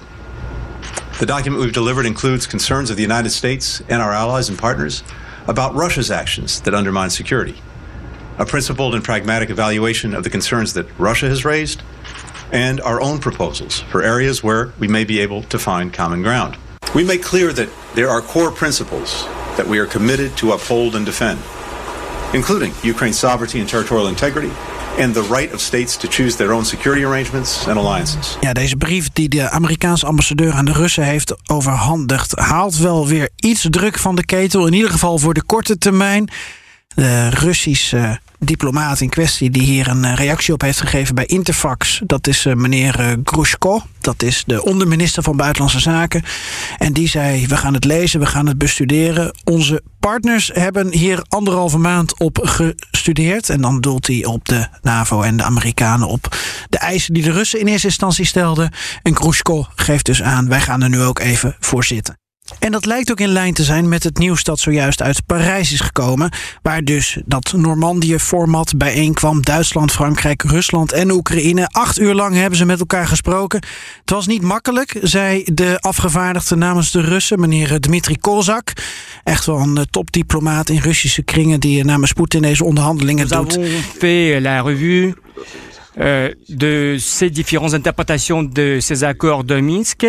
The 1.17 1.26
document 1.26 1.63
we've 1.63 1.80
delivered 1.80 2.05
includes 2.05 2.47
concerns 2.47 2.89
of 2.89 2.95
the 2.95 3.03
United 3.03 3.32
States 3.32 3.82
and 3.89 4.01
our 4.01 4.13
allies 4.13 4.49
and 4.49 4.59
partners 4.59 5.03
about 5.45 5.76
Russia's 5.76 6.11
actions 6.11 6.59
that 6.59 6.73
undermine 6.73 7.09
security. 7.09 7.55
A 8.38 8.45
principled 8.45 8.93
and 8.93 9.03
pragmatic 9.03 9.49
evaluation 9.49 10.15
of 10.15 10.23
the 10.23 10.29
concerns 10.29 10.73
that 10.73 10.86
Russia 10.97 11.27
has 11.27 11.43
raised, 11.43 11.81
and 12.51 12.79
our 12.81 12.99
own 13.01 13.19
proposals 13.19 13.83
for 13.91 14.01
areas 14.03 14.43
where 14.43 14.71
we 14.79 14.88
may 14.88 15.05
be 15.05 15.19
able 15.19 15.43
to 15.43 15.57
find 15.57 15.93
common 15.93 16.21
ground. 16.21 16.57
We 16.93 17.03
make 17.03 17.21
clear 17.21 17.53
that 17.53 17.69
there 17.93 18.09
are 18.09 18.21
core 18.21 18.51
principles 18.51 19.27
that 19.55 19.67
we 19.67 19.79
are 19.79 19.88
committed 19.88 20.38
to 20.38 20.51
uphold 20.51 20.95
and 20.95 21.05
defend, 21.05 21.39
including 22.33 22.73
Ukraine's 22.83 23.19
sovereignty 23.19 23.59
and 23.59 23.69
territorial 23.69 24.07
integrity, 24.07 24.51
and 24.97 25.13
the 25.13 25.21
right 25.21 25.53
of 25.53 25.59
states 25.59 25.97
to 25.97 26.07
choose 26.07 26.36
their 26.36 26.51
own 26.51 26.65
security 26.65 27.03
arrangements 27.03 27.67
and 27.67 27.77
alliances. 27.77 28.38
Ja, 28.41 28.53
deze 28.53 28.75
brief 28.75 29.09
die 29.13 29.29
de 29.29 29.49
Amerikaanse 29.49 30.05
ambassadeur 30.05 30.53
aan 30.53 30.65
de 30.65 30.71
Russen 30.71 31.03
heeft 31.03 31.33
overhandigd, 31.47 32.39
haalt 32.39 32.77
wel 32.77 33.07
weer 33.07 33.29
iets 33.36 33.67
druk 33.69 33.97
van 33.97 34.15
de 34.15 34.25
ketel, 34.25 34.67
in 34.67 34.73
ieder 34.73 34.91
geval 34.91 35.17
voor 35.17 35.33
de 35.33 35.43
korte 35.43 35.77
termijn. 35.77 36.29
De 36.95 37.29
Russische 37.29 38.19
diplomaat 38.39 39.01
in 39.01 39.09
kwestie 39.09 39.49
die 39.49 39.61
hier 39.61 39.88
een 39.88 40.05
eh, 40.05 40.15
reactie 40.15 40.53
op 40.53 40.61
heeft 40.61 40.79
gegeven 40.79 41.15
bij 41.15 41.25
Interfax. 41.25 42.01
Dat 42.05 42.27
is 42.27 42.45
eh, 42.45 42.53
meneer 42.53 42.99
eh, 42.99 43.11
Grushko. 43.23 43.81
Dat 43.99 44.23
is 44.23 44.43
de 44.47 44.63
onderminister 44.63 45.23
van 45.23 45.38
Buitenlandse 45.38 45.79
Zaken. 45.79 46.23
En 46.77 46.93
die 46.93 47.07
zei: 47.07 47.47
We 47.47 47.57
gaan 47.57 47.73
het 47.73 47.83
lezen, 47.83 48.19
we 48.19 48.25
gaan 48.25 48.47
het 48.47 48.57
bestuderen. 48.57 49.36
Onze 49.43 49.83
partners 49.99 50.49
hebben 50.53 50.91
hier 50.91 51.25
anderhalve 51.29 51.77
maand 51.77 52.19
op 52.19 52.39
gestudeerd. 52.41 53.49
En 53.49 53.61
dan 53.61 53.81
doelt 53.81 54.07
hij 54.07 54.25
op 54.25 54.45
de 54.45 54.67
NAVO 54.81 55.21
en 55.21 55.38
de 55.38 55.43
Amerikanen 55.43 56.07
op 56.07 56.38
de 56.69 56.77
eisen 56.77 57.13
die 57.13 57.23
de 57.23 57.31
Russen 57.31 57.59
in 57.59 57.67
eerste 57.67 57.88
instantie 57.88 58.25
stelden. 58.25 58.71
En 59.03 59.15
Grushko 59.15 59.67
geeft 59.75 60.05
dus 60.05 60.21
aan: 60.21 60.47
wij 60.47 60.61
gaan 60.61 60.81
er 60.81 60.89
nu 60.89 61.01
ook 61.01 61.19
even 61.19 61.55
voor 61.59 61.83
zitten. 61.83 62.24
En 62.60 62.72
dat 62.72 62.86
lijkt 62.86 63.12
ook 63.12 63.20
in 63.20 63.28
lijn 63.28 63.54
te 63.54 63.64
zijn 63.64 63.89
met 63.89 64.04
het 64.04 64.18
nieuws 64.18 64.43
dat 64.43 64.60
zojuist 64.60 65.02
uit 65.02 65.26
Parijs 65.26 65.72
is 65.72 65.80
gekomen. 65.80 66.32
Waar 66.62 66.84
dus 66.84 67.18
dat 67.26 67.54
Normandië-format 67.54 68.78
bijeenkwam. 68.78 69.41
Duitsland, 69.41 69.91
Frankrijk, 69.91 70.43
Rusland 70.43 70.91
en 70.91 71.12
Oekraïne. 71.12 71.68
Acht 71.68 72.00
uur 72.00 72.14
lang 72.14 72.36
hebben 72.36 72.58
ze 72.58 72.66
met 72.66 72.80
elkaar 72.80 73.08
gesproken. 73.08 73.64
Het 74.00 74.10
was 74.10 74.28
niet 74.28 74.41
makkelijk, 74.41 74.98
zei 75.02 75.43
de 75.43 75.78
afgevaardigde 75.80 76.56
namens 76.56 76.91
de 76.91 77.02
Russen, 77.02 77.39
meneer 77.39 77.80
Dmitri 77.80 78.18
Kozak. 78.18 78.74
Echt 79.24 79.46
wel 79.46 79.60
een 79.60 79.88
topdiplomaat 79.89 80.70
in 80.70 80.80
Russische 80.80 81.24
kringen 81.24 81.60
die 81.60 81.84
namens 81.84 82.14
Poetin 82.14 82.41
deze 82.41 82.64
onderhandelingen 82.64 83.28
doet. 83.28 83.60
Fait 83.98 84.41
la 84.41 84.62
revue 84.62 85.14
euh, 85.98 86.34
de 86.48 86.96
ces 87.00 87.30
différentes 87.30 87.74
interprétations 87.74 88.43
de 88.54 88.80
ces 88.80 89.04
accords 89.04 89.46
de 89.46 89.62
Minsk 89.62 90.04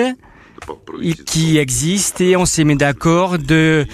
qui 1.26 1.58
existe 1.58 2.20
et 2.20 2.36
on 2.36 2.46
s'est 2.46 2.64
mis 2.64 2.76
d'accord 2.76 3.38
de 3.38 3.86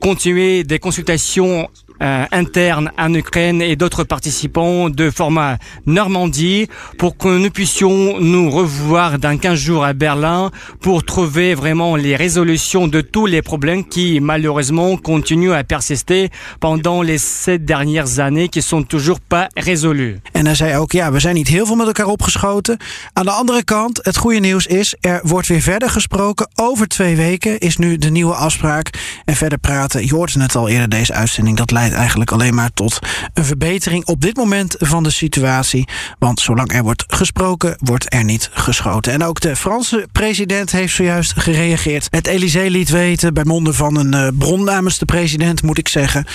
continuer 0.00 0.64
des 0.64 0.78
consultations 0.78 1.68
euh, 2.02 2.24
interne 2.32 2.90
en 2.98 3.14
Ukraine 3.14 3.62
et 3.62 3.76
d'autres 3.76 4.04
participants 4.04 4.90
de 4.90 5.10
format 5.10 5.58
Normandie 5.86 6.66
pour 6.98 7.16
que 7.16 7.38
nous 7.38 7.50
puissions 7.50 8.18
nous 8.20 8.50
revoir 8.50 9.18
dans 9.18 9.38
15 9.38 9.58
jours 9.58 9.84
à 9.84 9.92
Berlin 9.92 10.50
pour 10.80 11.04
trouver 11.04 11.54
vraiment 11.54 11.96
les 11.96 12.16
résolutions 12.16 12.88
de 12.88 13.00
tous 13.00 13.26
les 13.26 13.42
problèmes 13.42 13.84
qui 13.84 14.20
malheureusement 14.20 14.96
continuent 14.96 15.52
à 15.52 15.64
persister 15.64 16.30
pendant 16.60 17.02
les 17.02 17.18
sept 17.18 17.64
dernières 17.64 18.18
années 18.18 18.48
qui 18.48 18.62
sont 18.62 18.82
toujours 18.82 19.20
pas 19.20 19.48
résolus. 19.54 20.20
En 20.32 20.46
hij 20.46 20.54
zei 20.54 20.76
ook, 20.76 20.92
ja, 20.92 21.12
we 21.12 21.20
zijn 21.20 21.34
niet 21.34 21.48
heel 21.48 21.66
veel 21.66 21.76
met 21.76 21.86
elkaar 21.86 22.06
opgeschoten. 22.06 22.78
Aan 23.12 23.24
de 23.24 23.30
andere 23.30 23.64
kant, 23.64 24.00
het 24.02 24.16
goede 24.16 24.38
nieuws 24.38 24.66
is, 24.66 24.94
er 25.00 25.20
wordt 25.22 25.48
weer 25.48 25.60
verder 25.60 25.90
gesproken. 25.90 26.48
Over 26.54 26.88
twee 26.88 27.16
weken 27.16 27.58
is 27.58 27.76
nu 27.76 27.98
de 27.98 28.10
nieuwe 28.10 28.34
afspraak. 28.34 28.90
En 29.24 29.36
verder 29.36 29.58
praten, 29.58 30.06
je 30.06 30.14
hoorde 30.14 30.40
het 30.40 30.56
al 30.56 30.68
eerder 30.68 30.88
deze 30.88 31.12
uitzending, 31.12 31.56
dat 31.56 31.70
leidt 31.70 31.93
eigenlijk 31.94 32.30
alleen 32.30 32.54
maar 32.54 32.70
tot 32.72 32.98
een 33.34 33.44
verbetering 33.44 34.06
op 34.06 34.20
dit 34.20 34.36
moment 34.36 34.74
van 34.78 35.02
de 35.02 35.10
situatie. 35.10 35.88
Want 36.18 36.40
zolang 36.40 36.72
er 36.72 36.82
wordt 36.82 37.04
gesproken, 37.06 37.76
wordt 37.78 38.12
er 38.12 38.24
niet 38.24 38.50
geschoten. 38.52 39.12
En 39.12 39.24
ook 39.24 39.40
de 39.40 39.56
Franse 39.56 40.08
president 40.12 40.72
heeft 40.72 40.94
zojuist 40.94 41.40
gereageerd. 41.40 42.06
Het 42.10 42.26
Elysée 42.26 42.70
liet 42.70 42.88
weten, 42.88 43.34
bij 43.34 43.44
monden 43.44 43.74
van 43.74 43.96
een 43.96 44.14
eh, 44.14 44.28
bron 44.38 44.64
namens 44.64 44.98
de 44.98 45.04
president, 45.04 45.62
moet 45.62 45.78
ik 45.78 45.88
zeggen, 45.88 46.26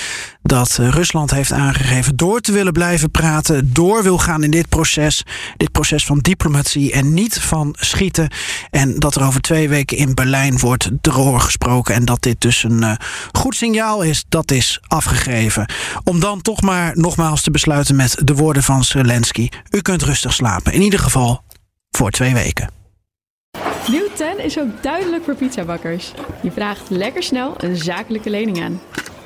dat 0.49 0.77
eh, 0.79 0.89
Rusland 0.89 1.31
heeft 1.31 1.51
aangegeven 1.51 2.15
door 2.15 2.39
te 2.39 2.51
willen 2.51 2.73
blijven 2.73 3.11
praten, 3.11 3.73
door 3.73 4.03
wil 4.03 4.17
gaan 4.17 4.43
in 4.43 4.51
dit 4.51 4.69
proces. 4.69 5.23
Dit 5.57 5.71
proces 5.71 6.05
van 6.05 6.19
diplomatie 6.19 6.91
en 6.91 7.13
niet 7.13 7.39
van 7.39 7.75
schieten. 7.79 8.31
En 8.69 8.99
dat 8.99 9.15
er 9.15 9.23
over 9.23 9.41
twee 9.41 9.69
weken 9.69 9.97
in 9.97 10.13
Berlijn 10.13 10.59
wordt 10.59 10.89
erover 11.01 11.39
gesproken. 11.39 11.95
En 11.95 12.05
dat 12.05 12.21
dit 12.21 12.41
dus 12.41 12.63
een 12.63 12.81
uh, 12.81 12.93
goed 13.31 13.55
signaal 13.55 14.01
is, 14.01 14.25
dat 14.29 14.51
is 14.51 14.79
afgegeven. 14.87 15.71
Om 16.03 16.19
dan 16.19 16.41
toch 16.41 16.61
maar 16.61 16.91
nogmaals 16.95 17.41
te 17.41 17.51
besluiten 17.51 17.95
met 17.95 18.21
de 18.23 18.35
woorden 18.35 18.63
van 18.63 18.83
Zelensky. 18.83 19.49
U 19.69 19.81
kunt 19.81 20.01
rustig 20.01 20.33
slapen. 20.33 20.73
In 20.73 20.81
ieder 20.81 20.99
geval 20.99 21.43
voor 21.91 22.11
twee 22.11 22.33
weken. 22.33 22.69
Nieuw 23.87 24.07
10 24.15 24.43
is 24.43 24.59
ook 24.59 24.83
duidelijk 24.83 25.23
voor 25.23 25.35
pizzabakkers. 25.35 26.13
Je 26.41 26.51
vraagt 26.51 26.89
lekker 26.89 27.23
snel 27.23 27.53
een 27.57 27.75
zakelijke 27.75 28.29
lening 28.29 28.63
aan. 28.63 28.79